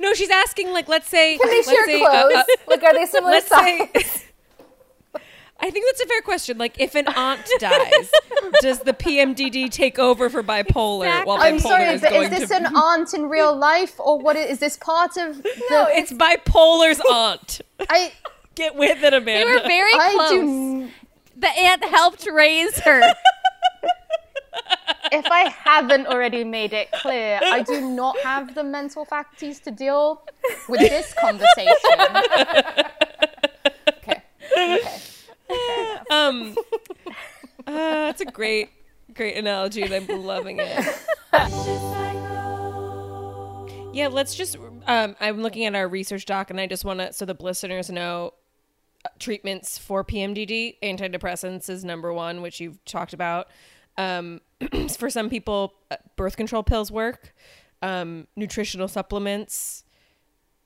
No, 0.00 0.14
she's 0.14 0.30
asking 0.30 0.72
like, 0.72 0.88
let's 0.88 1.08
say, 1.08 1.36
Can 1.38 1.48
they 1.48 1.56
let's 1.56 1.70
share 1.70 1.84
say, 1.86 2.02
uh, 2.02 2.10
clothes? 2.10 2.34
uh, 2.36 2.44
like, 2.68 2.82
are 2.82 2.94
they 2.94 3.06
similar 3.06 3.32
let's 3.32 3.48
size? 3.48 3.88
say. 3.94 4.22
I 5.62 5.70
think 5.70 5.84
that's 5.86 6.00
a 6.00 6.06
fair 6.06 6.22
question. 6.22 6.56
Like, 6.58 6.80
if 6.80 6.94
an 6.94 7.06
aunt 7.08 7.40
dies, 7.58 8.10
does 8.60 8.80
the 8.80 8.92
PMDD 8.94 9.70
take 9.70 9.98
over 9.98 10.30
for 10.30 10.42
bipolar 10.42 11.24
while 11.26 11.38
bipolar 11.38 11.42
I'm 11.42 11.58
sorry, 11.58 11.84
is 11.84 12.00
but 12.00 12.10
going 12.10 12.32
is 12.32 12.38
this 12.40 12.48
to? 12.50 12.56
an 12.56 12.66
aunt 12.74 13.12
in 13.14 13.28
real 13.28 13.54
life, 13.56 13.98
or 14.00 14.18
what? 14.18 14.36
Is, 14.36 14.52
is 14.52 14.58
this 14.60 14.76
part 14.78 15.16
of 15.16 15.42
the? 15.42 15.62
no, 15.70 15.86
it's 15.90 16.12
bipolar's 16.12 17.00
aunt. 17.10 17.60
I 17.88 18.12
Get 18.56 18.74
with 18.74 19.02
it, 19.02 19.14
Amanda. 19.14 19.24
They 19.24 19.42
Amanda. 19.42 19.62
were 19.62 19.68
very 19.68 19.92
I 19.94 20.12
close. 20.14 20.30
do. 20.30 20.88
The 21.36 21.48
aunt 21.48 21.84
helped 21.84 22.26
raise 22.30 22.78
her. 22.80 23.00
If 25.12 25.26
I 25.28 25.48
haven't 25.48 26.06
already 26.06 26.44
made 26.44 26.72
it 26.72 26.92
clear, 26.92 27.40
I 27.42 27.62
do 27.62 27.80
not 27.80 28.16
have 28.20 28.54
the 28.54 28.62
mental 28.62 29.04
faculties 29.04 29.58
to 29.60 29.72
deal 29.72 30.22
with 30.68 30.78
this 30.80 31.12
conversation. 31.14 31.74
Okay. 33.88 34.22
Okay. 34.52 35.00
um, 36.10 36.56
uh, 37.66 37.72
that's 38.06 38.20
a 38.20 38.26
great, 38.26 38.70
great 39.14 39.36
analogy, 39.36 39.82
and 39.82 39.92
I'm 39.92 40.06
loving 40.24 40.58
it. 40.60 40.96
Yeah, 43.92 44.08
let's 44.08 44.34
just. 44.34 44.56
Um, 44.86 45.16
I'm 45.20 45.42
looking 45.42 45.66
at 45.66 45.74
our 45.74 45.88
research 45.88 46.24
doc, 46.24 46.50
and 46.50 46.60
I 46.60 46.66
just 46.66 46.84
want 46.84 47.00
to, 47.00 47.12
so 47.12 47.24
the 47.24 47.36
listeners 47.38 47.90
know, 47.90 48.34
uh, 49.04 49.08
treatments 49.18 49.78
for 49.78 50.04
PMDD, 50.04 50.76
antidepressants 50.82 51.68
is 51.68 51.84
number 51.84 52.12
one, 52.12 52.40
which 52.40 52.60
you've 52.60 52.84
talked 52.84 53.12
about. 53.12 53.48
Um, 53.98 54.40
for 54.96 55.10
some 55.10 55.28
people, 55.28 55.74
uh, 55.90 55.96
birth 56.16 56.36
control 56.36 56.62
pills 56.62 56.92
work. 56.92 57.34
Um, 57.82 58.26
nutritional 58.36 58.88
supplements, 58.88 59.84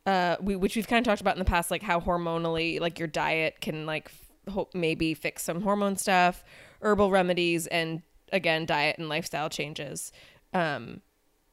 uh, 0.04 0.36
we, 0.40 0.56
which 0.56 0.76
we've 0.76 0.88
kind 0.88 1.04
of 1.04 1.10
talked 1.10 1.20
about 1.20 1.36
in 1.36 1.38
the 1.38 1.44
past, 1.44 1.70
like 1.70 1.82
how 1.82 2.00
hormonally, 2.00 2.80
like 2.80 2.98
your 2.98 3.08
diet 3.08 3.60
can 3.60 3.86
like 3.86 4.10
hope 4.48 4.74
maybe 4.74 5.14
fix 5.14 5.42
some 5.42 5.62
hormone 5.62 5.96
stuff, 5.96 6.44
herbal 6.82 7.10
remedies, 7.10 7.66
and 7.66 8.02
again, 8.32 8.66
diet 8.66 8.98
and 8.98 9.08
lifestyle 9.08 9.48
changes. 9.48 10.12
Um, 10.52 11.00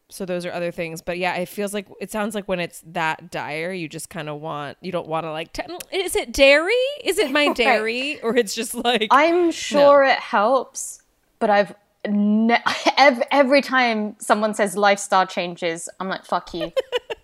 so 0.10 0.26
those 0.26 0.46
are 0.46 0.52
other 0.52 0.72
things, 0.72 1.02
but 1.02 1.18
yeah, 1.18 1.36
it 1.36 1.48
feels 1.48 1.74
like 1.74 1.88
it 2.02 2.12
sounds 2.12 2.36
like 2.36 2.48
when 2.48 2.60
it's 2.60 2.84
that 2.88 3.32
dire, 3.32 3.72
you 3.72 3.88
just 3.88 4.10
kind 4.10 4.28
of 4.28 4.42
want 4.42 4.78
you 4.82 4.92
don't 4.92 5.08
want 5.08 5.26
to 5.26 5.32
like. 5.32 5.54
T- 5.54 5.64
is 5.94 6.16
it 6.16 6.34
dairy? 6.34 6.74
Is 7.04 7.18
it 7.18 7.32
my 7.32 7.54
dairy, 7.54 8.22
or 8.22 8.36
it's 8.36 8.54
just 8.54 8.76
like 8.76 9.08
I'm 9.12 9.52
sure 9.52 10.04
it 10.04 10.20
helps, 10.20 11.02
but 11.40 11.50
I've 11.50 11.74
ne- 12.08 12.62
every, 12.98 13.26
every 13.32 13.62
time 13.62 14.16
someone 14.20 14.54
says 14.54 14.76
lifestyle 14.76 15.26
changes, 15.26 15.88
I'm 16.00 16.10
like, 16.10 16.26
fuck 16.26 16.54
you. 16.54 16.74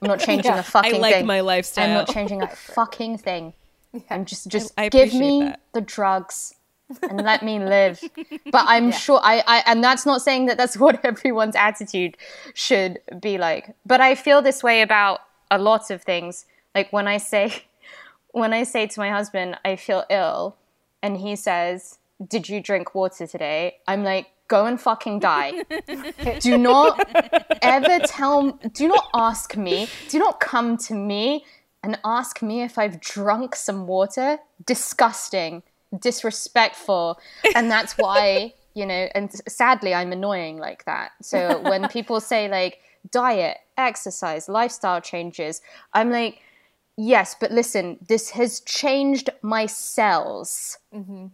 I'm 0.02 0.08
not 0.08 0.20
changing 0.26 0.52
a 0.52 0.64
fucking 0.64 0.92
thing. 0.92 1.00
I 1.00 1.02
like 1.02 1.16
thing. 1.16 1.26
my 1.26 1.42
lifestyle. 1.42 1.86
I'm 1.86 1.94
not 1.94 2.10
changing 2.10 2.42
a 2.42 2.48
fucking 2.48 3.18
thing. 3.18 3.54
I'm 4.10 4.26
just 4.26 4.48
just 4.48 4.74
I 4.78 4.90
give 4.90 5.14
me 5.14 5.42
that. 5.42 5.62
the 5.74 5.82
drugs 5.82 6.56
and 7.10 7.22
let 7.22 7.44
me 7.44 7.60
live. 7.60 8.02
But 8.52 8.66
I'm 8.68 8.92
sure 8.92 9.20
I, 9.22 9.44
I, 9.46 9.64
and 9.66 9.84
that's 9.84 10.06
not 10.06 10.22
saying 10.22 10.46
that 10.46 10.58
that's 10.58 10.78
what 10.84 11.04
everyone's 11.04 11.56
attitude 11.56 12.18
should 12.54 13.00
be 13.22 13.38
like. 13.38 13.76
But 13.86 14.02
I 14.02 14.16
feel 14.16 14.42
this 14.42 14.64
way 14.64 14.82
about 14.82 15.22
a 15.52 15.58
lot 15.58 15.92
of 15.92 16.04
things. 16.04 16.46
Like 16.74 16.92
when 16.94 17.08
I 17.08 17.18
say, 17.18 17.64
when 18.32 18.54
I 18.54 18.64
say 18.64 18.88
to 18.88 19.00
my 19.00 19.10
husband, 19.10 19.58
I 19.66 19.76
feel 19.76 20.06
ill, 20.10 20.56
and 21.02 21.18
he 21.18 21.36
says, 21.36 22.00
Did 22.26 22.50
you 22.50 22.62
drink 22.62 22.96
water 22.96 23.28
today? 23.28 23.78
I'm 23.88 24.04
like, 24.04 24.28
Go 24.48 24.66
and 24.66 24.80
fucking 24.80 25.20
die. 25.20 25.64
do 26.40 26.58
not 26.58 27.06
ever 27.62 28.00
tell, 28.06 28.52
do 28.72 28.88
not 28.88 29.10
ask 29.14 29.58
me, 29.58 29.90
do 30.08 30.20
not 30.20 30.40
come 30.40 30.78
to 30.78 30.94
me 30.94 31.44
and 31.88 31.98
ask 32.04 32.42
me 32.42 32.64
if 32.64 32.78
I've 32.78 33.00
drunk 33.00 33.56
some 33.56 33.88
water. 33.88 34.40
Disgusting, 34.66 35.64
disrespectful. 35.98 37.18
And 37.56 37.72
that's 37.72 37.98
why, 37.98 38.54
you 38.74 38.86
know, 38.86 39.08
and 39.16 39.32
sadly, 39.48 39.94
I'm 39.94 40.12
annoying 40.12 40.58
like 40.58 40.84
that. 40.84 41.14
So 41.22 41.62
when 41.62 41.88
people 41.98 42.20
say, 42.20 42.50
like, 42.50 42.82
diet, 43.10 43.60
exercise, 43.78 44.50
lifestyle 44.50 45.00
changes, 45.00 45.62
I'm 45.94 46.12
like, 46.12 46.42
yes, 46.98 47.38
but 47.40 47.52
listen, 47.52 48.00
this 48.06 48.32
has 48.32 48.60
changed 48.60 49.30
my 49.42 49.66
cells. 49.66 50.80
Mm-hmm. 50.94 51.28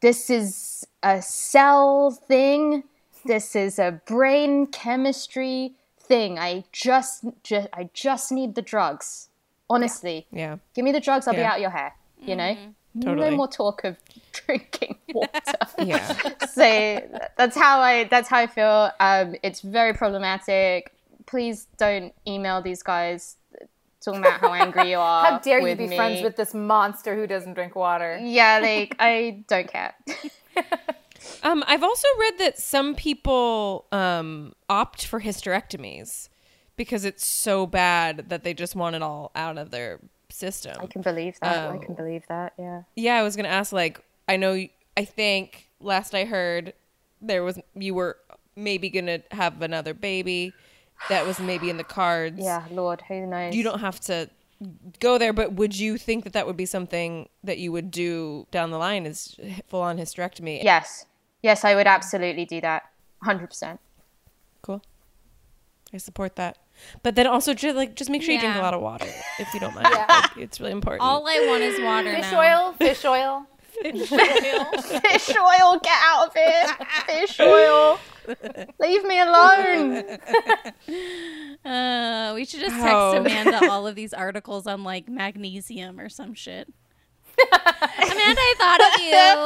This 0.00 0.28
is 0.30 0.84
a 1.04 1.22
cell 1.22 2.10
thing. 2.10 2.82
This 3.24 3.54
is 3.54 3.78
a 3.78 4.00
brain 4.04 4.66
chemistry 4.66 5.74
thing. 6.00 6.40
I 6.40 6.64
just, 6.72 7.24
just 7.44 7.68
I 7.72 7.88
just 7.94 8.32
need 8.32 8.56
the 8.56 8.62
drugs. 8.62 9.28
Honestly, 9.68 10.26
Yeah. 10.30 10.56
give 10.74 10.84
me 10.84 10.92
the 10.92 11.00
drugs. 11.00 11.26
I'll 11.26 11.34
be 11.34 11.40
Yeah. 11.40 11.52
out 11.52 11.60
your 11.60 11.70
hair. 11.70 11.94
You 12.20 12.36
know, 12.36 12.56
Totally. 13.02 13.30
no 13.30 13.36
more 13.36 13.48
talk 13.48 13.84
of 13.84 13.96
drinking 14.32 14.96
water. 15.12 15.28
Yeah. 15.78 16.06
so 16.46 17.02
that's 17.36 17.56
how 17.56 17.80
I 17.80 18.04
that's 18.04 18.28
how 18.28 18.38
I 18.38 18.46
feel. 18.46 18.90
Um, 19.00 19.36
it's 19.42 19.60
very 19.60 19.92
problematic. 19.92 20.92
Please 21.26 21.66
don't 21.76 22.14
email 22.26 22.62
these 22.62 22.82
guys 22.82 23.36
talking 24.02 24.20
about 24.20 24.40
how 24.40 24.52
angry 24.54 24.90
you 24.90 24.98
are. 25.10 25.24
How 25.32 25.38
dare 25.38 25.60
you 25.66 25.74
be 25.76 25.88
me. 25.88 25.96
friends 25.96 26.22
with 26.22 26.36
this 26.36 26.54
monster 26.54 27.14
who 27.16 27.26
doesn't 27.26 27.54
drink 27.54 27.74
water? 27.76 28.18
Yeah, 28.22 28.60
like 28.62 28.94
I 28.98 29.44
don't 29.48 29.68
care. 29.70 29.94
Um, 31.42 31.64
I've 31.66 31.82
also 31.82 32.06
read 32.18 32.38
that 32.38 32.58
some 32.58 32.94
people 32.94 33.86
um, 33.92 34.54
opt 34.68 35.04
for 35.06 35.20
hysterectomies 35.20 36.28
because 36.76 37.04
it's 37.04 37.24
so 37.26 37.66
bad 37.66 38.28
that 38.28 38.44
they 38.44 38.54
just 38.54 38.74
want 38.76 38.96
it 38.96 39.02
all 39.02 39.30
out 39.34 39.58
of 39.58 39.70
their 39.70 39.98
system. 40.28 40.76
I 40.80 40.86
can 40.86 41.02
believe 41.02 41.38
that. 41.40 41.70
I 41.70 41.76
Oh. 41.76 41.78
can 41.78 41.90
um, 41.90 41.96
believe 41.96 42.24
that. 42.28 42.52
Yeah. 42.58 42.82
Yeah, 42.94 43.14
I 43.16 43.22
was 43.22 43.36
gonna 43.36 43.48
ask. 43.48 43.72
Like, 43.72 44.00
I 44.28 44.36
know. 44.36 44.66
I 44.96 45.04
think 45.04 45.68
last 45.80 46.14
I 46.14 46.24
heard, 46.24 46.72
there 47.20 47.42
was 47.42 47.58
you 47.74 47.94
were 47.94 48.16
maybe 48.54 48.90
gonna 48.90 49.20
have 49.30 49.60
another 49.62 49.94
baby. 49.94 50.52
That 51.10 51.26
was 51.26 51.38
maybe 51.38 51.68
in 51.70 51.76
the 51.76 51.84
cards. 51.84 52.38
Yeah, 52.42 52.64
Lord, 52.70 53.02
who 53.08 53.26
knows? 53.26 53.54
You 53.54 53.62
don't 53.64 53.80
have 53.80 54.00
to 54.00 54.30
go 55.00 55.18
there, 55.18 55.34
but 55.34 55.52
would 55.52 55.78
you 55.78 55.98
think 55.98 56.24
that 56.24 56.32
that 56.32 56.46
would 56.46 56.56
be 56.56 56.64
something 56.64 57.28
that 57.44 57.58
you 57.58 57.70
would 57.72 57.90
do 57.90 58.46
down 58.50 58.70
the 58.70 58.78
line? 58.78 59.04
Is 59.06 59.36
full 59.68 59.82
on 59.82 59.98
hysterectomy? 59.98 60.62
Yes, 60.64 61.04
yes, 61.42 61.64
I 61.64 61.74
would 61.74 61.86
absolutely 61.86 62.44
do 62.46 62.60
that. 62.62 62.84
Hundred 63.22 63.48
percent. 63.48 63.80
Cool. 64.62 64.82
I 65.92 65.98
support 65.98 66.36
that. 66.36 66.58
But 67.02 67.14
then 67.14 67.26
also 67.26 67.54
just 67.54 67.76
like 67.76 67.94
just 67.94 68.10
make 68.10 68.22
sure 68.22 68.32
you 68.34 68.40
drink 68.40 68.54
a 68.54 68.58
Yeah. 68.58 68.62
lot 68.64 68.74
of 68.74 68.80
water 68.80 69.06
if 69.38 69.52
you 69.54 69.60
don't 69.60 69.74
mind. 69.74 69.88
Like, 69.92 70.36
it's 70.36 70.60
really 70.60 70.72
important. 70.72 71.02
All 71.02 71.26
I 71.26 71.46
want 71.48 71.62
is 71.62 71.80
water 71.80 72.14
Fish 72.14 72.30
now. 72.32 72.40
oil, 72.40 72.72
fish 72.74 73.04
oil. 73.04 73.46
Fish 73.82 74.10
oil, 75.36 75.78
get 75.82 75.98
out 76.02 76.28
of 76.28 76.34
here! 76.34 76.66
Fish 77.06 77.38
oil, 77.40 77.98
leave 78.80 79.04
me 79.04 79.20
alone. 79.20 80.04
Uh, 81.64 82.32
we 82.34 82.44
should 82.44 82.60
just 82.60 82.76
text 82.76 82.86
Oh. 82.94 83.16
Amanda 83.16 83.68
all 83.70 83.86
of 83.88 83.96
these 83.96 84.14
articles 84.14 84.66
on 84.68 84.84
like 84.84 85.08
magnesium 85.08 85.98
or 85.98 86.08
some 86.08 86.32
shit. 86.32 86.72
Amanda, 87.52 88.40
I 88.40 88.54
thought 88.58 88.80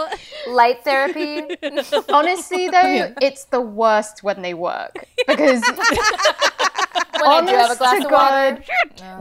of 0.08 0.16
you. 0.46 0.52
Light 0.54 0.84
therapy. 0.84 1.42
Honestly, 2.12 2.68
though, 2.68 3.14
it's 3.20 3.44
the 3.46 3.60
worst 3.60 4.22
when 4.22 4.42
they 4.42 4.54
work 4.54 5.04
because 5.26 5.62
When 5.62 7.26
I 7.26 7.40
do 7.46 7.56
have 7.56 7.56
a 7.56 7.64
honest 7.64 7.78
glass 7.78 8.00
to 8.00 8.06
of 8.06 8.12
water. 8.12 8.64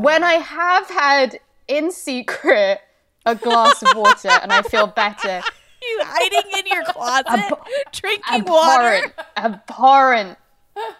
When 0.01 0.23
I 0.23 0.33
have 0.33 0.89
had 0.89 1.39
in 1.67 1.91
secret 1.91 2.79
a 3.25 3.35
glass 3.35 3.81
of 3.81 3.95
water 3.95 4.29
and 4.29 4.51
I 4.53 4.61
feel 4.61 4.87
better, 4.87 5.41
You 5.81 5.99
hiding 6.03 6.59
in 6.59 6.67
your 6.67 6.83
closet, 6.85 7.57
drinking 7.91 8.45
water. 8.45 9.11
abhorrent, 9.11 9.13
abhorrent, 9.37 10.37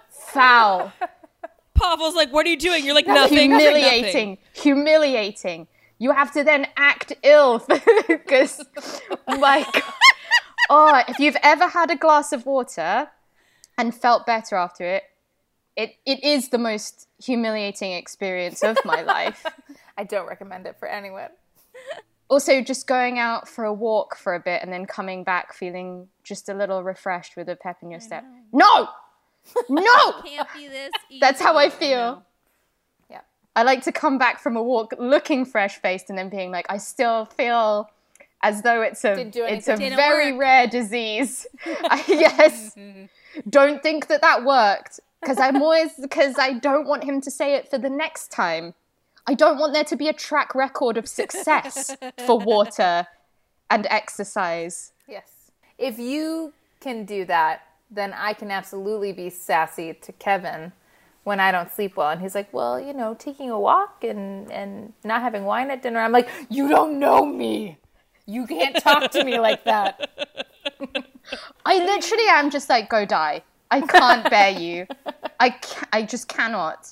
foul, 0.09 0.91
Pavel's 1.75 2.15
like, 2.15 2.31
"What 2.33 2.45
are 2.45 2.49
you 2.49 2.57
doing?" 2.57 2.85
You're 2.85 2.95
like, 2.95 3.07
"Nothing." 3.07 3.37
humiliating, 3.51 4.37
humiliating. 4.53 5.67
You 5.99 6.11
have 6.13 6.31
to 6.33 6.43
then 6.43 6.65
act 6.77 7.13
ill 7.23 7.59
because, 8.07 8.63
my 9.27 9.65
God. 9.73 9.83
Oh, 10.69 11.01
if 11.07 11.19
you've 11.19 11.37
ever 11.43 11.67
had 11.67 11.91
a 11.91 11.95
glass 11.95 12.31
of 12.31 12.45
water 12.45 13.09
and 13.77 13.93
felt 13.93 14.25
better 14.25 14.55
after 14.55 14.85
it, 14.85 15.03
it, 15.75 15.91
it 16.05 16.23
is 16.23 16.49
the 16.49 16.57
most 16.57 17.07
humiliating 17.23 17.91
experience 17.93 18.63
of 18.63 18.77
my 18.85 19.01
life. 19.15 19.45
I 19.97 20.03
don't 20.03 20.27
recommend 20.27 20.67
it 20.67 20.77
for 20.79 20.87
anyone. 20.87 21.29
also 22.29 22.61
just 22.61 22.85
going 22.87 23.17
out 23.19 23.47
for 23.49 23.63
a 23.65 23.73
walk 23.73 24.15
for 24.15 24.35
a 24.35 24.39
bit 24.39 24.61
and 24.61 24.71
then 24.71 24.85
coming 24.85 25.23
back 25.23 25.53
feeling 25.53 26.07
just 26.23 26.47
a 26.49 26.53
little 26.53 26.83
refreshed 26.83 27.35
with 27.35 27.49
a 27.49 27.55
pep 27.55 27.77
in 27.81 27.89
your 27.91 27.99
step. 27.99 28.23
No, 28.53 28.87
no, 29.69 30.21
Can't 30.23 30.47
be 30.53 30.67
this. 30.67 30.91
that's 31.19 31.41
how 31.41 31.55
I 31.57 31.67
easy. 31.67 31.75
feel. 31.77 32.23
I 33.55 33.63
like 33.63 33.83
to 33.83 33.91
come 33.91 34.17
back 34.17 34.39
from 34.39 34.55
a 34.55 34.63
walk 34.63 34.93
looking 34.97 35.45
fresh 35.45 35.81
faced 35.81 36.09
and 36.09 36.17
then 36.17 36.29
being 36.29 36.51
like, 36.51 36.65
I 36.69 36.77
still 36.77 37.25
feel 37.25 37.89
as 38.41 38.61
though 38.61 38.81
it's 38.81 39.03
a 39.03 39.19
it's 39.19 39.67
a. 39.67 39.75
Didn't 39.75 39.97
very 39.97 40.31
work. 40.31 40.41
rare 40.41 40.67
disease. 40.67 41.45
I, 41.65 42.03
yes, 42.07 42.73
mm-hmm. 42.77 43.05
don't 43.49 43.83
think 43.83 44.07
that 44.07 44.21
that 44.21 44.45
worked 44.45 44.99
because 45.21 45.39
I'm 45.39 45.61
always 45.61 45.91
because 45.99 46.35
I 46.37 46.53
don't 46.53 46.87
want 46.87 47.03
him 47.03 47.21
to 47.21 47.31
say 47.31 47.55
it 47.55 47.69
for 47.69 47.77
the 47.77 47.89
next 47.89 48.31
time. 48.31 48.73
I 49.27 49.33
don't 49.33 49.59
want 49.59 49.73
there 49.73 49.83
to 49.83 49.95
be 49.95 50.07
a 50.07 50.13
track 50.13 50.55
record 50.55 50.97
of 50.97 51.07
success 51.07 51.95
for 52.25 52.39
water 52.39 53.07
and 53.69 53.85
exercise. 53.89 54.93
Yes. 55.07 55.51
If 55.77 55.99
you 55.99 56.53
can 56.79 57.05
do 57.05 57.25
that, 57.25 57.61
then 57.91 58.13
I 58.13 58.33
can 58.33 58.49
absolutely 58.49 59.11
be 59.11 59.29
sassy 59.29 59.93
to 59.93 60.11
Kevin 60.13 60.71
when 61.29 61.39
I 61.39 61.51
don't 61.51 61.71
sleep 61.71 61.95
well. 61.95 62.09
And 62.09 62.19
he's 62.19 62.33
like, 62.33 62.51
well, 62.51 62.79
you 62.79 62.91
know, 62.91 63.13
taking 63.13 63.51
a 63.51 63.59
walk 63.59 64.03
and, 64.03 64.51
and 64.51 64.93
not 65.03 65.21
having 65.21 65.45
wine 65.45 65.69
at 65.69 65.83
dinner. 65.83 65.99
I'm 65.99 66.11
like, 66.11 66.27
you 66.49 66.67
don't 66.67 66.97
know 66.97 67.23
me. 67.23 67.77
You 68.25 68.47
can't 68.47 68.75
talk 68.83 69.11
to 69.11 69.23
me 69.23 69.39
like 69.39 69.63
that. 69.65 70.09
I 71.65 71.75
literally 71.85 72.25
am 72.29 72.49
just 72.49 72.67
like, 72.67 72.89
go 72.89 73.05
die. 73.05 73.43
I 73.69 73.81
can't 73.81 74.27
bear 74.27 74.49
you. 74.49 74.87
I, 75.39 75.51
ca- 75.51 75.87
I 75.93 76.01
just 76.01 76.27
cannot. 76.27 76.91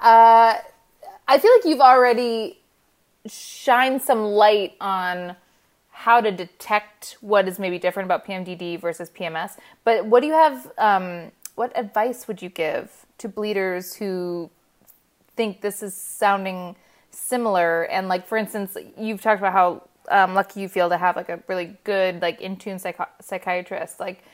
Uh, 0.00 0.56
I 1.28 1.38
feel 1.38 1.52
like 1.56 1.64
you've 1.64 1.80
already 1.80 2.58
shined 3.26 4.02
some 4.02 4.24
light 4.24 4.74
on 4.80 5.36
how 5.90 6.20
to 6.20 6.32
detect 6.32 7.16
what 7.20 7.46
is 7.46 7.60
maybe 7.60 7.78
different 7.78 8.08
about 8.08 8.26
PMDD 8.26 8.80
versus 8.80 9.08
PMS. 9.08 9.52
But 9.84 10.06
what 10.06 10.20
do 10.22 10.26
you 10.26 10.32
have? 10.32 10.72
Um, 10.78 11.30
what 11.54 11.70
advice 11.76 12.26
would 12.26 12.42
you 12.42 12.48
give 12.48 13.06
to 13.18 13.28
bleeders 13.28 13.94
who 13.94 14.50
think 15.36 15.60
this 15.60 15.82
is 15.82 15.94
sounding 15.94 16.76
similar? 17.10 17.84
And 17.84 18.08
like, 18.08 18.26
for 18.26 18.38
instance, 18.38 18.76
you've 18.96 19.20
talked 19.20 19.40
about 19.40 19.52
how 19.52 19.88
um, 20.10 20.34
lucky 20.34 20.60
you 20.60 20.68
feel 20.68 20.88
to 20.88 20.96
have 20.96 21.16
like 21.16 21.28
a 21.28 21.42
really 21.48 21.76
good, 21.84 22.22
like 22.22 22.40
in 22.40 22.56
tune 22.56 22.78
psychi- 22.78 23.06
psychiatrist. 23.20 24.00
Like, 24.00 24.24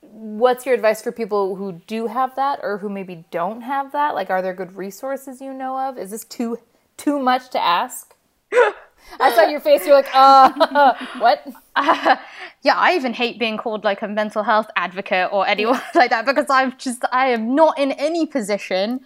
what's 0.00 0.64
your 0.64 0.74
advice 0.74 1.02
for 1.02 1.12
people 1.12 1.56
who 1.56 1.72
do 1.86 2.06
have 2.06 2.34
that 2.36 2.60
or 2.62 2.78
who 2.78 2.88
maybe 2.88 3.24
don't 3.30 3.60
have 3.60 3.92
that 3.92 4.14
like 4.14 4.30
are 4.30 4.40
there 4.40 4.54
good 4.54 4.74
resources 4.74 5.40
you 5.40 5.52
know 5.52 5.78
of 5.78 5.98
is 5.98 6.10
this 6.10 6.24
too 6.24 6.58
too 6.96 7.18
much 7.18 7.50
to 7.50 7.62
ask 7.62 8.14
i 9.18 9.34
saw 9.34 9.42
your 9.42 9.60
face 9.60 9.86
you're 9.86 9.94
like 9.94 10.10
uh 10.14 10.94
what 11.18 11.46
Yeah, 12.62 12.74
I 12.76 12.94
even 12.94 13.14
hate 13.14 13.38
being 13.38 13.56
called 13.56 13.84
like 13.84 14.02
a 14.02 14.08
mental 14.08 14.42
health 14.42 14.70
advocate 14.76 15.30
or 15.32 15.46
anyone 15.46 15.80
like 15.94 16.10
that 16.10 16.26
because 16.26 16.46
I'm 16.50 16.76
just, 16.76 17.02
I 17.10 17.28
am 17.28 17.54
not 17.54 17.78
in 17.78 17.92
any 17.92 18.26
position 18.26 19.00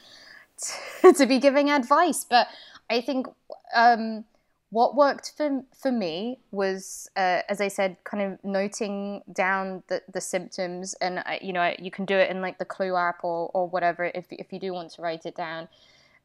to, 1.02 1.12
to 1.12 1.26
be 1.26 1.38
giving 1.38 1.70
advice. 1.70 2.24
But 2.28 2.48
I 2.90 3.00
think 3.00 3.28
um, 3.74 4.24
what 4.70 4.96
worked 4.96 5.34
for, 5.36 5.62
for 5.80 5.92
me 5.92 6.40
was, 6.50 7.08
uh, 7.16 7.42
as 7.48 7.60
I 7.60 7.68
said, 7.68 7.96
kind 8.02 8.24
of 8.24 8.44
noting 8.44 9.22
down 9.32 9.84
the, 9.86 10.02
the 10.12 10.20
symptoms. 10.20 10.94
And, 10.94 11.20
I, 11.20 11.38
you 11.40 11.52
know, 11.52 11.74
you 11.78 11.92
can 11.92 12.06
do 12.06 12.16
it 12.16 12.30
in 12.30 12.40
like 12.40 12.58
the 12.58 12.64
Clue 12.64 12.96
app 12.96 13.22
or, 13.22 13.52
or 13.54 13.68
whatever 13.68 14.10
if, 14.16 14.26
if 14.30 14.52
you 14.52 14.58
do 14.58 14.72
want 14.72 14.90
to 14.94 15.02
write 15.02 15.26
it 15.26 15.36
down. 15.36 15.68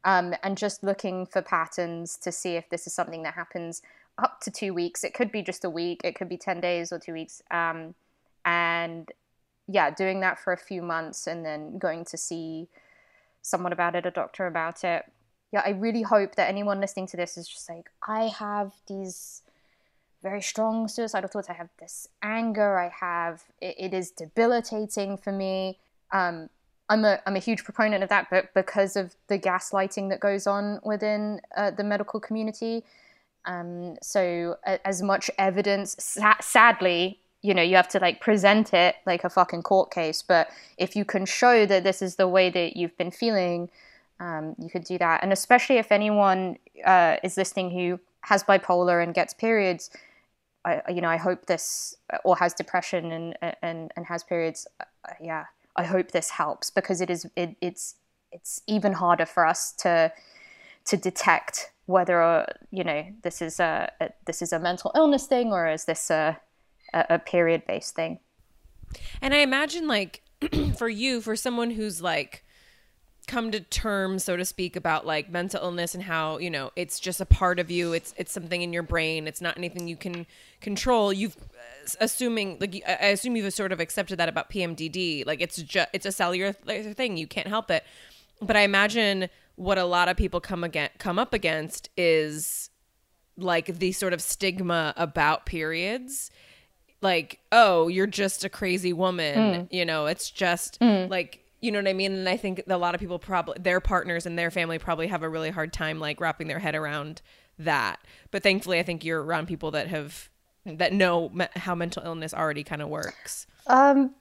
Um, 0.04 0.34
and 0.42 0.56
just 0.56 0.82
looking 0.82 1.26
for 1.26 1.42
patterns 1.42 2.16
to 2.18 2.32
see 2.32 2.56
if 2.56 2.68
this 2.70 2.86
is 2.86 2.94
something 2.94 3.22
that 3.24 3.34
happens 3.34 3.82
up 4.16 4.40
to 4.40 4.50
two 4.50 4.72
weeks. 4.72 5.04
It 5.04 5.12
could 5.12 5.30
be 5.30 5.42
just 5.42 5.64
a 5.64 5.70
week. 5.70 6.00
It 6.04 6.14
could 6.14 6.28
be 6.28 6.38
ten 6.38 6.60
days 6.60 6.92
or 6.92 6.98
two 6.98 7.12
weeks. 7.12 7.42
Um, 7.50 7.94
and 8.44 9.10
yeah, 9.68 9.90
doing 9.90 10.20
that 10.20 10.38
for 10.38 10.52
a 10.52 10.56
few 10.56 10.82
months 10.82 11.26
and 11.26 11.44
then 11.44 11.78
going 11.78 12.04
to 12.06 12.16
see 12.16 12.68
someone 13.42 13.72
about 13.72 13.94
it, 13.94 14.06
a 14.06 14.10
doctor 14.10 14.46
about 14.46 14.84
it. 14.84 15.04
Yeah, 15.52 15.62
I 15.64 15.70
really 15.70 16.02
hope 16.02 16.34
that 16.36 16.48
anyone 16.48 16.80
listening 16.80 17.06
to 17.08 17.16
this 17.16 17.36
is 17.36 17.46
just 17.46 17.68
like, 17.68 17.90
I 18.06 18.28
have 18.38 18.72
these 18.88 19.42
very 20.22 20.42
strong 20.42 20.88
suicidal 20.88 21.28
thoughts. 21.28 21.50
I 21.50 21.54
have 21.54 21.70
this 21.78 22.08
anger. 22.22 22.78
I 22.78 22.88
have 22.88 23.44
it, 23.60 23.74
it 23.78 23.94
is 23.94 24.10
debilitating 24.10 25.16
for 25.16 25.32
me. 25.32 25.78
Um, 26.12 26.48
I'm 26.90 27.04
a 27.04 27.20
I'm 27.24 27.36
a 27.36 27.38
huge 27.38 27.64
proponent 27.64 28.02
of 28.02 28.08
that, 28.10 28.26
but 28.30 28.52
because 28.52 28.96
of 28.96 29.14
the 29.28 29.38
gaslighting 29.38 30.10
that 30.10 30.20
goes 30.20 30.46
on 30.46 30.80
within 30.82 31.40
uh, 31.56 31.70
the 31.70 31.84
medical 31.84 32.18
community, 32.18 32.84
um, 33.46 33.96
so 34.02 34.56
as 34.84 35.00
much 35.00 35.30
evidence, 35.38 35.96
sa- 35.98 36.40
sadly, 36.40 37.20
you 37.42 37.54
know, 37.54 37.62
you 37.62 37.76
have 37.76 37.88
to 37.88 38.00
like 38.00 38.20
present 38.20 38.74
it 38.74 38.96
like 39.06 39.22
a 39.24 39.30
fucking 39.30 39.62
court 39.62 39.92
case. 39.92 40.20
But 40.22 40.50
if 40.78 40.96
you 40.96 41.04
can 41.04 41.24
show 41.24 41.64
that 41.64 41.84
this 41.84 42.02
is 42.02 42.16
the 42.16 42.28
way 42.28 42.50
that 42.50 42.76
you've 42.76 42.96
been 42.98 43.12
feeling, 43.12 43.70
um, 44.18 44.56
you 44.58 44.68
could 44.68 44.84
do 44.84 44.98
that. 44.98 45.22
And 45.22 45.32
especially 45.32 45.78
if 45.78 45.92
anyone 45.92 46.58
uh, 46.84 47.16
is 47.22 47.36
listening 47.36 47.70
who 47.70 48.00
has 48.22 48.42
bipolar 48.42 49.02
and 49.02 49.14
gets 49.14 49.32
periods, 49.32 49.90
I, 50.64 50.82
you 50.90 51.00
know, 51.00 51.08
I 51.08 51.16
hope 51.16 51.46
this 51.46 51.96
or 52.24 52.36
has 52.36 52.52
depression 52.52 53.12
and 53.12 53.56
and 53.62 53.92
and 53.96 54.06
has 54.06 54.24
periods. 54.24 54.66
Uh, 54.80 55.14
yeah, 55.22 55.46
I 55.80 55.84
hope 55.84 56.10
this 56.10 56.30
helps 56.30 56.70
because 56.70 57.00
it 57.00 57.10
is 57.10 57.26
it, 57.36 57.56
it's 57.60 57.96
it's 58.30 58.60
even 58.66 58.92
harder 58.92 59.26
for 59.26 59.46
us 59.46 59.72
to 59.84 60.12
to 60.84 60.96
detect 60.96 61.72
whether 61.86 62.22
uh, 62.22 62.46
you 62.70 62.84
know 62.84 63.02
this 63.22 63.40
is 63.40 63.60
a, 63.60 63.90
a 64.00 64.10
this 64.26 64.42
is 64.42 64.52
a 64.52 64.58
mental 64.58 64.92
illness 64.94 65.26
thing 65.26 65.52
or 65.52 65.68
is 65.68 65.84
this 65.86 66.10
a 66.10 66.38
a, 66.92 67.06
a 67.10 67.18
period 67.18 67.62
based 67.66 67.94
thing. 67.94 68.18
And 69.22 69.32
I 69.34 69.38
imagine 69.38 69.86
like 69.86 70.22
for 70.76 70.88
you, 70.88 71.20
for 71.20 71.36
someone 71.36 71.70
who's 71.70 72.02
like 72.02 72.44
come 73.30 73.52
to 73.52 73.60
terms 73.60 74.24
so 74.24 74.36
to 74.36 74.44
speak 74.44 74.74
about 74.74 75.06
like 75.06 75.30
mental 75.30 75.62
illness 75.62 75.94
and 75.94 76.02
how 76.02 76.38
you 76.38 76.50
know 76.50 76.72
it's 76.74 76.98
just 76.98 77.20
a 77.20 77.24
part 77.24 77.60
of 77.60 77.70
you. 77.70 77.92
It's 77.92 78.12
it's 78.16 78.32
something 78.32 78.60
in 78.60 78.72
your 78.72 78.82
brain. 78.82 79.28
It's 79.28 79.40
not 79.40 79.56
anything 79.56 79.86
you 79.86 79.96
can 79.96 80.26
control. 80.60 81.12
You've 81.12 81.36
assuming 82.00 82.58
like 82.60 82.82
i 82.86 83.06
assume 83.06 83.36
you've 83.36 83.52
sort 83.54 83.72
of 83.72 83.80
accepted 83.80 84.16
that 84.18 84.28
about 84.28 84.50
pmdd 84.50 85.26
like 85.26 85.40
it's 85.40 85.56
just 85.56 85.88
it's 85.92 86.06
a 86.06 86.12
cellular 86.12 86.52
thing. 86.52 87.16
You 87.16 87.28
can't 87.28 87.46
help 87.46 87.70
it. 87.70 87.84
But 88.42 88.56
i 88.56 88.62
imagine 88.62 89.28
what 89.54 89.78
a 89.78 89.84
lot 89.84 90.08
of 90.08 90.16
people 90.16 90.40
come 90.40 90.64
again 90.64 90.90
come 90.98 91.18
up 91.18 91.32
against 91.32 91.88
is 91.96 92.70
like 93.36 93.78
the 93.78 93.92
sort 93.92 94.12
of 94.12 94.20
stigma 94.20 94.92
about 94.96 95.46
periods. 95.46 96.32
Like 97.00 97.38
oh 97.52 97.86
you're 97.86 98.08
just 98.08 98.44
a 98.44 98.48
crazy 98.48 98.92
woman. 98.92 99.36
Mm. 99.36 99.68
You 99.70 99.84
know 99.84 100.06
it's 100.06 100.32
just 100.32 100.80
mm. 100.80 101.08
like 101.08 101.39
you 101.60 101.70
know 101.70 101.78
what 101.78 101.88
i 101.88 101.92
mean? 101.92 102.12
And 102.12 102.28
i 102.28 102.36
think 102.36 102.62
a 102.68 102.78
lot 102.78 102.94
of 102.94 103.00
people 103.00 103.18
probably 103.18 103.56
their 103.60 103.80
partners 103.80 104.26
and 104.26 104.38
their 104.38 104.50
family 104.50 104.78
probably 104.78 105.06
have 105.08 105.22
a 105.22 105.28
really 105.28 105.50
hard 105.50 105.72
time 105.72 105.98
like 105.98 106.20
wrapping 106.20 106.48
their 106.48 106.58
head 106.58 106.74
around 106.74 107.22
that. 107.58 108.00
But 108.30 108.42
thankfully 108.42 108.78
i 108.78 108.82
think 108.82 109.04
you're 109.04 109.22
around 109.22 109.46
people 109.46 109.70
that 109.72 109.88
have 109.88 110.30
that 110.66 110.92
know 110.92 111.28
me- 111.30 111.48
how 111.56 111.74
mental 111.74 112.02
illness 112.04 112.34
already 112.34 112.64
kind 112.64 112.82
of 112.82 112.88
works. 112.88 113.46
Um, 113.66 114.14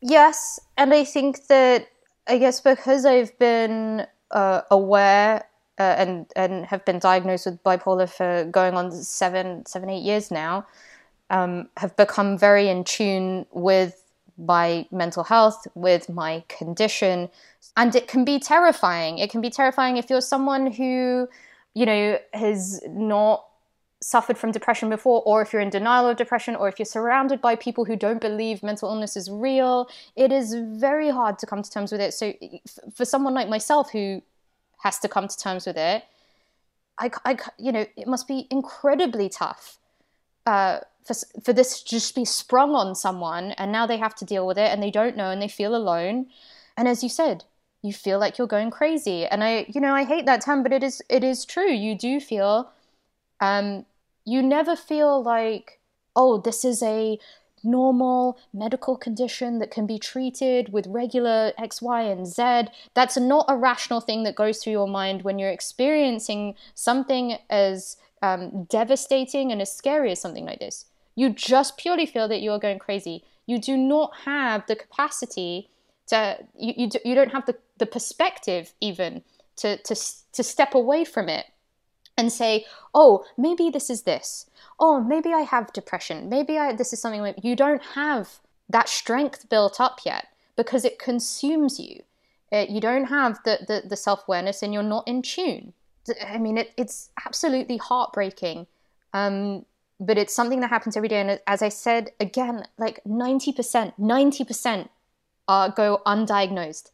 yes, 0.00 0.60
and 0.76 0.92
I 0.92 1.04
think 1.04 1.46
that 1.46 1.88
I 2.26 2.38
guess 2.38 2.60
because 2.60 3.04
I've 3.04 3.36
been 3.38 4.06
uh, 4.30 4.62
aware 4.70 5.44
uh, 5.78 5.82
and 5.98 6.26
and 6.34 6.66
have 6.66 6.84
been 6.84 6.98
diagnosed 6.98 7.46
with 7.46 7.62
bipolar 7.62 8.08
for 8.08 8.48
going 8.50 8.74
on 8.74 8.90
seven 8.92 9.64
seven 9.66 9.90
eight 9.90 10.02
years 10.02 10.30
now, 10.30 10.66
um, 11.30 11.68
have 11.76 11.96
become 11.96 12.38
very 12.38 12.68
in 12.68 12.84
tune 12.84 13.46
with 13.52 14.02
my 14.38 14.86
mental 14.90 15.24
health, 15.24 15.66
with 15.74 16.08
my 16.08 16.44
condition, 16.48 17.28
and 17.76 17.94
it 17.94 18.08
can 18.08 18.24
be 18.24 18.38
terrifying. 18.38 19.18
It 19.18 19.30
can 19.30 19.40
be 19.40 19.50
terrifying 19.50 19.96
if 19.96 20.10
you're 20.10 20.20
someone 20.20 20.72
who, 20.72 21.28
you 21.74 21.86
know, 21.86 22.18
has 22.32 22.82
not 22.88 23.46
suffered 24.00 24.36
from 24.36 24.52
depression 24.52 24.90
before, 24.90 25.22
or 25.24 25.42
if 25.42 25.52
you're 25.52 25.62
in 25.62 25.70
denial 25.70 26.08
of 26.08 26.16
depression, 26.16 26.54
or 26.54 26.68
if 26.68 26.78
you're 26.78 26.86
surrounded 26.86 27.40
by 27.40 27.56
people 27.56 27.84
who 27.84 27.96
don't 27.96 28.20
believe 28.20 28.62
mental 28.62 28.88
illness 28.90 29.16
is 29.16 29.30
real, 29.30 29.88
it 30.14 30.30
is 30.32 30.54
very 30.54 31.10
hard 31.10 31.38
to 31.38 31.46
come 31.46 31.62
to 31.62 31.70
terms 31.70 31.92
with 31.92 32.00
it. 32.00 32.12
So, 32.12 32.32
for 32.94 33.04
someone 33.04 33.34
like 33.34 33.48
myself 33.48 33.90
who 33.90 34.22
has 34.82 34.98
to 35.00 35.08
come 35.08 35.28
to 35.28 35.36
terms 35.36 35.66
with 35.66 35.76
it, 35.76 36.04
I, 36.98 37.10
I 37.24 37.36
you 37.58 37.72
know, 37.72 37.86
it 37.96 38.06
must 38.06 38.28
be 38.28 38.46
incredibly 38.50 39.28
tough 39.28 39.78
uh, 40.46 40.80
for, 41.06 41.14
for 41.42 41.52
this 41.52 41.82
to 41.82 41.88
just 41.88 42.14
be 42.14 42.24
sprung 42.24 42.74
on 42.74 42.94
someone, 42.94 43.52
and 43.52 43.70
now 43.70 43.86
they 43.86 43.98
have 43.98 44.14
to 44.16 44.24
deal 44.24 44.46
with 44.46 44.58
it, 44.58 44.70
and 44.70 44.82
they 44.82 44.90
don't 44.90 45.16
know, 45.16 45.30
and 45.30 45.40
they 45.40 45.48
feel 45.48 45.74
alone. 45.74 46.26
And 46.76 46.88
as 46.88 47.02
you 47.02 47.08
said, 47.08 47.44
you 47.82 47.92
feel 47.92 48.18
like 48.18 48.38
you're 48.38 48.46
going 48.46 48.70
crazy, 48.70 49.26
and 49.26 49.44
I, 49.44 49.66
you 49.68 49.80
know, 49.80 49.94
I 49.94 50.04
hate 50.04 50.26
that 50.26 50.44
term, 50.44 50.62
but 50.62 50.72
it 50.72 50.82
is, 50.82 51.02
it 51.08 51.22
is 51.22 51.44
true. 51.44 51.70
You 51.70 51.96
do 51.96 52.20
feel 52.20 52.70
um, 53.40 53.84
you 54.24 54.42
never 54.42 54.76
feel 54.76 55.22
like, 55.22 55.78
oh, 56.14 56.38
this 56.38 56.64
is 56.64 56.82
a 56.82 57.18
normal 57.62 58.38
medical 58.52 58.96
condition 58.96 59.58
that 59.58 59.70
can 59.70 59.86
be 59.86 59.98
treated 59.98 60.72
with 60.72 60.86
regular 60.86 61.52
X, 61.58 61.82
Y, 61.82 62.02
and 62.02 62.26
Z. 62.26 62.68
That's 62.94 63.16
not 63.16 63.46
a 63.48 63.56
rational 63.56 64.00
thing 64.00 64.24
that 64.24 64.36
goes 64.36 64.58
through 64.58 64.72
your 64.72 64.88
mind 64.88 65.22
when 65.22 65.38
you're 65.38 65.50
experiencing 65.50 66.54
something 66.74 67.38
as 67.50 67.96
um, 68.22 68.64
devastating 68.64 69.52
and 69.52 69.60
as 69.60 69.72
scary 69.72 70.12
as 70.12 70.20
something 70.20 70.46
like 70.46 70.60
this. 70.60 70.86
You 71.16 71.30
just 71.30 71.76
purely 71.76 72.06
feel 72.06 72.28
that 72.28 72.40
you 72.40 72.52
are 72.52 72.58
going 72.60 72.78
crazy. 72.78 73.24
You 73.46 73.58
do 73.58 73.76
not 73.76 74.12
have 74.24 74.64
the 74.66 74.76
capacity 74.76 75.68
to, 76.06 76.38
you, 76.56 76.74
you, 76.76 76.88
do, 76.88 76.98
you 77.04 77.14
don't 77.16 77.32
have 77.32 77.46
the, 77.46 77.56
the 77.78 77.86
perspective 77.86 78.72
even 78.80 79.22
to, 79.56 79.76
to, 79.78 79.96
to 80.32 80.42
step 80.44 80.74
away 80.74 81.04
from 81.04 81.28
it 81.28 81.46
and 82.16 82.32
say, 82.32 82.64
"Oh, 82.94 83.24
maybe 83.36 83.70
this 83.70 83.90
is 83.90 84.02
this. 84.02 84.46
Oh, 84.78 85.00
maybe 85.00 85.32
I 85.32 85.40
have 85.40 85.72
depression. 85.72 86.28
Maybe 86.28 86.58
I 86.58 86.72
this 86.72 86.92
is 86.92 87.00
something 87.00 87.20
like 87.22 87.42
you 87.42 87.56
don't 87.56 87.82
have 87.94 88.40
that 88.68 88.88
strength 88.88 89.48
built 89.48 89.80
up 89.80 90.00
yet 90.04 90.28
because 90.56 90.84
it 90.84 90.98
consumes 90.98 91.78
you. 91.78 92.02
Uh, 92.52 92.66
you 92.68 92.80
don't 92.80 93.06
have 93.06 93.38
the 93.44 93.58
the, 93.66 93.88
the 93.88 93.96
self 93.96 94.26
awareness, 94.26 94.62
and 94.62 94.72
you're 94.72 94.82
not 94.82 95.06
in 95.06 95.22
tune. 95.22 95.72
I 96.24 96.38
mean, 96.38 96.58
it, 96.58 96.72
it's 96.76 97.10
absolutely 97.24 97.78
heartbreaking. 97.78 98.66
Um, 99.12 99.64
but 99.98 100.18
it's 100.18 100.34
something 100.34 100.60
that 100.60 100.70
happens 100.70 100.96
every 100.96 101.08
day, 101.08 101.20
and 101.20 101.40
as 101.46 101.62
I 101.62 101.68
said 101.68 102.10
again, 102.20 102.64
like 102.78 103.00
ninety 103.06 103.52
percent, 103.52 103.98
ninety 103.98 104.44
percent 104.44 104.90
uh, 105.48 105.68
go 105.68 106.02
undiagnosed. 106.06 106.90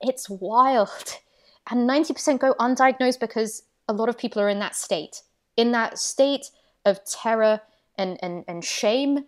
It's 0.00 0.28
wild. 0.30 1.18
And 1.70 1.88
90% 1.88 2.38
go 2.38 2.54
undiagnosed 2.58 3.20
because 3.20 3.62
a 3.88 3.92
lot 3.92 4.08
of 4.08 4.18
people 4.18 4.40
are 4.42 4.48
in 4.48 4.58
that 4.60 4.74
state, 4.74 5.22
in 5.56 5.72
that 5.72 5.98
state 5.98 6.50
of 6.84 7.04
terror 7.04 7.60
and, 7.98 8.18
and, 8.22 8.44
and 8.48 8.64
shame 8.64 9.26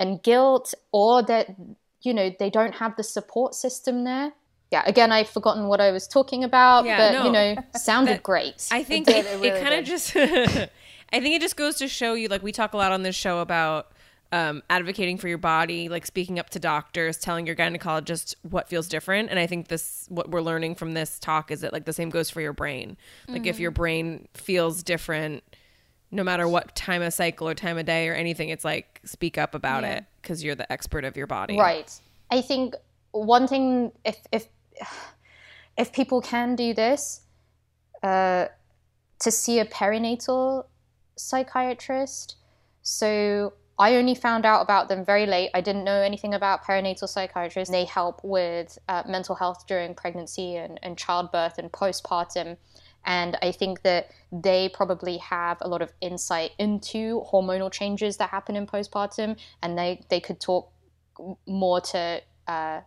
and 0.00 0.22
guilt, 0.22 0.74
or 0.92 1.22
that, 1.22 1.54
you 2.02 2.14
know, 2.14 2.34
they 2.38 2.50
don't 2.50 2.76
have 2.76 2.96
the 2.96 3.02
support 3.04 3.54
system 3.54 4.04
there. 4.04 4.32
Yeah, 4.72 4.82
again, 4.86 5.12
I've 5.12 5.28
forgotten 5.28 5.68
what 5.68 5.80
I 5.80 5.92
was 5.92 6.08
talking 6.08 6.42
about, 6.42 6.84
Yeah, 6.84 6.96
but, 6.96 7.12
no, 7.12 7.24
you 7.26 7.32
know, 7.32 7.56
sounded 7.76 8.14
that- 8.16 8.22
great. 8.22 8.66
I 8.72 8.82
think 8.82 9.06
did, 9.06 9.16
it, 9.26 9.28
it 9.28 9.40
really 9.40 9.60
kind 9.60 9.74
of 9.74 9.84
just. 9.84 10.16
I 11.12 11.20
think 11.20 11.36
it 11.36 11.40
just 11.42 11.56
goes 11.56 11.76
to 11.76 11.88
show 11.88 12.14
you, 12.14 12.28
like 12.28 12.42
we 12.42 12.52
talk 12.52 12.72
a 12.72 12.76
lot 12.76 12.92
on 12.92 13.02
this 13.02 13.16
show 13.16 13.40
about 13.40 13.92
um, 14.32 14.62
advocating 14.68 15.16
for 15.16 15.28
your 15.28 15.38
body, 15.38 15.88
like 15.88 16.06
speaking 16.06 16.38
up 16.38 16.50
to 16.50 16.58
doctors, 16.58 17.18
telling 17.18 17.46
your 17.46 17.54
gynecologist 17.54 18.34
what 18.42 18.68
feels 18.68 18.88
different. 18.88 19.30
And 19.30 19.38
I 19.38 19.46
think 19.46 19.68
this, 19.68 20.06
what 20.08 20.30
we're 20.30 20.42
learning 20.42 20.74
from 20.74 20.92
this 20.94 21.18
talk, 21.18 21.50
is 21.50 21.60
that 21.60 21.72
like 21.72 21.84
the 21.84 21.92
same 21.92 22.10
goes 22.10 22.30
for 22.30 22.40
your 22.40 22.52
brain. 22.52 22.96
Like 23.28 23.46
if 23.46 23.60
your 23.60 23.70
brain 23.70 24.26
feels 24.34 24.82
different, 24.82 25.44
no 26.10 26.24
matter 26.24 26.48
what 26.48 26.74
time 26.74 27.02
of 27.02 27.12
cycle 27.12 27.48
or 27.48 27.54
time 27.54 27.78
of 27.78 27.86
day 27.86 28.08
or 28.08 28.14
anything, 28.14 28.48
it's 28.48 28.64
like 28.64 29.00
speak 29.04 29.38
up 29.38 29.54
about 29.54 29.84
it 29.84 30.04
because 30.20 30.42
you're 30.42 30.54
the 30.54 30.70
expert 30.72 31.04
of 31.04 31.16
your 31.16 31.26
body. 31.26 31.58
Right. 31.58 31.92
I 32.30 32.40
think 32.40 32.74
one 33.12 33.46
thing, 33.46 33.92
if 34.04 34.18
if 34.32 34.46
if 35.76 35.92
people 35.92 36.20
can 36.20 36.56
do 36.56 36.72
this, 36.72 37.20
uh, 38.02 38.46
to 39.20 39.30
see 39.30 39.58
a 39.58 39.64
perinatal 39.64 40.66
psychiatrist. 41.16 42.36
So 42.82 43.54
I 43.78 43.96
only 43.96 44.14
found 44.14 44.46
out 44.46 44.62
about 44.62 44.88
them 44.88 45.04
very 45.04 45.26
late. 45.26 45.50
I 45.52 45.60
didn't 45.60 45.84
know 45.84 46.00
anything 46.00 46.34
about 46.34 46.64
perinatal 46.64 47.08
psychiatrists. 47.08 47.72
They 47.72 47.84
help 47.84 48.20
with 48.22 48.78
uh, 48.88 49.02
mental 49.06 49.34
health 49.34 49.66
during 49.66 49.94
pregnancy 49.94 50.56
and, 50.56 50.78
and 50.82 50.96
childbirth 50.96 51.58
and 51.58 51.72
postpartum. 51.72 52.56
And 53.04 53.36
I 53.42 53.52
think 53.52 53.82
that 53.82 54.10
they 54.32 54.70
probably 54.72 55.18
have 55.18 55.58
a 55.60 55.68
lot 55.68 55.82
of 55.82 55.92
insight 56.00 56.52
into 56.58 57.22
hormonal 57.30 57.70
changes 57.70 58.16
that 58.16 58.30
happen 58.30 58.56
in 58.56 58.66
postpartum, 58.66 59.36
and 59.62 59.76
they, 59.76 60.02
they 60.08 60.20
could 60.20 60.40
talk 60.40 60.70
more 61.46 61.80
to 61.80 62.22
uh, 62.46 62.80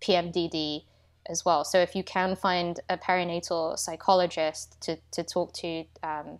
PMDD 0.00 0.84
as 1.28 1.44
well. 1.44 1.64
So 1.64 1.78
if 1.78 1.96
you 1.96 2.04
can 2.04 2.36
find 2.36 2.78
a 2.88 2.96
perinatal 2.96 3.78
psychologist 3.78 4.80
to, 4.82 4.98
to 5.12 5.24
talk 5.24 5.52
to, 5.54 5.84
um, 6.02 6.38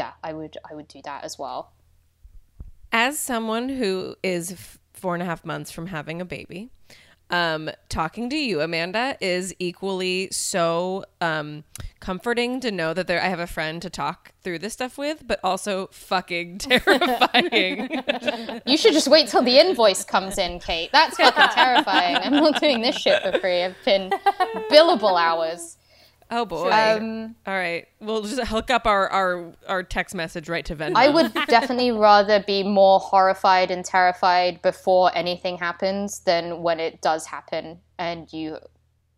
yeah, 0.00 0.12
I 0.22 0.30
would 0.38 0.54
I 0.70 0.74
would 0.76 0.88
do 0.88 1.00
that 1.08 1.24
as 1.24 1.34
well. 1.42 1.60
as 2.92 3.18
someone 3.18 3.68
who 3.80 4.14
is 4.22 4.44
four 4.92 5.12
and 5.14 5.22
a 5.22 5.26
half 5.26 5.42
months 5.44 5.70
from 5.70 5.86
having 5.88 6.20
a 6.20 6.24
baby, 6.24 6.70
um, 7.28 7.62
talking 7.88 8.30
to 8.30 8.36
you, 8.36 8.60
Amanda, 8.60 9.16
is 9.20 9.52
equally 9.58 10.28
so 10.30 11.04
um, 11.20 11.64
comforting 12.00 12.60
to 12.60 12.70
know 12.70 12.94
that 12.94 13.06
there 13.08 13.20
I 13.20 13.28
have 13.34 13.40
a 13.40 13.46
friend 13.56 13.82
to 13.82 13.90
talk 13.90 14.32
through 14.42 14.60
this 14.60 14.72
stuff 14.74 14.96
with, 14.96 15.26
but 15.26 15.38
also 15.42 15.88
fucking 15.92 16.58
terrifying. 16.68 18.02
You 18.66 18.76
should 18.76 18.94
just 18.94 19.08
wait 19.08 19.28
till 19.28 19.42
the 19.42 19.58
invoice 19.58 20.04
comes 20.04 20.38
in, 20.38 20.60
Kate. 20.60 20.90
That's 20.92 21.16
fucking 21.16 21.48
terrifying. 21.62 22.16
I'm 22.16 22.32
not 22.32 22.60
doing 22.60 22.80
this 22.80 22.96
shit 22.96 23.22
for 23.22 23.32
free. 23.40 23.62
I've 23.64 23.76
been 23.84 24.10
billable 24.70 25.16
hours. 25.20 25.76
Oh 26.30 26.44
boy! 26.44 26.70
Um, 26.70 27.34
All 27.46 27.54
right, 27.54 27.86
we'll 28.00 28.22
just 28.22 28.40
hook 28.48 28.70
up 28.70 28.86
our 28.86 29.08
our, 29.08 29.52
our 29.68 29.82
text 29.82 30.14
message 30.14 30.48
right 30.48 30.64
to 30.66 30.76
Venmo. 30.76 30.96
I 30.96 31.08
would 31.08 31.32
definitely 31.48 31.90
rather 31.92 32.40
be 32.40 32.62
more 32.62 32.98
horrified 32.98 33.70
and 33.70 33.84
terrified 33.84 34.62
before 34.62 35.10
anything 35.14 35.58
happens 35.58 36.20
than 36.20 36.62
when 36.62 36.80
it 36.80 37.00
does 37.00 37.26
happen 37.26 37.80
and 37.98 38.32
you 38.32 38.58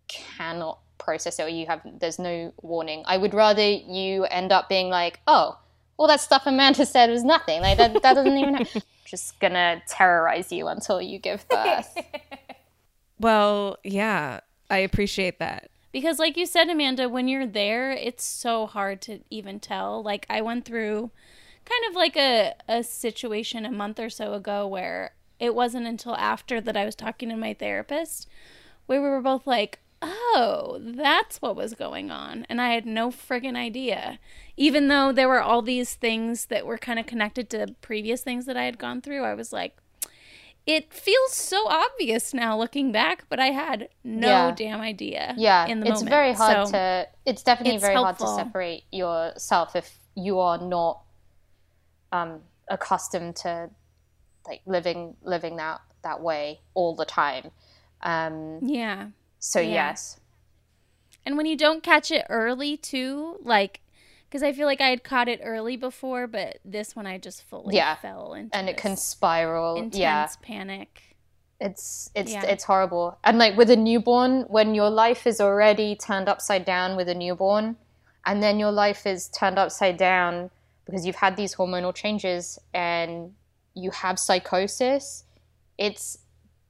cannot 0.08 0.80
process 0.98 1.38
it 1.38 1.42
or 1.42 1.48
you 1.48 1.66
have 1.66 1.80
there's 2.00 2.18
no 2.18 2.52
warning. 2.62 3.02
I 3.06 3.16
would 3.16 3.34
rather 3.34 3.62
you 3.62 4.24
end 4.24 4.52
up 4.52 4.68
being 4.68 4.88
like, 4.88 5.20
oh, 5.26 5.58
all 5.96 6.08
that 6.08 6.20
stuff 6.20 6.42
Amanda 6.46 6.86
said 6.86 7.10
was 7.10 7.24
nothing. 7.24 7.60
Like 7.60 7.78
that, 7.78 7.92
that 8.02 8.14
doesn't 8.14 8.36
even. 8.36 8.54
Ha-. 8.54 8.80
Just 9.04 9.40
gonna 9.40 9.82
terrorize 9.88 10.52
you 10.52 10.68
until 10.68 11.00
you 11.00 11.18
give 11.18 11.48
birth. 11.48 11.96
Well, 13.20 13.78
yeah, 13.82 14.40
I 14.70 14.78
appreciate 14.78 15.38
that. 15.40 15.70
Because, 15.90 16.18
like 16.18 16.36
you 16.36 16.46
said, 16.46 16.68
Amanda, 16.68 17.08
when 17.08 17.28
you're 17.28 17.46
there, 17.46 17.90
it's 17.90 18.24
so 18.24 18.66
hard 18.66 19.00
to 19.02 19.20
even 19.30 19.58
tell. 19.58 20.02
Like, 20.02 20.26
I 20.28 20.42
went 20.42 20.64
through 20.64 21.10
kind 21.64 21.84
of 21.88 21.94
like 21.94 22.16
a, 22.16 22.54
a 22.68 22.82
situation 22.82 23.64
a 23.64 23.70
month 23.70 23.98
or 23.98 24.10
so 24.10 24.34
ago 24.34 24.66
where 24.66 25.12
it 25.38 25.54
wasn't 25.54 25.86
until 25.86 26.14
after 26.16 26.60
that 26.60 26.76
I 26.76 26.84
was 26.84 26.94
talking 26.94 27.28
to 27.28 27.36
my 27.36 27.54
therapist 27.54 28.28
where 28.86 29.02
we 29.02 29.08
were 29.08 29.20
both 29.20 29.46
like, 29.46 29.80
oh, 30.00 30.78
that's 30.80 31.42
what 31.42 31.56
was 31.56 31.74
going 31.74 32.10
on. 32.10 32.46
And 32.48 32.60
I 32.60 32.72
had 32.72 32.86
no 32.86 33.10
friggin' 33.10 33.56
idea. 33.56 34.18
Even 34.56 34.88
though 34.88 35.12
there 35.12 35.28
were 35.28 35.42
all 35.42 35.62
these 35.62 35.94
things 35.94 36.46
that 36.46 36.66
were 36.66 36.78
kind 36.78 36.98
of 36.98 37.06
connected 37.06 37.50
to 37.50 37.74
previous 37.80 38.22
things 38.22 38.46
that 38.46 38.56
I 38.56 38.64
had 38.64 38.78
gone 38.78 39.00
through, 39.00 39.24
I 39.24 39.34
was 39.34 39.52
like, 39.52 39.76
it 40.68 40.92
feels 40.92 41.32
so 41.32 41.66
obvious 41.68 42.34
now 42.34 42.56
looking 42.58 42.92
back, 42.92 43.24
but 43.30 43.40
I 43.40 43.46
had 43.46 43.88
no 44.04 44.28
Yeah. 44.28 44.50
damn 44.54 44.80
idea. 44.82 45.34
Yeah, 45.38 45.66
in 45.66 45.80
the 45.80 45.86
it's 45.86 46.00
moment. 46.00 46.10
very 46.10 46.32
hard 46.34 46.66
So- 46.68 46.72
to. 46.72 47.08
It's 47.24 47.42
definitely 47.42 47.76
it's 47.76 47.82
very 47.84 47.94
hard 47.96 48.18
to 48.18 48.26
separate 48.26 48.84
yourself 48.92 49.74
if 49.74 49.98
you 50.14 50.38
are 50.38 50.58
not 50.58 51.02
um, 52.12 52.42
accustomed 52.68 53.36
to 53.36 53.70
like 54.46 54.62
living 54.66 55.14
living 55.22 55.56
that 55.56 55.80
that 56.02 56.20
way 56.22 56.60
all 56.74 56.94
the 56.94 57.04
time. 57.04 57.50
Um, 58.02 58.60
Yeah. 58.62 59.08
so 59.38 59.60
Yeah. 59.60 59.68
yes, 59.90 60.20
And 61.26 61.36
when 61.36 61.44
you 61.46 61.56
don't 61.56 61.82
catch 61.82 62.10
it 62.10 62.24
early, 62.30 62.76
too, 62.78 63.38
like, 63.42 63.80
because 64.28 64.42
I 64.42 64.52
feel 64.52 64.66
like 64.66 64.80
I 64.80 64.88
had 64.88 65.02
caught 65.04 65.28
it 65.28 65.40
early 65.42 65.76
before, 65.76 66.26
but 66.26 66.58
this 66.64 66.94
one 66.94 67.06
I 67.06 67.18
just 67.18 67.42
fully 67.44 67.76
Yeah. 67.76 67.94
fell 67.96 68.34
into 68.34 68.54
and 68.56 68.68
it 68.68 68.76
can 68.76 68.96
spiral. 68.96 69.76
intense 69.76 69.96
Yeah, 69.96 70.26
panic. 70.42 71.16
it's 71.60 72.10
it's 72.14 72.32
Yeah. 72.32 72.44
it's 72.44 72.64
horrible. 72.64 73.18
And 73.24 73.38
like 73.38 73.56
with 73.56 73.70
a 73.70 73.76
newborn, 73.76 74.42
when 74.42 74.74
your 74.74 74.90
life 74.90 75.26
is 75.26 75.40
already 75.40 75.96
turned 75.96 76.28
upside 76.28 76.64
down 76.64 76.94
with 76.96 77.08
a 77.08 77.14
newborn, 77.14 77.76
and 78.26 78.42
then 78.42 78.58
your 78.58 78.70
life 78.70 79.06
is 79.06 79.28
turned 79.28 79.58
upside 79.58 79.96
down 79.96 80.50
because 80.84 81.06
you've 81.06 81.16
had 81.16 81.36
these 81.36 81.54
hormonal 81.56 81.94
changes 81.94 82.58
and 82.74 83.34
you 83.74 83.90
have 83.90 84.18
psychosis, 84.18 85.24
it's 85.78 86.18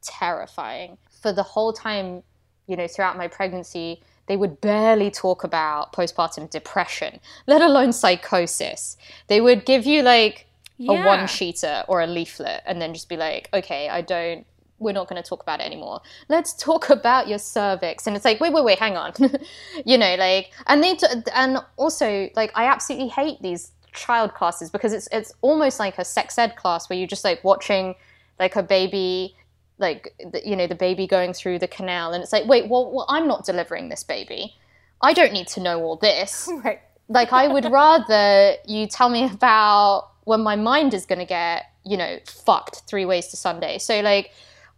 terrifying. 0.02 0.98
For 1.10 1.32
the 1.32 1.42
whole 1.42 1.72
time, 1.72 2.22
you 2.66 2.76
know, 2.76 2.86
throughout 2.86 3.16
my 3.16 3.28
pregnancy, 3.28 4.02
they 4.28 4.36
would 4.36 4.60
barely 4.60 5.10
talk 5.10 5.42
about 5.42 5.92
postpartum 5.92 6.48
depression, 6.50 7.18
let 7.46 7.60
alone 7.60 7.92
psychosis. 7.92 8.96
They 9.26 9.40
would 9.40 9.64
give 9.64 9.86
you 9.86 10.02
like 10.02 10.46
a 10.80 10.92
one 10.92 11.20
sheeter 11.20 11.84
or 11.88 12.00
a 12.00 12.06
leaflet 12.06 12.62
and 12.66 12.80
then 12.80 12.94
just 12.94 13.08
be 13.08 13.16
like, 13.16 13.48
okay, 13.52 13.88
I 13.88 14.00
don't, 14.00 14.46
we're 14.78 14.92
not 14.92 15.08
going 15.08 15.20
to 15.20 15.28
talk 15.28 15.42
about 15.42 15.60
it 15.60 15.64
anymore. 15.64 16.00
Let's 16.28 16.54
talk 16.54 16.90
about 16.90 17.26
your 17.26 17.38
cervix. 17.38 18.06
And 18.06 18.14
it's 18.14 18.24
like, 18.24 18.40
wait, 18.40 18.52
wait, 18.52 18.64
wait, 18.64 18.78
hang 18.78 18.96
on. 18.96 19.12
you 19.84 19.98
know, 19.98 20.14
like, 20.14 20.52
and 20.66 20.82
they, 20.82 20.94
t- 20.94 21.06
and 21.34 21.58
also, 21.76 22.30
like, 22.36 22.52
I 22.54 22.66
absolutely 22.66 23.08
hate 23.08 23.42
these 23.42 23.72
child 23.92 24.34
classes 24.34 24.70
because 24.70 24.92
it's, 24.92 25.08
it's 25.10 25.32
almost 25.40 25.80
like 25.80 25.98
a 25.98 26.04
sex 26.04 26.38
ed 26.38 26.54
class 26.54 26.88
where 26.88 26.98
you're 26.98 27.08
just 27.08 27.24
like 27.24 27.42
watching 27.42 27.94
like 28.38 28.54
a 28.54 28.62
baby, 28.62 29.34
like, 29.78 30.14
the, 30.32 30.42
you 30.46 30.56
know, 30.56 30.66
the 30.66 30.74
baby 30.74 31.06
going 31.06 31.32
through 31.32 31.58
the 31.60 31.68
canal. 31.68 32.12
And 32.12 32.22
it's 32.22 32.32
like, 32.32 32.46
wait, 32.46 32.68
well, 32.68 32.90
well, 32.92 33.06
I'm 33.08 33.26
not 33.28 33.44
delivering 33.44 33.88
this 33.88 34.02
baby. 34.02 34.54
I 35.00 35.12
don't 35.12 35.32
need 35.32 35.48
to 35.48 35.60
know 35.60 35.80
all 35.82 35.96
this 35.96 36.48
Right. 36.64 36.80
like 37.08 37.32
I 37.32 37.48
would 37.48 37.64
rather 37.70 38.54
you 38.66 38.86
tell 38.86 39.08
me 39.08 39.24
about 39.24 40.10
when 40.24 40.40
my 40.40 40.56
mind 40.56 40.92
is 40.94 41.06
going 41.06 41.20
to 41.20 41.24
get 41.24 41.64
you 41.84 41.96
know 41.96 42.18
fucked 42.26 42.82
three 42.86 43.04
ways 43.04 43.28
to 43.28 43.36
Sunday. 43.36 43.78
So 43.78 44.00
like 44.00 44.32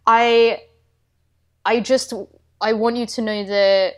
I 0.05 0.61
I 1.65 1.79
just 1.79 2.13
I 2.61 2.73
want 2.73 2.97
you 2.97 3.05
to 3.07 3.21
know 3.21 3.43
that 3.43 3.95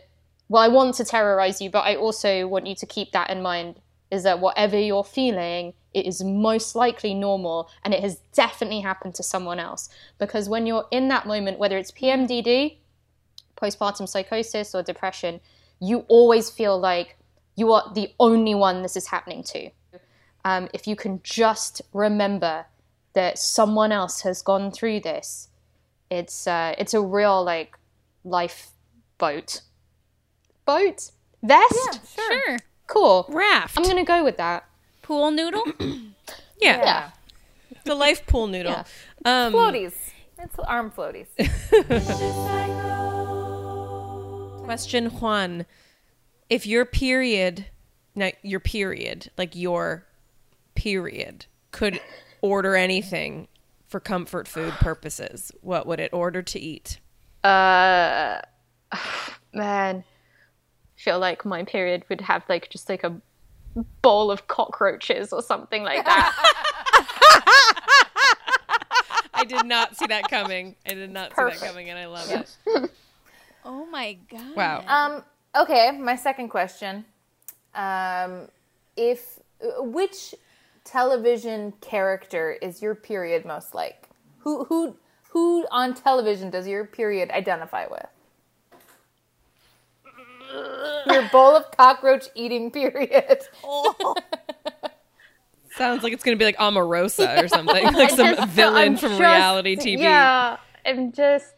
well 0.48 0.62
I 0.62 0.68
want 0.68 0.94
to 0.96 1.04
terrorize 1.04 1.60
you, 1.60 1.70
but 1.70 1.80
I 1.84 1.96
also 1.96 2.46
want 2.46 2.66
you 2.66 2.74
to 2.76 2.86
keep 2.86 3.12
that 3.12 3.30
in 3.30 3.42
mind 3.42 3.76
is 4.10 4.22
that 4.22 4.40
whatever 4.40 4.78
you're 4.78 5.04
feeling 5.04 5.74
it 5.94 6.06
is 6.06 6.22
most 6.22 6.74
likely 6.74 7.14
normal 7.14 7.70
and 7.84 7.94
it 7.94 8.00
has 8.00 8.16
definitely 8.32 8.80
happened 8.80 9.14
to 9.14 9.22
someone 9.22 9.58
else 9.58 9.88
because 10.18 10.48
when 10.48 10.66
you're 10.66 10.86
in 10.90 11.08
that 11.08 11.26
moment 11.26 11.58
whether 11.58 11.78
it's 11.78 11.92
PMDD 11.92 12.76
postpartum 13.56 14.08
psychosis 14.08 14.74
or 14.74 14.82
depression 14.82 15.40
you 15.80 16.04
always 16.08 16.50
feel 16.50 16.78
like 16.78 17.16
you 17.56 17.72
are 17.72 17.92
the 17.94 18.12
only 18.18 18.54
one 18.54 18.82
this 18.82 18.96
is 18.96 19.06
happening 19.06 19.42
to. 19.44 19.70
Um, 20.44 20.68
if 20.74 20.86
you 20.86 20.96
can 20.96 21.20
just 21.22 21.80
remember 21.92 22.66
that 23.14 23.38
someone 23.38 23.92
else 23.92 24.22
has 24.22 24.42
gone 24.42 24.72
through 24.72 25.00
this, 25.00 25.48
it's 26.10 26.46
uh, 26.46 26.74
it's 26.76 26.94
a 26.94 27.00
real 27.00 27.42
like 27.42 27.78
life 28.24 28.70
Boat 29.16 29.60
boat 30.66 31.10
vest. 31.42 32.00
Sure. 32.14 32.58
Cool. 32.86 33.26
Raft. 33.28 33.78
I'm 33.78 33.84
gonna 33.84 34.04
go 34.04 34.24
with 34.24 34.36
that. 34.38 34.68
Pool 35.04 35.30
noodle? 35.30 35.64
yeah. 35.80 36.78
Yeah. 36.78 37.10
The 37.84 37.94
life 37.94 38.26
pool 38.26 38.46
noodle. 38.46 38.72
Yeah. 38.72 38.84
Um, 39.46 39.52
Floaties. 39.52 39.92
It's 40.38 40.58
arm 40.58 40.90
floaties. 40.90 41.26
Question 44.64 45.06
Juan. 45.06 45.66
If 46.48 46.66
your 46.66 46.86
period, 46.86 47.66
now 48.14 48.30
your 48.42 48.60
period, 48.60 49.30
like 49.36 49.54
your 49.54 50.06
period, 50.74 51.46
could 51.70 52.00
order 52.40 52.74
anything 52.74 53.48
for 53.86 54.00
comfort 54.00 54.48
food 54.48 54.72
purposes, 54.74 55.52
what 55.60 55.86
would 55.86 56.00
it 56.00 56.12
order 56.12 56.42
to 56.42 56.58
eat? 56.58 56.98
Uh, 57.42 58.40
man, 59.52 60.02
feel 60.96 61.18
like 61.18 61.44
my 61.44 61.62
period 61.62 62.04
would 62.08 62.22
have 62.22 62.42
like 62.48 62.70
just 62.70 62.88
like 62.88 63.04
a 63.04 63.20
bowl 64.02 64.30
of 64.30 64.46
cockroaches 64.46 65.32
or 65.32 65.42
something 65.42 65.82
like 65.82 66.04
that. 66.04 66.32
I 69.34 69.44
did 69.44 69.66
not 69.66 69.96
see 69.96 70.06
that 70.06 70.30
coming. 70.30 70.76
I 70.86 70.94
did 70.94 71.10
not 71.10 71.30
see 71.30 71.42
that 71.42 71.60
coming, 71.60 71.90
and 71.90 71.98
I 71.98 72.06
love 72.06 72.30
it. 72.30 72.90
oh 73.64 73.86
my 73.86 74.16
God. 74.30 74.56
Wow. 74.56 74.84
Um, 74.86 75.24
okay, 75.62 75.90
my 75.98 76.16
second 76.16 76.48
question. 76.48 77.04
Um, 77.74 78.48
if 78.96 79.38
which 79.78 80.34
television 80.84 81.72
character 81.80 82.52
is 82.52 82.80
your 82.82 82.94
period 82.94 83.44
most 83.44 83.74
like? 83.74 84.08
Who 84.40 84.64
who 84.64 84.96
who 85.30 85.66
on 85.70 85.94
television 85.94 86.50
does 86.50 86.68
your 86.68 86.84
period 86.84 87.30
identify 87.30 87.86
with? 87.86 88.06
Your 91.06 91.28
bowl 91.30 91.56
of 91.56 91.70
cockroach 91.76 92.28
eating 92.34 92.70
period. 92.70 93.42
Sounds 95.76 96.02
like 96.04 96.12
it's 96.12 96.22
gonna 96.22 96.36
be 96.36 96.44
like 96.44 96.56
Omarosa 96.58 97.42
or 97.42 97.48
something, 97.48 97.84
like 97.94 98.10
some 98.10 98.34
just- 98.36 98.48
villain 98.50 98.92
I'm 98.92 98.96
from 98.96 99.10
just- 99.10 99.20
reality 99.20 99.76
TV. 99.76 99.98
Yeah, 100.00 100.56
I'm 100.86 101.10
just 101.12 101.52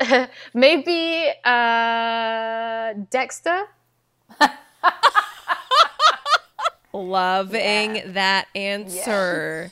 maybe 0.54 1.28
uh, 1.44 2.94
Dexter. 3.10 3.66
Loving 6.92 8.02
that 8.14 8.48
answer. 8.54 9.68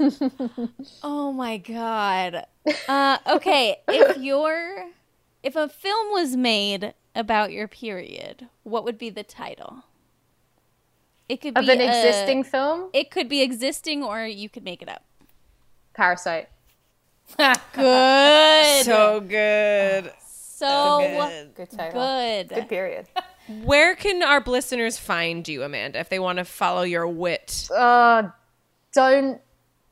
Oh 1.03 1.33
my 1.33 1.59
god. 1.59 2.45
Uh, 2.87 3.17
okay, 3.27 3.77
if 3.89 4.19
your 4.19 4.85
if 5.43 5.57
a 5.57 5.71
film 5.71 6.13
was 6.13 6.37
made 6.37 6.93
about 7.15 7.53
your 7.53 7.69
period, 7.69 8.49
what 8.63 8.85
would 8.85 8.99
be 8.99 9.11
the 9.11 9.23
title? 9.25 9.85
It 11.29 11.41
could 11.41 11.57
Of 11.59 11.67
be 11.67 11.73
an 11.73 11.81
a- 11.81 11.85
existing 11.85 12.45
film? 12.45 12.91
It 12.93 13.11
could 13.11 13.29
be 13.29 13.43
existing, 13.43 14.03
or 14.03 14.25
you 14.25 14.49
could 14.49 14.65
make 14.65 14.81
it 14.83 14.89
up. 14.89 15.05
Parasite. 15.95 16.49
Good. 17.75 18.85
So 18.85 19.21
good. 19.21 20.13
So 20.27 21.51
Good 21.55 21.71
title. 21.71 21.93
good. 22.01 22.49
Good 22.49 22.69
period. 22.69 23.07
Where 23.65 23.95
can 23.95 24.23
our 24.23 24.43
listeners 24.45 24.99
find 24.99 25.47
you, 25.47 25.63
Amanda, 25.63 25.99
if 26.01 26.09
they 26.09 26.19
want 26.19 26.39
to 26.39 26.45
follow 26.45 26.83
your 26.83 27.07
wit? 27.07 27.69
Uh, 27.75 28.31
don't 28.93 29.41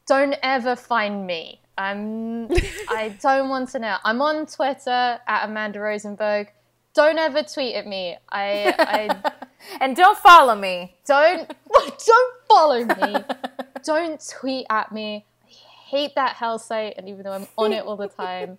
don't 0.07 0.35
ever 0.43 0.77
find 0.77 1.27
me. 1.27 1.61
I'm 1.79 2.51
I 2.89 3.15
don't 3.21 3.49
want 3.49 3.71
to 3.71 3.79
know. 3.79 3.97
I'm 4.05 4.21
on 4.23 4.47
Twitter 4.47 5.19
at 5.27 5.45
Amanda 5.49 5.81
Rosenberg. 5.81 6.49
Don't 6.97 7.19
ever 7.19 7.43
tweet 7.43 7.75
at 7.75 7.87
me. 7.87 8.17
I 8.31 8.75
I 8.79 9.33
And 9.81 9.97
don't 9.97 10.19
follow 10.19 10.55
me. 10.55 10.95
don't 11.07 11.49
don't 12.07 12.35
follow 12.49 12.85
me. 12.85 13.17
don't 13.85 14.21
tweet 14.41 14.67
at 14.71 14.93
me. 14.93 15.27
I 15.45 15.49
hate 15.89 16.15
that 16.15 16.37
hell 16.37 16.59
site, 16.59 16.95
and 16.97 17.09
even 17.09 17.25
though 17.25 17.33
I'm 17.33 17.47
on 17.59 17.73
it 17.73 17.85
all 17.85 17.97
the 17.97 18.09
time, 18.09 18.59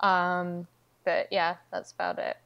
um, 0.00 0.66
but 1.04 1.28
yeah, 1.30 1.56
that's 1.70 1.92
about 1.92 2.18
it. 2.18 2.36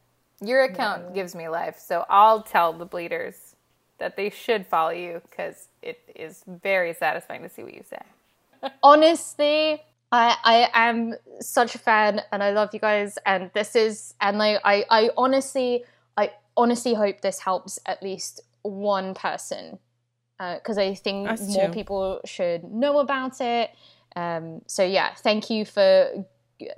Your 0.41 0.65
account 0.65 1.15
gives 1.15 1.35
me 1.35 1.49
life, 1.49 1.79
so 1.79 2.05
I'll 2.09 2.43
tell 2.43 2.73
the 2.73 2.85
bleeders 2.85 3.57
that 3.99 4.17
they 4.17 4.31
should 4.31 4.67
follow 4.67 4.91
you 4.91 5.23
because 5.29 5.69
it 5.83 6.01
is 6.15 6.45
very 6.47 6.93
satisfying 6.93 7.43
to 7.43 7.49
see 7.49 7.63
what 7.63 7.75
you 7.75 7.85
say. 7.89 8.71
honestly 8.83 9.83
I, 10.13 10.37
I 10.45 10.89
am 10.89 11.15
such 11.41 11.75
a 11.75 11.79
fan 11.79 12.23
and 12.33 12.43
I 12.43 12.51
love 12.51 12.71
you 12.73 12.81
guys 12.81 13.19
and 13.27 13.51
this 13.55 13.75
is 13.75 14.15
and 14.21 14.39
like 14.39 14.61
I, 14.65 14.85
I 14.89 15.11
honestly 15.17 15.85
I 16.17 16.33
honestly 16.57 16.95
hope 16.95 17.21
this 17.21 17.41
helps 17.41 17.79
at 17.87 18.03
least 18.03 18.41
one 18.63 19.15
person 19.15 19.79
because 20.39 20.79
I 20.79 20.95
think 20.95 21.29
Us 21.29 21.41
more 21.49 21.69
too. 21.69 21.73
people 21.73 22.21
should 22.25 22.65
know 22.65 22.99
about 22.99 23.41
it. 23.41 23.71
Um, 24.15 24.63
so 24.67 24.85
yeah 24.85 25.15
thank 25.15 25.51
you 25.51 25.65
for 25.65 26.25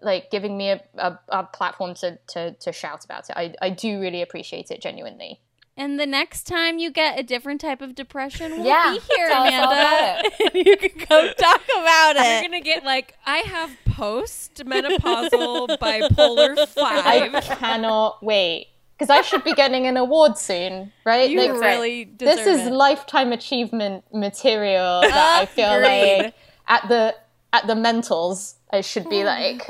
like 0.02 0.30
giving 0.30 0.56
me 0.56 0.70
a, 0.70 0.82
a, 0.96 1.18
a 1.28 1.44
platform 1.44 1.94
to, 1.94 2.18
to, 2.28 2.52
to 2.52 2.72
shout 2.72 3.04
about 3.04 3.30
it. 3.30 3.36
I, 3.36 3.54
I 3.62 3.70
do 3.70 4.00
really 4.00 4.22
appreciate 4.22 4.70
it 4.70 4.80
genuinely 4.82 5.40
And 5.78 5.98
the 5.98 6.06
next 6.06 6.42
time 6.48 6.78
you 6.78 6.90
get 6.90 7.18
a 7.18 7.22
different 7.22 7.60
type 7.60 7.80
of 7.80 7.94
depression, 7.94 8.50
we'll 8.58 8.66
Yeah, 8.66 8.94
be 8.94 9.14
here, 9.16 9.28
tell 9.28 9.44
us 9.44 9.52
all 9.54 9.72
Amanda. 9.72 10.28
about 10.28 10.40
and 10.54 10.66
you 10.66 10.76
can 10.76 10.90
come 11.06 11.28
talk 11.38 11.62
about 11.78 12.16
it. 12.16 12.24
You're 12.26 12.38
it. 12.38 12.42
gonna 12.42 12.60
get 12.60 12.84
like 12.84 13.14
I 13.24 13.38
have 13.38 13.70
post-menopausal 13.84 15.78
bipolar 15.78 16.56
five. 16.68 17.06
I 17.06 17.40
five. 17.40 17.58
cannot 17.58 18.22
wait 18.22 18.68
because 18.98 19.10
I 19.10 19.22
should 19.22 19.44
be 19.44 19.52
getting 19.54 19.86
an 19.86 19.96
award 19.96 20.36
soon 20.36 20.92
right 21.06 21.30
You 21.30 21.40
Like, 21.52 21.60
really 21.60 22.04
deserve 22.06 22.36
this 22.36 22.46
is 22.46 22.66
it. 22.66 22.72
lifetime 22.72 23.32
achievement 23.32 24.04
material 24.12 25.02
that 25.02 25.38
I 25.42 25.46
feel 25.46 25.72
Agreed. 25.72 26.22
like 26.24 26.34
at 26.66 26.88
the 26.88 27.14
at 27.52 27.66
the 27.66 27.74
mentals 27.74 28.54
I 28.72 28.80
should 28.82 29.08
be 29.08 29.22
like. 29.34 29.62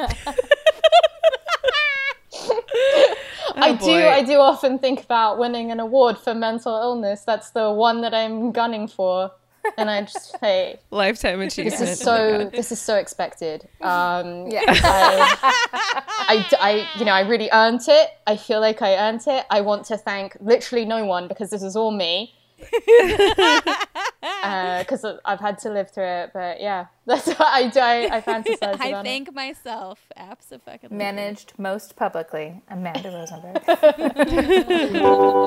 I 3.58 3.72
do. 3.74 3.92
I 3.92 4.22
do 4.22 4.38
often 4.38 4.78
think 4.78 5.02
about 5.04 5.38
winning 5.38 5.70
an 5.70 5.80
award 5.80 6.18
for 6.18 6.34
mental 6.34 6.74
illness. 6.74 7.22
That's 7.22 7.50
the 7.50 7.70
one 7.72 8.00
that 8.02 8.14
I'm 8.14 8.52
gunning 8.52 8.88
for. 8.88 9.30
And 9.76 9.90
I 9.90 10.02
just 10.02 10.38
say 10.40 10.78
Lifetime 10.90 11.40
achievement. 11.40 11.78
this 11.78 11.90
is 11.90 12.00
so 12.00 12.48
this 12.52 12.72
is 12.72 12.80
so 12.80 12.96
expected. 12.96 13.68
Um 13.80 14.46
Yeah. 14.48 14.62
I, 14.66 15.36
I, 16.30 16.46
I, 16.60 16.98
you 16.98 17.04
know, 17.04 17.12
I 17.12 17.20
really 17.20 17.48
earned 17.52 17.82
it. 17.88 18.10
I 18.26 18.36
feel 18.36 18.60
like 18.60 18.82
I 18.82 18.96
earned 18.96 19.22
it. 19.26 19.44
I 19.50 19.60
want 19.60 19.84
to 19.86 19.96
thank 19.96 20.36
literally 20.40 20.84
no 20.84 21.04
one 21.04 21.28
because 21.28 21.50
this 21.50 21.62
is 21.62 21.76
all 21.76 21.90
me. 21.90 22.34
Because 24.20 25.04
I've 25.24 25.40
had 25.40 25.58
to 25.60 25.70
live 25.70 25.90
through 25.90 26.04
it, 26.04 26.30
but 26.34 26.60
yeah, 26.60 26.86
that's 27.06 27.26
what 27.26 27.40
I 27.40 27.68
do. 27.68 27.80
I, 27.80 28.16
I 28.16 28.20
fantasize 28.20 28.58
I 28.80 28.88
about 28.88 29.06
it. 29.06 29.08
thank 29.08 29.34
myself. 29.34 29.98
Absolutely. 30.16 30.78
Managed 30.90 31.52
most 31.58 31.96
publicly, 31.96 32.60
Amanda 32.68 33.10
Rosenberg. 33.10 33.62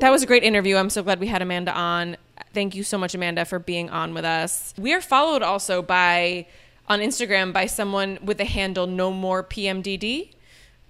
That 0.00 0.10
was 0.10 0.24
a 0.24 0.26
great 0.26 0.42
interview. 0.42 0.74
I'm 0.76 0.90
so 0.90 1.04
glad 1.04 1.20
we 1.20 1.28
had 1.28 1.42
Amanda 1.42 1.72
on. 1.72 2.16
Thank 2.52 2.74
you 2.74 2.82
so 2.82 2.98
much, 2.98 3.14
Amanda, 3.14 3.44
for 3.44 3.60
being 3.60 3.88
on 3.88 4.14
with 4.14 4.24
us. 4.24 4.74
We 4.76 4.92
are 4.94 5.00
followed 5.00 5.42
also 5.42 5.80
by 5.80 6.46
on 6.88 6.98
Instagram 6.98 7.52
by 7.52 7.66
someone 7.66 8.18
with 8.20 8.38
the 8.38 8.44
handle 8.44 8.88
No 8.88 9.12
More 9.12 9.44
PMDD. 9.44 10.32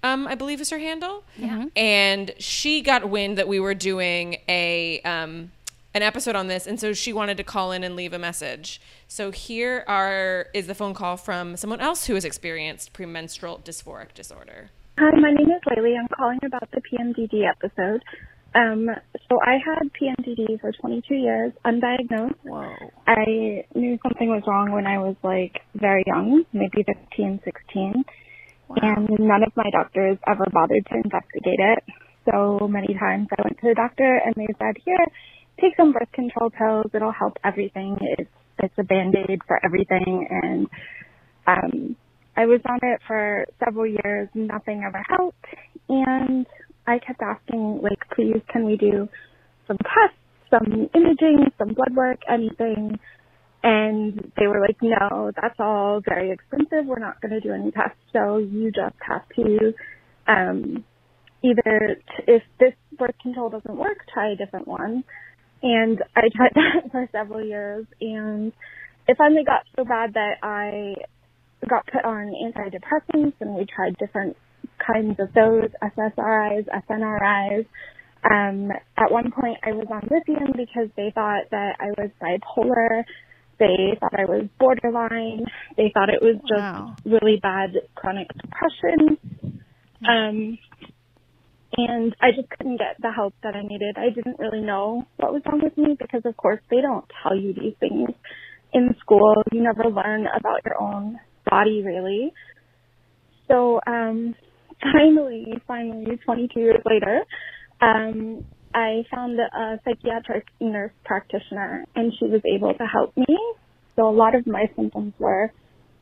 Um, 0.01 0.25
I 0.25 0.33
believe 0.33 0.61
is 0.61 0.71
her 0.71 0.79
handle. 0.79 1.23
Yeah. 1.37 1.65
And 1.75 2.31
she 2.39 2.81
got 2.81 3.07
wind 3.07 3.37
that 3.37 3.47
we 3.47 3.59
were 3.59 3.75
doing 3.75 4.37
a 4.49 4.99
um, 5.01 5.51
an 5.93 6.01
episode 6.01 6.35
on 6.35 6.47
this, 6.47 6.65
and 6.65 6.79
so 6.79 6.93
she 6.93 7.13
wanted 7.13 7.37
to 7.37 7.43
call 7.43 7.71
in 7.71 7.83
and 7.83 7.95
leave 7.95 8.13
a 8.13 8.19
message. 8.19 8.81
So 9.07 9.31
here 9.31 9.83
are 9.87 10.47
is 10.53 10.67
the 10.67 10.75
phone 10.75 10.93
call 10.93 11.17
from 11.17 11.55
someone 11.55 11.79
else 11.79 12.07
who 12.07 12.15
has 12.15 12.25
experienced 12.25 12.93
premenstrual 12.93 13.59
dysphoric 13.63 14.13
disorder. 14.13 14.71
Hi, 14.97 15.09
my 15.19 15.31
name 15.31 15.49
is 15.49 15.61
Laylee. 15.67 15.97
I'm 15.99 16.07
calling 16.15 16.39
about 16.43 16.69
the 16.71 16.81
PMDD 16.81 17.49
episode. 17.49 18.03
Um, 18.55 18.87
so 19.29 19.39
I 19.41 19.57
had 19.57 19.89
PMDD 19.99 20.61
for 20.61 20.71
22 20.71 21.15
years, 21.15 21.51
undiagnosed. 21.65 22.35
Whoa. 22.43 22.75
I 23.07 23.65
knew 23.73 23.97
something 24.03 24.29
was 24.29 24.43
wrong 24.45 24.71
when 24.71 24.85
I 24.85 24.99
was 24.99 25.15
like 25.23 25.61
very 25.73 26.03
young, 26.05 26.45
maybe 26.53 26.83
15, 26.85 27.39
16. 27.43 28.05
And 28.81 29.09
none 29.19 29.43
of 29.43 29.51
my 29.55 29.69
doctors 29.71 30.17
ever 30.27 30.45
bothered 30.51 30.85
to 30.85 30.95
investigate 30.95 31.59
it. 31.59 31.83
So 32.29 32.67
many 32.67 32.93
times 32.93 33.27
I 33.37 33.41
went 33.43 33.57
to 33.59 33.69
the 33.69 33.75
doctor 33.75 34.21
and 34.23 34.33
they 34.35 34.53
said, 34.59 34.75
here, 34.85 35.05
take 35.63 35.77
some 35.77 35.93
birth 35.93 36.11
control 36.13 36.51
pills. 36.51 36.87
It'll 36.93 37.13
help 37.13 37.37
everything. 37.45 37.97
It's, 38.19 38.31
it's 38.59 38.75
a 38.77 38.83
band-aid 38.83 39.41
for 39.47 39.59
everything. 39.65 40.27
And, 40.43 40.67
um, 41.47 41.97
I 42.37 42.45
was 42.47 42.61
on 42.67 42.79
it 42.83 43.01
for 43.07 43.45
several 43.63 43.87
years. 43.87 44.29
Nothing 44.35 44.83
ever 44.87 45.03
helped. 45.09 45.45
And 45.89 46.45
I 46.87 46.99
kept 46.99 47.21
asking, 47.21 47.81
like, 47.83 47.99
please, 48.15 48.41
can 48.51 48.65
we 48.65 48.77
do 48.77 49.07
some 49.67 49.77
tests, 49.77 50.19
some 50.49 50.89
imaging, 50.95 51.51
some 51.57 51.73
blood 51.73 51.95
work, 51.95 52.19
anything? 52.31 52.99
And 53.63 54.31
they 54.37 54.47
were 54.47 54.61
like, 54.61 54.77
no, 54.81 55.31
that's 55.41 55.55
all 55.59 56.01
very 56.07 56.31
expensive. 56.31 56.85
We're 56.85 56.99
not 56.99 57.21
going 57.21 57.33
to 57.33 57.41
do 57.41 57.53
any 57.53 57.71
tests. 57.71 57.99
So 58.13 58.39
you 58.39 58.71
just 58.71 58.95
have 59.07 59.23
to, 59.37 59.73
um, 60.27 60.85
either, 61.43 61.97
t- 61.97 62.23
if 62.27 62.43
this 62.59 62.73
birth 62.97 63.15
control 63.21 63.49
doesn't 63.51 63.77
work, 63.77 63.99
try 64.13 64.33
a 64.33 64.35
different 64.35 64.67
one. 64.67 65.03
And 65.63 66.03
I 66.15 66.27
tried 66.35 66.51
that 66.55 66.91
for 66.91 67.09
several 67.11 67.43
years 67.43 67.87
and 68.01 68.51
it 69.07 69.17
finally 69.17 69.43
got 69.45 69.63
so 69.75 69.83
bad 69.83 70.13
that 70.13 70.35
I 70.43 70.95
got 71.67 71.87
put 71.87 72.03
on 72.05 72.33
antidepressants 72.45 73.33
and 73.39 73.55
we 73.55 73.65
tried 73.65 73.97
different 73.97 74.35
kinds 74.85 75.17
of 75.19 75.33
those, 75.33 75.69
SSRIs, 75.81 76.65
SNRIs. 76.89 77.65
Um, 78.29 78.71
at 78.97 79.11
one 79.11 79.31
point 79.31 79.57
I 79.63 79.71
was 79.71 79.87
on 79.89 80.07
lithium 80.11 80.51
because 80.55 80.89
they 80.95 81.11
thought 81.15 81.43
that 81.51 81.75
I 81.79 81.87
was 81.97 82.09
bipolar. 82.21 83.03
They 83.59 83.97
thought 83.99 84.13
I 84.17 84.25
was 84.25 84.47
borderline. 84.59 85.45
They 85.77 85.91
thought 85.93 86.09
it 86.09 86.21
was 86.21 86.35
just 86.41 86.59
Wow. 86.59 86.95
really 87.05 87.39
bad 87.41 87.71
chronic 87.95 88.27
depression. 88.41 89.17
Um, 90.07 90.57
and 91.75 92.15
I 92.21 92.31
just 92.35 92.49
couldn't 92.49 92.77
get 92.77 92.97
the 93.01 93.11
help 93.11 93.33
that 93.43 93.55
I 93.55 93.61
needed. 93.63 93.97
I 93.97 94.09
didn't 94.13 94.39
really 94.39 94.61
know 94.61 95.05
what 95.17 95.33
was 95.33 95.41
wrong 95.45 95.61
with 95.63 95.77
me 95.77 95.95
because, 95.99 96.21
of 96.25 96.37
course, 96.37 96.59
they 96.69 96.81
don't 96.81 97.05
tell 97.21 97.35
you 97.35 97.53
these 97.53 97.73
things 97.79 98.09
in 98.73 98.95
school. 98.99 99.43
You 99.51 99.63
never 99.63 99.89
learn 99.89 100.27
about 100.27 100.61
your 100.65 100.79
own 100.79 101.19
body, 101.49 101.81
really. 101.83 102.33
So, 103.47 103.79
um, 103.87 104.35
finally, 104.93 105.47
finally, 105.67 106.19
22 106.25 106.59
years 106.59 106.81
later, 106.85 107.23
um, 107.81 108.45
I 108.75 109.03
found 109.13 109.39
a 109.39 109.79
psychiatric 109.83 110.47
nurse 110.59 110.91
practitioner, 111.05 111.85
and 111.95 112.11
she 112.19 112.25
was 112.25 112.41
able 112.45 112.73
to 112.73 112.85
help 112.85 113.15
me. 113.17 113.37
So, 113.95 114.07
a 114.07 114.11
lot 114.11 114.35
of 114.35 114.45
my 114.47 114.65
symptoms 114.75 115.13
were 115.19 115.51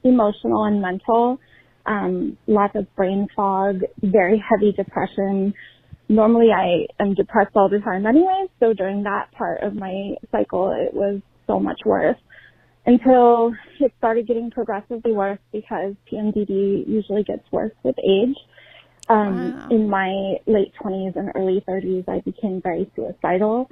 emotional 0.03 0.65
and 0.65 0.81
mental 0.81 1.39
um, 1.85 2.37
lots 2.47 2.75
of 2.75 2.93
brain 2.95 3.27
fog, 3.35 3.81
very 4.01 4.43
heavy 4.49 4.71
depression. 4.71 5.53
Normally 6.09 6.49
I 6.51 6.87
am 7.01 7.13
depressed 7.13 7.51
all 7.55 7.69
the 7.69 7.79
time 7.79 8.05
anyway, 8.05 8.45
so 8.59 8.73
during 8.73 9.03
that 9.03 9.31
part 9.31 9.63
of 9.63 9.75
my 9.75 10.15
cycle 10.31 10.71
it 10.71 10.93
was 10.93 11.21
so 11.47 11.59
much 11.59 11.79
worse 11.85 12.17
until 12.85 13.53
it 13.79 13.93
started 13.97 14.27
getting 14.27 14.49
progressively 14.49 15.11
worse 15.11 15.39
because 15.51 15.93
PMDD 16.11 16.87
usually 16.87 17.23
gets 17.23 17.43
worse 17.51 17.73
with 17.83 17.95
age. 17.99 18.35
Um, 19.09 19.53
Wow. 19.53 19.67
In 19.71 19.89
my 19.89 20.35
late 20.47 20.73
20s 20.81 21.15
and 21.15 21.31
early 21.35 21.63
30s, 21.67 22.07
I 22.07 22.21
became 22.21 22.61
very 22.61 22.89
suicidal, 22.95 23.69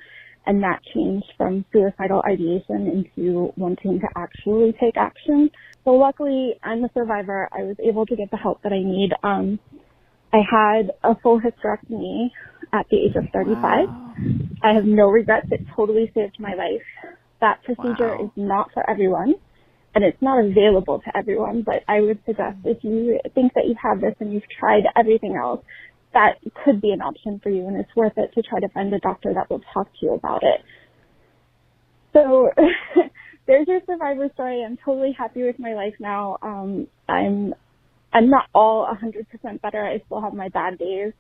and 0.50 0.64
that 0.64 0.80
changed 0.96 1.28
from 1.38 1.64
suicidal 1.72 2.24
ideation 2.28 3.06
into 3.06 3.54
wanting 3.56 4.00
to 4.02 4.08
actually 4.18 4.74
take 4.82 4.98
action. 4.98 5.52
So 5.86 5.92
luckily, 5.92 6.56
I'm 6.64 6.84
a 6.84 6.90
survivor. 6.96 7.48
I 7.54 7.62
was 7.64 7.78
able 7.88 8.08
to 8.08 8.16
get 8.16 8.32
the 8.32 8.38
help 8.38 8.64
that 8.64 8.74
I 8.74 8.80
need. 8.84 9.12
Um, 9.24 9.60
I 10.34 10.40
had 10.52 10.92
a 11.04 11.16
full 11.22 11.40
hysterectomy 11.40 12.32
at 12.74 12.88
the 12.90 12.98
age 12.98 13.16
of 13.16 13.26
35. 13.32 13.90
I 14.64 14.74
have 14.74 14.86
no 14.86 15.06
regrets. 15.10 15.48
It 15.52 15.62
totally 15.76 16.12
saved 16.16 16.38
my 16.40 16.56
life. 16.56 16.82
That 17.42 17.64
procedure 17.64 18.10
Wow. 18.18 18.26
is 18.26 18.32
not 18.36 18.72
for 18.74 18.90
everyone. 18.90 19.36
and 19.96 20.04
it's 20.04 20.22
not 20.22 20.40
available 20.46 21.02
to 21.04 21.18
everyone, 21.18 21.64
but 21.64 21.84
I 21.88 22.00
would 22.02 22.20
suggest 22.26 22.58
if 22.64 22.84
you 22.84 23.20
think 23.34 23.54
that 23.56 23.66
you 23.66 23.76
have 23.82 24.00
this 24.02 24.14
and 24.20 24.32
you've 24.32 24.48
tried 24.60 24.84
everything 24.96 25.36
else, 25.36 25.62
that 26.14 26.36
could 26.64 26.82
be 26.82 26.92
an 26.92 27.02
option 27.02 27.40
for 27.42 27.50
you 27.50 27.68
and 27.68 27.78
it's 27.78 27.96
worth 27.96 28.18
it 28.18 28.34
to 28.34 28.42
try 28.42 28.60
to 28.60 28.70
find 28.70 28.94
a 28.94 29.00
doctor 29.00 29.34
that 29.34 29.50
will 29.50 29.62
talk 29.74 29.88
to 30.00 30.06
you 30.06 30.14
about 30.14 30.42
it. 30.44 30.62
So 32.14 32.50
there's 33.48 33.68
your 33.68 33.82
survivor 33.86 34.30
story. 34.34 34.64
I'm 34.66 34.78
totally 34.84 35.16
happy 35.18 35.44
with 35.44 35.60
my 35.60 35.74
life 35.74 35.94
now. 36.00 36.38
Um, 36.42 36.88
I'm, 37.08 37.54
I'm 38.12 38.30
not 38.30 38.46
all 38.56 38.88
100% 38.88 39.62
better. 39.62 39.86
I 39.86 40.02
still 40.06 40.22
have 40.22 40.34
my 40.34 40.50
bad 40.50 40.80
days, 40.80 41.14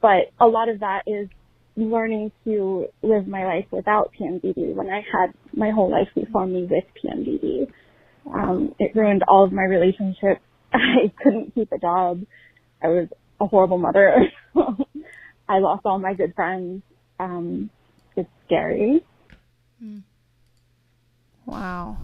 but 0.00 0.32
a 0.40 0.46
lot 0.46 0.68
of 0.68 0.80
that 0.80 1.02
is 1.06 1.28
learning 1.76 2.32
to 2.44 2.86
live 3.02 3.26
my 3.26 3.44
life 3.44 3.66
without 3.70 4.12
PMDD 4.18 4.74
when 4.74 4.88
I 4.88 5.02
had 5.12 5.32
my 5.54 5.70
whole 5.70 5.90
life 5.90 6.08
before 6.14 6.46
me 6.46 6.68
with 6.70 6.84
PMDD. 7.02 7.70
Um, 8.32 8.74
it 8.78 8.94
ruined 8.94 9.22
all 9.26 9.44
of 9.44 9.52
my 9.52 9.64
relationships. 9.64 10.40
I 10.72 11.12
couldn't 11.22 11.54
keep 11.54 11.70
a 11.72 11.78
job. 11.78 12.22
I 12.82 12.88
was 12.88 13.08
a 13.42 13.46
horrible 13.46 13.78
mother. 13.78 14.30
I 15.48 15.58
lost 15.58 15.82
all 15.84 15.98
my 15.98 16.14
good 16.14 16.34
friends. 16.34 16.82
Um, 17.20 17.68
it's 18.16 18.28
scary. 18.46 19.04
Wow. 21.46 21.98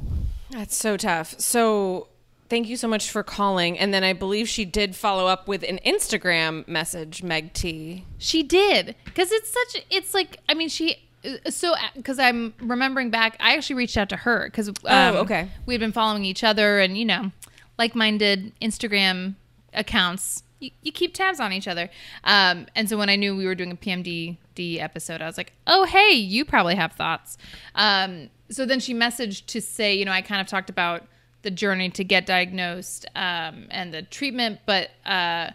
That's 0.51 0.77
so 0.77 0.97
tough. 0.97 1.39
So 1.39 2.09
thank 2.49 2.69
you 2.69 2.77
so 2.77 2.89
much 2.89 3.11
for 3.11 3.23
calling. 3.23 3.79
And 3.79 3.93
then 3.95 4.03
I 4.05 4.13
believe 4.13 4.49
she 4.49 4.65
did 4.65 4.97
follow 4.97 5.27
up 5.27 5.47
with 5.49 5.63
an 5.63 5.79
Instagram 5.87 6.67
message, 6.67 7.23
Meg 7.23 7.53
T. 7.53 8.05
She 8.19 8.43
did 8.43 8.95
because 9.05 9.31
it's 9.33 9.51
such. 9.53 9.85
It's 9.91 10.15
like 10.15 10.39
I 10.49 10.55
mean 10.55 10.69
she. 10.69 10.97
uh, 11.25 11.51
So 11.51 11.75
because 11.95 12.19
I'm 12.19 12.55
remembering 12.61 13.11
back, 13.11 13.37
I 13.41 13.57
actually 13.57 13.77
reached 13.77 13.97
out 13.97 14.09
to 14.11 14.17
her 14.17 14.47
because 14.47 14.69
um, 14.69 14.75
Oh, 14.87 15.17
okay. 15.19 15.49
we 15.67 15.75
had 15.75 15.81
been 15.81 15.93
following 15.93 16.25
each 16.25 16.43
other 16.43 16.81
and 16.81 16.97
you 16.99 17.05
know, 17.05 17.31
like-minded 17.79 18.53
Instagram 18.61 19.35
accounts. 19.75 20.43
You, 20.61 20.71
you 20.83 20.93
keep 20.93 21.15
tabs 21.15 21.41
on 21.41 21.53
each 21.53 21.69
other. 21.69 21.89
Um, 22.25 22.67
and 22.75 22.89
so 22.89 22.97
when 22.97 23.09
I 23.09 23.17
knew 23.17 23.37
we 23.37 23.47
were 23.47 23.55
doing 23.55 23.73
a 23.73 23.77
PMDD 23.77 24.81
episode, 24.81 25.23
I 25.23 25.27
was 25.27 25.37
like, 25.37 25.53
oh 25.67 25.85
hey, 25.85 26.13
you 26.13 26.45
probably 26.45 26.75
have 26.75 26.93
thoughts. 26.93 27.39
Um, 27.75 28.31
so 28.51 28.67
then 28.67 28.81
she 28.81 28.95
messaged 28.95 29.47
to 29.47 29.61
say, 29.61 29.95
you 29.95 30.05
know, 30.05 30.13
I 30.13 30.23
kind 30.23 30.41
of 30.41 30.47
talked 30.47 30.71
about 30.71 31.07
the 31.43 31.51
journey 31.51 31.91
to 31.91 32.03
get 32.03 32.27
diagnosed 32.27 33.07
um, 33.15 33.69
and 33.71 33.95
the 33.95 34.03
treatment, 34.03 34.61
but 34.67 34.91
uh, 35.07 35.51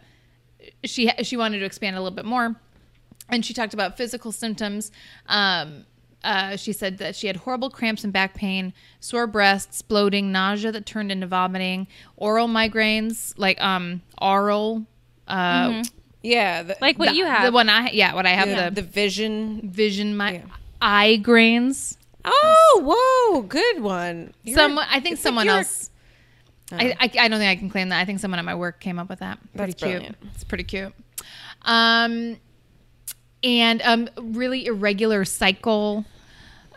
she 0.84 1.12
she 1.24 1.38
wanted 1.38 1.60
to 1.60 1.66
expand 1.66 1.96
a 1.96 2.02
little 2.02 2.16
bit 2.16 2.26
more 2.26 2.56
and 3.30 3.46
she 3.46 3.54
talked 3.54 3.74
about 3.74 3.98
physical 3.98 4.32
symptoms 4.32 4.92
um, 5.28 5.86
uh, 6.24 6.56
she 6.56 6.72
said 6.72 7.00
that 7.00 7.16
she 7.18 7.28
had 7.28 7.36
horrible 7.36 7.70
cramps 7.70 8.04
and 8.04 8.14
back 8.14 8.34
pain 8.34 8.74
sore 9.00 9.28
breasts 9.28 9.82
bloating 9.82 10.32
nausea 10.32 10.72
that 10.72 10.86
turned 10.86 11.12
into 11.12 11.28
vomiting 11.28 11.88
aura 12.18 12.44
migraines 12.44 13.34
like 13.38 13.60
um 13.62 14.02
oral 14.22 14.86
uh 15.28 15.84
Yeah. 16.22 16.64
The, 16.64 16.78
Like 16.82 16.98
what 17.00 17.10
the, 17.10 17.16
you 17.16 17.26
have. 17.26 17.44
the 17.46 17.52
one 17.52 17.70
i 17.70 17.90
yeah 17.92 18.14
what 18.16 18.26
i 18.26 18.30
have 18.32 18.50
the, 18.50 18.70
the, 18.76 18.82
the 18.82 18.88
vision. 18.88 19.62
vision 19.70 20.16
my 20.18 20.44
eye 20.82 21.18
grains 21.18 21.98
Oh, 22.26 23.32
whoa. 23.34 23.42
Good 23.42 23.82
one. 23.82 24.34
You're- 24.44 24.56
some 24.56 24.78
i 24.80 25.00
think 25.02 25.16
like 25.18 25.24
someone 25.24 25.46
you're- 25.46 25.58
else 25.60 25.90
I, 26.72 26.96
I, 27.00 27.12
I 27.20 27.28
don't 27.28 27.38
think 27.40 27.50
I 27.52 27.56
can 27.56 27.70
claim 27.70 27.90
that. 27.90 28.00
I 28.00 28.06
think 28.06 28.20
someone 28.20 28.40
at 28.40 28.46
my 28.46 28.56
work 28.56 28.80
came 28.80 28.98
up 28.98 29.08
with 29.08 29.20
that. 29.20 29.38
Pretty 29.56 29.74
That's 29.74 29.84
cute. 29.84 29.92
brilliant. 29.92 30.18
It's 30.34 30.44
pretty 30.44 30.64
cute. 30.64 30.92
Um, 31.62 32.38
and 33.44 33.82
um, 33.84 34.10
really 34.20 34.66
irregular 34.66 35.24
cycle, 35.24 36.04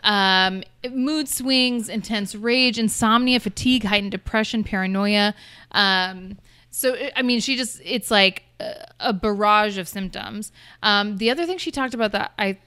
um, 0.03 0.61
mood 0.91 1.27
swings, 1.27 1.89
intense 1.89 2.35
rage, 2.35 2.77
insomnia, 2.77 3.39
fatigue, 3.39 3.85
heightened 3.85 4.11
depression, 4.11 4.63
paranoia. 4.63 5.33
Um, 5.71 6.37
so 6.77 6.95
I 7.15 7.21
mean, 7.23 7.39
she 7.39 7.55
just 7.55 7.81
it's 7.83 8.11
like 8.11 8.43
a, 8.59 8.85
a 8.99 9.13
barrage 9.13 9.77
of 9.77 9.87
symptoms. 9.87 10.51
Um, 10.83 11.17
the 11.17 11.31
other 11.31 11.45
thing 11.45 11.57
she 11.57 11.71
talked 11.71 11.93
about 11.95 12.11
that 12.11 12.33
I 12.37 12.57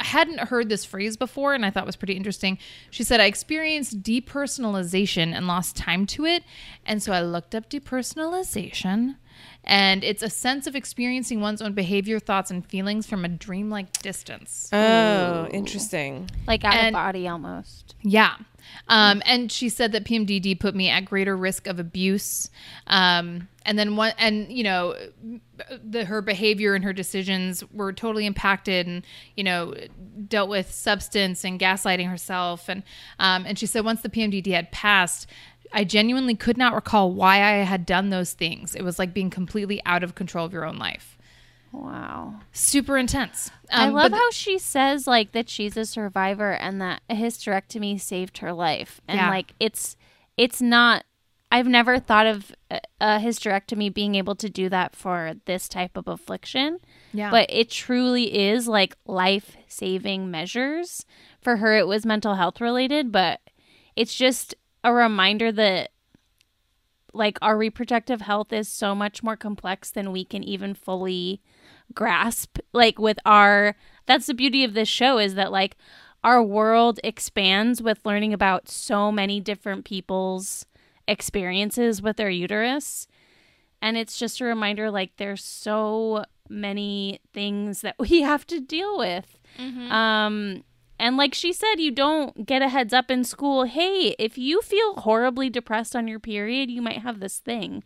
I 0.00 0.04
hadn't 0.04 0.38
heard 0.38 0.68
this 0.68 0.84
phrase 0.84 1.16
before 1.16 1.54
and 1.54 1.66
I 1.66 1.70
thought 1.70 1.84
was 1.84 1.96
pretty 1.96 2.14
interesting. 2.14 2.56
She 2.90 3.02
said, 3.02 3.20
I 3.20 3.24
experienced 3.26 4.00
depersonalization 4.00 5.34
and 5.34 5.48
lost 5.48 5.76
time 5.76 6.06
to 6.06 6.24
it. 6.24 6.44
And 6.86 7.02
so 7.02 7.12
I 7.12 7.20
looked 7.20 7.52
up 7.52 7.68
depersonalization. 7.68 9.16
And 9.64 10.02
it's 10.04 10.22
a 10.22 10.30
sense 10.30 10.66
of 10.68 10.76
experiencing 10.76 11.40
one's 11.40 11.60
own 11.60 11.72
behavior, 11.72 12.20
thoughts, 12.20 12.50
and 12.50 12.64
feelings 12.64 13.06
from 13.08 13.24
a 13.24 13.28
dreamlike 13.28 13.92
distance. 14.00 14.68
Oh, 14.72 15.48
interesting. 15.52 16.30
like 16.46 16.64
out 16.64 16.74
And- 16.74 16.88
of 16.88 16.92
body 17.00 17.26
almost. 17.28 17.94
Yeah. 18.02 18.36
Um, 18.88 19.22
and 19.26 19.50
she 19.50 19.68
said 19.68 19.92
that 19.92 20.04
PMDD 20.04 20.58
put 20.58 20.74
me 20.74 20.88
at 20.88 21.04
greater 21.04 21.36
risk 21.36 21.66
of 21.66 21.78
abuse. 21.78 22.50
Um, 22.86 23.48
and 23.64 23.78
then 23.78 23.96
one, 23.96 24.12
and 24.18 24.50
you 24.50 24.64
know, 24.64 24.94
the, 25.84 26.04
her 26.04 26.22
behavior 26.22 26.74
and 26.74 26.84
her 26.84 26.92
decisions 26.92 27.62
were 27.72 27.92
totally 27.92 28.24
impacted 28.26 28.86
and, 28.86 29.06
you 29.36 29.44
know, 29.44 29.74
dealt 30.26 30.48
with 30.48 30.72
substance 30.72 31.44
and 31.44 31.60
gaslighting 31.60 32.08
herself. 32.08 32.68
And, 32.68 32.82
um, 33.18 33.44
and 33.46 33.58
she 33.58 33.66
said 33.66 33.84
once 33.84 34.00
the 34.00 34.08
PMDD 34.08 34.52
had 34.52 34.72
passed, 34.72 35.26
I 35.72 35.84
genuinely 35.84 36.34
could 36.34 36.56
not 36.56 36.74
recall 36.74 37.12
why 37.12 37.36
I 37.36 37.64
had 37.64 37.84
done 37.84 38.10
those 38.10 38.32
things. 38.32 38.74
It 38.74 38.82
was 38.82 38.98
like 38.98 39.12
being 39.12 39.30
completely 39.30 39.82
out 39.84 40.02
of 40.02 40.14
control 40.14 40.46
of 40.46 40.52
your 40.52 40.64
own 40.64 40.78
life. 40.78 41.17
Wow. 41.72 42.40
Super 42.52 42.96
intense. 42.96 43.50
I 43.70 43.86
Um, 43.88 43.94
love 43.94 44.10
but- 44.10 44.16
how 44.18 44.30
she 44.30 44.58
says 44.58 45.06
like 45.06 45.32
that 45.32 45.48
she's 45.48 45.76
a 45.76 45.84
survivor 45.84 46.52
and 46.52 46.80
that 46.80 47.02
a 47.10 47.14
hysterectomy 47.14 48.00
saved 48.00 48.38
her 48.38 48.52
life. 48.52 49.00
And 49.06 49.18
Yeah. 49.18 49.30
like 49.30 49.54
it's 49.60 49.96
it's 50.36 50.60
not 50.62 51.04
I've 51.50 51.66
never 51.66 51.98
thought 51.98 52.26
of 52.26 52.52
a, 52.70 52.78
a 53.00 53.06
hysterectomy 53.18 53.92
being 53.92 54.14
able 54.16 54.34
to 54.36 54.50
do 54.50 54.68
that 54.68 54.94
for 54.94 55.32
this 55.46 55.66
type 55.66 55.96
of 55.96 56.06
affliction. 56.06 56.78
Yeah. 57.14 57.30
But 57.30 57.46
it 57.50 57.70
truly 57.70 58.38
is 58.50 58.68
like 58.68 58.96
life-saving 59.06 60.30
measures. 60.30 61.06
For 61.40 61.56
her 61.56 61.76
it 61.76 61.86
was 61.86 62.04
mental 62.04 62.34
health 62.34 62.60
related, 62.60 63.10
but 63.12 63.40
it's 63.96 64.14
just 64.14 64.54
a 64.84 64.92
reminder 64.92 65.50
that 65.52 65.90
like 67.18 67.36
our 67.42 67.58
reproductive 67.58 68.22
health 68.22 68.52
is 68.52 68.68
so 68.68 68.94
much 68.94 69.22
more 69.22 69.36
complex 69.36 69.90
than 69.90 70.12
we 70.12 70.24
can 70.24 70.42
even 70.42 70.72
fully 70.72 71.42
grasp. 71.92 72.58
Like 72.72 72.98
with 72.98 73.18
our 73.26 73.74
that's 74.06 74.26
the 74.26 74.34
beauty 74.34 74.64
of 74.64 74.74
this 74.74 74.88
show 74.88 75.18
is 75.18 75.34
that 75.34 75.52
like 75.52 75.76
our 76.24 76.42
world 76.42 77.00
expands 77.04 77.82
with 77.82 78.04
learning 78.06 78.32
about 78.32 78.68
so 78.68 79.12
many 79.12 79.40
different 79.40 79.84
people's 79.84 80.64
experiences 81.06 82.00
with 82.00 82.16
their 82.16 82.30
uterus. 82.30 83.06
And 83.82 83.96
it's 83.96 84.18
just 84.18 84.40
a 84.40 84.44
reminder 84.44 84.90
like 84.90 85.16
there's 85.16 85.44
so 85.44 86.24
many 86.48 87.20
things 87.34 87.82
that 87.82 87.96
we 87.98 88.22
have 88.22 88.46
to 88.46 88.60
deal 88.60 88.96
with. 88.96 89.38
Um 89.90 90.64
and 90.98 91.16
like 91.16 91.34
she 91.34 91.52
said 91.52 91.76
you 91.76 91.90
don't 91.90 92.46
get 92.46 92.62
a 92.62 92.68
heads 92.68 92.92
up 92.92 93.10
in 93.10 93.24
school 93.24 93.64
hey 93.64 94.14
if 94.18 94.36
you 94.38 94.60
feel 94.62 94.94
horribly 94.94 95.48
depressed 95.50 95.94
on 95.94 96.08
your 96.08 96.18
period 96.20 96.70
you 96.70 96.82
might 96.82 96.98
have 96.98 97.20
this 97.20 97.38
thing 97.38 97.82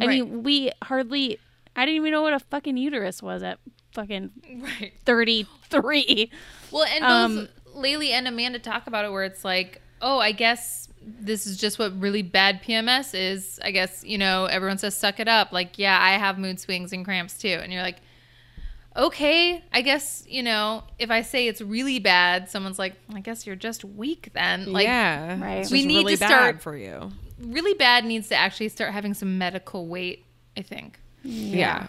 i 0.00 0.06
mean 0.06 0.42
we 0.42 0.70
hardly 0.82 1.38
i 1.76 1.84
didn't 1.84 1.96
even 1.96 2.10
know 2.10 2.22
what 2.22 2.32
a 2.34 2.38
fucking 2.38 2.76
uterus 2.76 3.22
was 3.22 3.42
at 3.42 3.58
fucking 3.92 4.30
right. 4.60 4.92
33 5.04 6.30
Well, 6.70 6.84
and 6.84 7.04
Um, 7.04 7.36
both 7.36 7.48
Laylee 7.76 8.10
and 8.10 8.26
Amanda 8.28 8.58
talk 8.58 8.86
about 8.86 9.04
it 9.04 9.12
where 9.12 9.24
it's 9.24 9.44
like, 9.44 9.80
oh, 10.00 10.18
I 10.18 10.32
guess 10.32 10.88
this 11.02 11.46
is 11.46 11.56
just 11.56 11.78
what 11.78 11.98
really 12.00 12.22
bad 12.22 12.62
PMS 12.62 13.14
is. 13.14 13.58
I 13.62 13.70
guess, 13.72 14.04
you 14.04 14.16
know, 14.18 14.46
everyone 14.46 14.78
says 14.78 14.96
suck 14.96 15.18
it 15.20 15.28
up. 15.28 15.52
Like, 15.52 15.78
yeah, 15.78 15.98
I 16.00 16.12
have 16.12 16.38
mood 16.38 16.60
swings 16.60 16.92
and 16.92 17.04
cramps 17.04 17.38
too. 17.38 17.58
And 17.62 17.72
you're 17.72 17.82
like, 17.82 17.98
okay, 18.96 19.64
I 19.72 19.82
guess, 19.82 20.24
you 20.28 20.42
know, 20.42 20.84
if 20.98 21.10
I 21.10 21.22
say 21.22 21.48
it's 21.48 21.60
really 21.60 21.98
bad, 21.98 22.48
someone's 22.48 22.78
like, 22.78 22.94
I 23.12 23.20
guess 23.20 23.46
you're 23.46 23.56
just 23.56 23.84
weak 23.84 24.30
then. 24.34 24.72
Like, 24.72 24.84
yeah. 24.86 25.40
Right. 25.42 25.68
We 25.70 25.84
need 25.84 25.98
really 25.98 26.14
to 26.14 26.20
bad 26.20 26.28
start- 26.28 26.62
for 26.62 26.76
you. 26.76 27.10
really 27.40 27.74
bad 27.74 28.04
needs 28.04 28.28
to 28.28 28.36
actually 28.36 28.68
start 28.68 28.92
having 28.92 29.14
some 29.14 29.36
medical 29.38 29.86
weight, 29.86 30.24
I 30.56 30.62
think. 30.62 31.00
Yeah. 31.22 31.88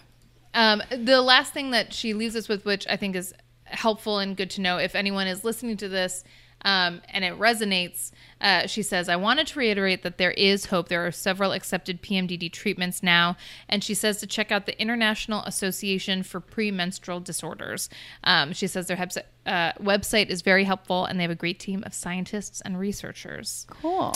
Um, 0.53 0.81
the 0.89 1.21
last 1.21 1.53
thing 1.53 1.71
that 1.71 1.93
she 1.93 2.13
leaves 2.13 2.35
us 2.35 2.47
with, 2.47 2.65
which 2.65 2.87
I 2.89 2.95
think 2.95 3.15
is 3.15 3.33
helpful 3.65 4.19
and 4.19 4.37
good 4.37 4.49
to 4.51 4.61
know, 4.61 4.77
if 4.77 4.95
anyone 4.95 5.27
is 5.27 5.43
listening 5.43 5.77
to 5.77 5.89
this 5.89 6.23
um, 6.65 7.01
and 7.09 7.23
it 7.23 7.37
resonates, 7.37 8.11
uh, 8.41 8.65
she 8.65 8.81
says, 8.81 9.07
I 9.07 9.15
wanted 9.15 9.45
to 9.47 9.59
reiterate 9.59 10.01
that 10.01 10.17
there 10.17 10.31
is 10.31 10.65
hope. 10.65 10.89
There 10.89 11.05
are 11.05 11.11
several 11.11 11.51
accepted 11.51 12.01
PMDD 12.01 12.51
treatments 12.51 13.03
now. 13.03 13.37
And 13.69 13.83
she 13.83 13.93
says 13.93 14.19
to 14.19 14.27
check 14.27 14.51
out 14.51 14.65
the 14.65 14.79
International 14.81 15.43
Association 15.43 16.23
for 16.23 16.39
Premenstrual 16.39 17.19
Disorders. 17.19 17.87
Um, 18.23 18.51
she 18.51 18.65
says 18.65 18.87
their 18.87 18.97
hebs- 18.97 19.21
uh, 19.45 19.73
website 19.73 20.29
is 20.29 20.41
very 20.41 20.63
helpful 20.63 21.05
and 21.05 21.19
they 21.19 21.23
have 21.23 21.31
a 21.31 21.35
great 21.35 21.59
team 21.59 21.83
of 21.85 21.93
scientists 21.93 22.61
and 22.61 22.79
researchers. 22.79 23.67
cool 23.69 24.13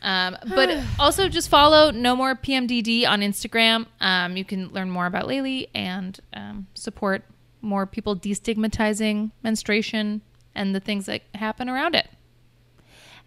Um, 0.00 0.36
but 0.54 0.80
also 1.00 1.28
just 1.28 1.48
follow 1.48 1.90
No 1.90 2.14
More 2.14 2.36
PMDD 2.36 3.08
on 3.08 3.22
Instagram. 3.22 3.86
Um, 4.00 4.36
you 4.36 4.44
can 4.44 4.68
learn 4.68 4.88
more 4.88 5.06
about 5.06 5.26
Laylee 5.26 5.68
and 5.74 6.18
um, 6.32 6.68
support 6.74 7.24
more 7.60 7.86
people 7.86 8.14
destigmatizing 8.14 9.32
menstruation 9.42 10.22
and 10.58 10.74
the 10.74 10.80
things 10.80 11.06
that 11.06 11.22
happen 11.34 11.68
around 11.68 11.94
it. 11.94 12.08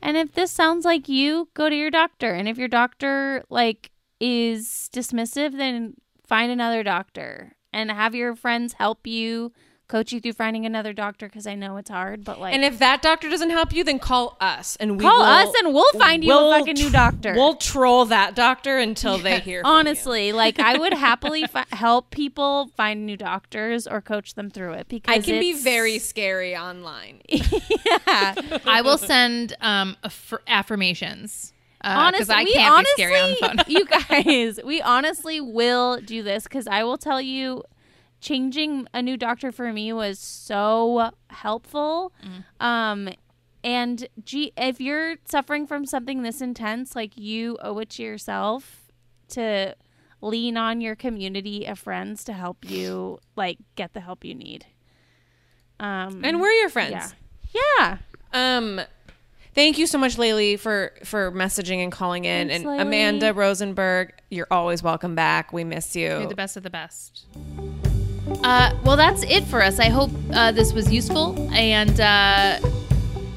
And 0.02 0.18
if 0.18 0.34
this 0.34 0.52
sounds 0.52 0.84
like 0.84 1.08
you, 1.08 1.48
go 1.54 1.70
to 1.70 1.76
your 1.76 1.90
doctor. 1.90 2.34
And 2.34 2.48
if 2.48 2.58
your 2.58 2.68
doctor 2.68 3.44
like 3.50 3.92
is 4.20 4.90
dismissive, 4.94 5.58
then 5.58 5.96
find 6.28 6.52
another 6.52 6.84
doctor 6.84 7.56
and 7.72 7.90
have 7.90 8.14
your 8.14 8.36
friends 8.36 8.74
help 8.74 9.08
you 9.08 9.54
coach 9.92 10.14
you 10.14 10.22
through 10.22 10.32
finding 10.32 10.66
another 10.66 10.94
doctor 10.94 11.28
because 11.28 11.46
I 11.46 11.56
know 11.56 11.76
it's 11.76 11.90
hard, 11.90 12.24
but 12.24 12.40
like 12.40 12.54
And 12.54 12.64
if 12.64 12.80
that 12.80 13.02
doctor 13.02 13.30
doesn't 13.30 13.50
help 13.50 13.74
you, 13.74 13.84
then 13.84 14.00
call 14.00 14.38
us 14.40 14.78
and 14.78 14.98
we 14.98 15.04
Call 15.04 15.18
will, 15.20 15.26
us 15.26 15.54
and 15.60 15.74
we'll 15.74 15.92
find 16.00 16.24
you 16.24 16.32
a 16.32 16.36
we'll 16.38 16.60
fucking 16.60 16.76
new 16.76 16.88
tr- 16.88 16.94
doctor. 16.94 17.34
We'll 17.34 17.58
troll 17.58 18.06
that 18.06 18.34
doctor 18.34 18.78
until 18.78 19.18
they 19.18 19.42
hear. 19.42 19.62
from 19.62 19.70
you. 19.70 19.78
honestly, 19.80 20.32
like 20.32 20.60
I 20.60 20.78
would 20.78 20.94
happily 20.94 21.46
fi- 21.52 21.66
help 21.74 22.10
people 22.10 22.72
find 22.78 23.06
new 23.06 23.18
doctors 23.18 23.86
or 23.86 24.00
coach 24.00 24.36
them 24.36 24.50
through 24.50 24.74
it 24.74 24.88
because 24.88 25.14
I 25.14 25.20
can 25.20 25.42
be 25.42 25.54
very 25.54 26.00
scary 26.00 26.56
online. 26.56 27.22
yeah. 27.28 28.36
I 28.66 28.82
will 28.84 28.98
send 28.98 29.58
um 29.60 29.98
aff- 30.04 30.34
affirmations. 30.48 31.52
because 31.82 32.30
honestly, 32.30 32.36
I 32.36 32.44
we 32.46 32.54
can't 32.54 32.74
honestly, 32.74 32.94
be 32.96 33.04
scary 33.04 33.20
on 33.20 33.30
the 33.30 33.36
phone. 33.36 33.58
you 33.68 33.86
guys, 33.86 34.60
we 34.64 34.82
honestly 34.82 35.42
will 35.42 36.00
do 36.00 36.24
this 36.24 36.44
because 36.44 36.66
I 36.66 36.86
will 36.86 36.98
tell 36.98 37.20
you, 37.20 37.64
changing 38.22 38.88
a 38.94 39.02
new 39.02 39.18
doctor 39.18 39.52
for 39.52 39.74
me 39.74 39.92
was 39.92 40.20
so 40.20 41.12
helpful. 41.30 42.14
Mm. 42.24 42.66
Um, 42.66 43.10
and 43.64 44.08
gee, 44.24 44.54
if 44.56 44.80
you're 44.80 45.16
suffering 45.26 45.68
from 45.68 45.86
something 45.86 46.22
this 46.24 46.42
intense, 46.42 46.96
like 46.96 47.18
you 47.18 47.58
owe 47.62 47.78
it 47.80 47.90
to 47.92 48.04
yourself 48.04 48.92
to 49.30 49.76
lean 50.22 50.56
on 50.56 50.82
your 50.82 50.96
community 50.96 51.66
of 51.66 51.80
friends 51.80 52.24
to 52.26 52.34
help 52.34 52.70
you, 52.70 53.20
like 53.36 53.58
get 53.76 53.94
the 53.94 54.00
help 54.00 54.24
you 54.24 54.36
need. 54.36 54.66
Um, 55.80 56.24
And 56.24 56.40
we're 56.40 56.52
your 56.52 56.70
friends. 56.70 57.16
yeah, 57.54 57.62
yeah. 57.80 57.98
Um, 58.34 58.82
thank 59.56 59.78
you 59.78 59.88
so 59.88 59.98
much, 59.98 60.16
Laylee, 60.16 60.60
for 60.60 60.94
for 61.04 61.32
messaging 61.32 61.84
and 61.84 61.92
calling 61.92 62.26
in. 62.26 62.50
Thanks, 62.50 62.66
and 62.66 62.66
Laylee. 62.66 62.82
Amanda 62.82 63.34
Rosenberg, 63.34 64.14
you're 64.30 64.48
always 64.52 64.84
welcome 64.84 65.16
back. 65.16 65.52
We 65.52 65.64
miss 65.64 65.96
you. 65.96 66.08
You're 66.08 66.28
the 66.28 66.36
best 66.36 66.56
of 66.56 66.64
the 66.64 66.70
best. 66.70 67.26
Uh, 68.44 68.76
well, 68.84 68.98
that's 68.98 69.24
it 69.24 69.44
for 69.46 69.62
us. 69.62 69.80
I 69.80 69.90
hope 69.90 70.12
uh, 70.34 70.52
this 70.52 70.74
was 70.74 70.92
useful, 70.92 71.36
and 71.54 72.00
uh, 72.00 72.60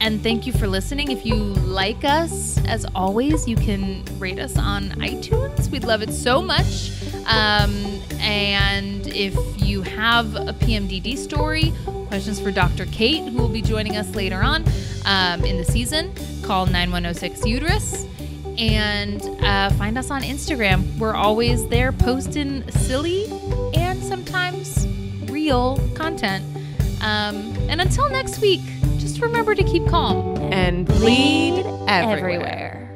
and 0.01 0.22
thank 0.22 0.47
you 0.47 0.53
for 0.53 0.66
listening. 0.66 1.11
If 1.11 1.24
you 1.24 1.34
like 1.34 2.05
us, 2.05 2.59
as 2.66 2.86
always, 2.95 3.49
you 3.49 3.57
can 3.57 4.05
rate 4.18 4.38
us 4.38 4.57
on 4.59 4.90
iTunes. 5.01 5.70
We'd 5.70 5.84
love 5.84 6.03
it 6.03 6.12
so 6.12 6.42
much. 6.42 6.90
Um, 7.26 8.01
and 8.20 9.07
if 9.07 9.34
you 9.57 9.82
have 9.82 10.34
a 10.36 10.53
PMDD 10.53 11.16
story, 11.16 11.72
questions 12.09 12.38
for 12.38 12.51
Dr. 12.51 12.86
Kate, 12.86 13.24
who 13.24 13.38
will 13.38 13.49
be 13.49 13.62
joining 13.62 13.97
us 13.97 14.14
later 14.14 14.42
on 14.42 14.64
um, 15.07 15.45
in 15.45 15.57
the 15.57 15.64
season, 15.64 16.12
call 16.42 16.66
9106 16.66 17.47
Uterus 17.47 18.07
and 18.59 19.22
uh, 19.42 19.70
find 19.70 19.98
us 19.98 20.11
on 20.11 20.22
Instagram. 20.22 20.96
We're 20.98 21.14
always 21.14 21.66
there 21.68 21.92
posting 21.92 22.68
silly 22.70 23.26
and 23.74 24.02
sometimes 24.02 24.86
real 25.30 25.78
content. 25.94 26.44
Um, 27.02 27.55
and 27.68 27.80
until 27.80 28.09
next 28.09 28.40
week, 28.40 28.62
just 28.98 29.20
remember 29.20 29.55
to 29.55 29.62
keep 29.62 29.86
calm. 29.88 30.36
and 30.52 30.86
bleed 30.86 31.64
everywhere. 31.88 32.18
everywhere. 32.18 32.93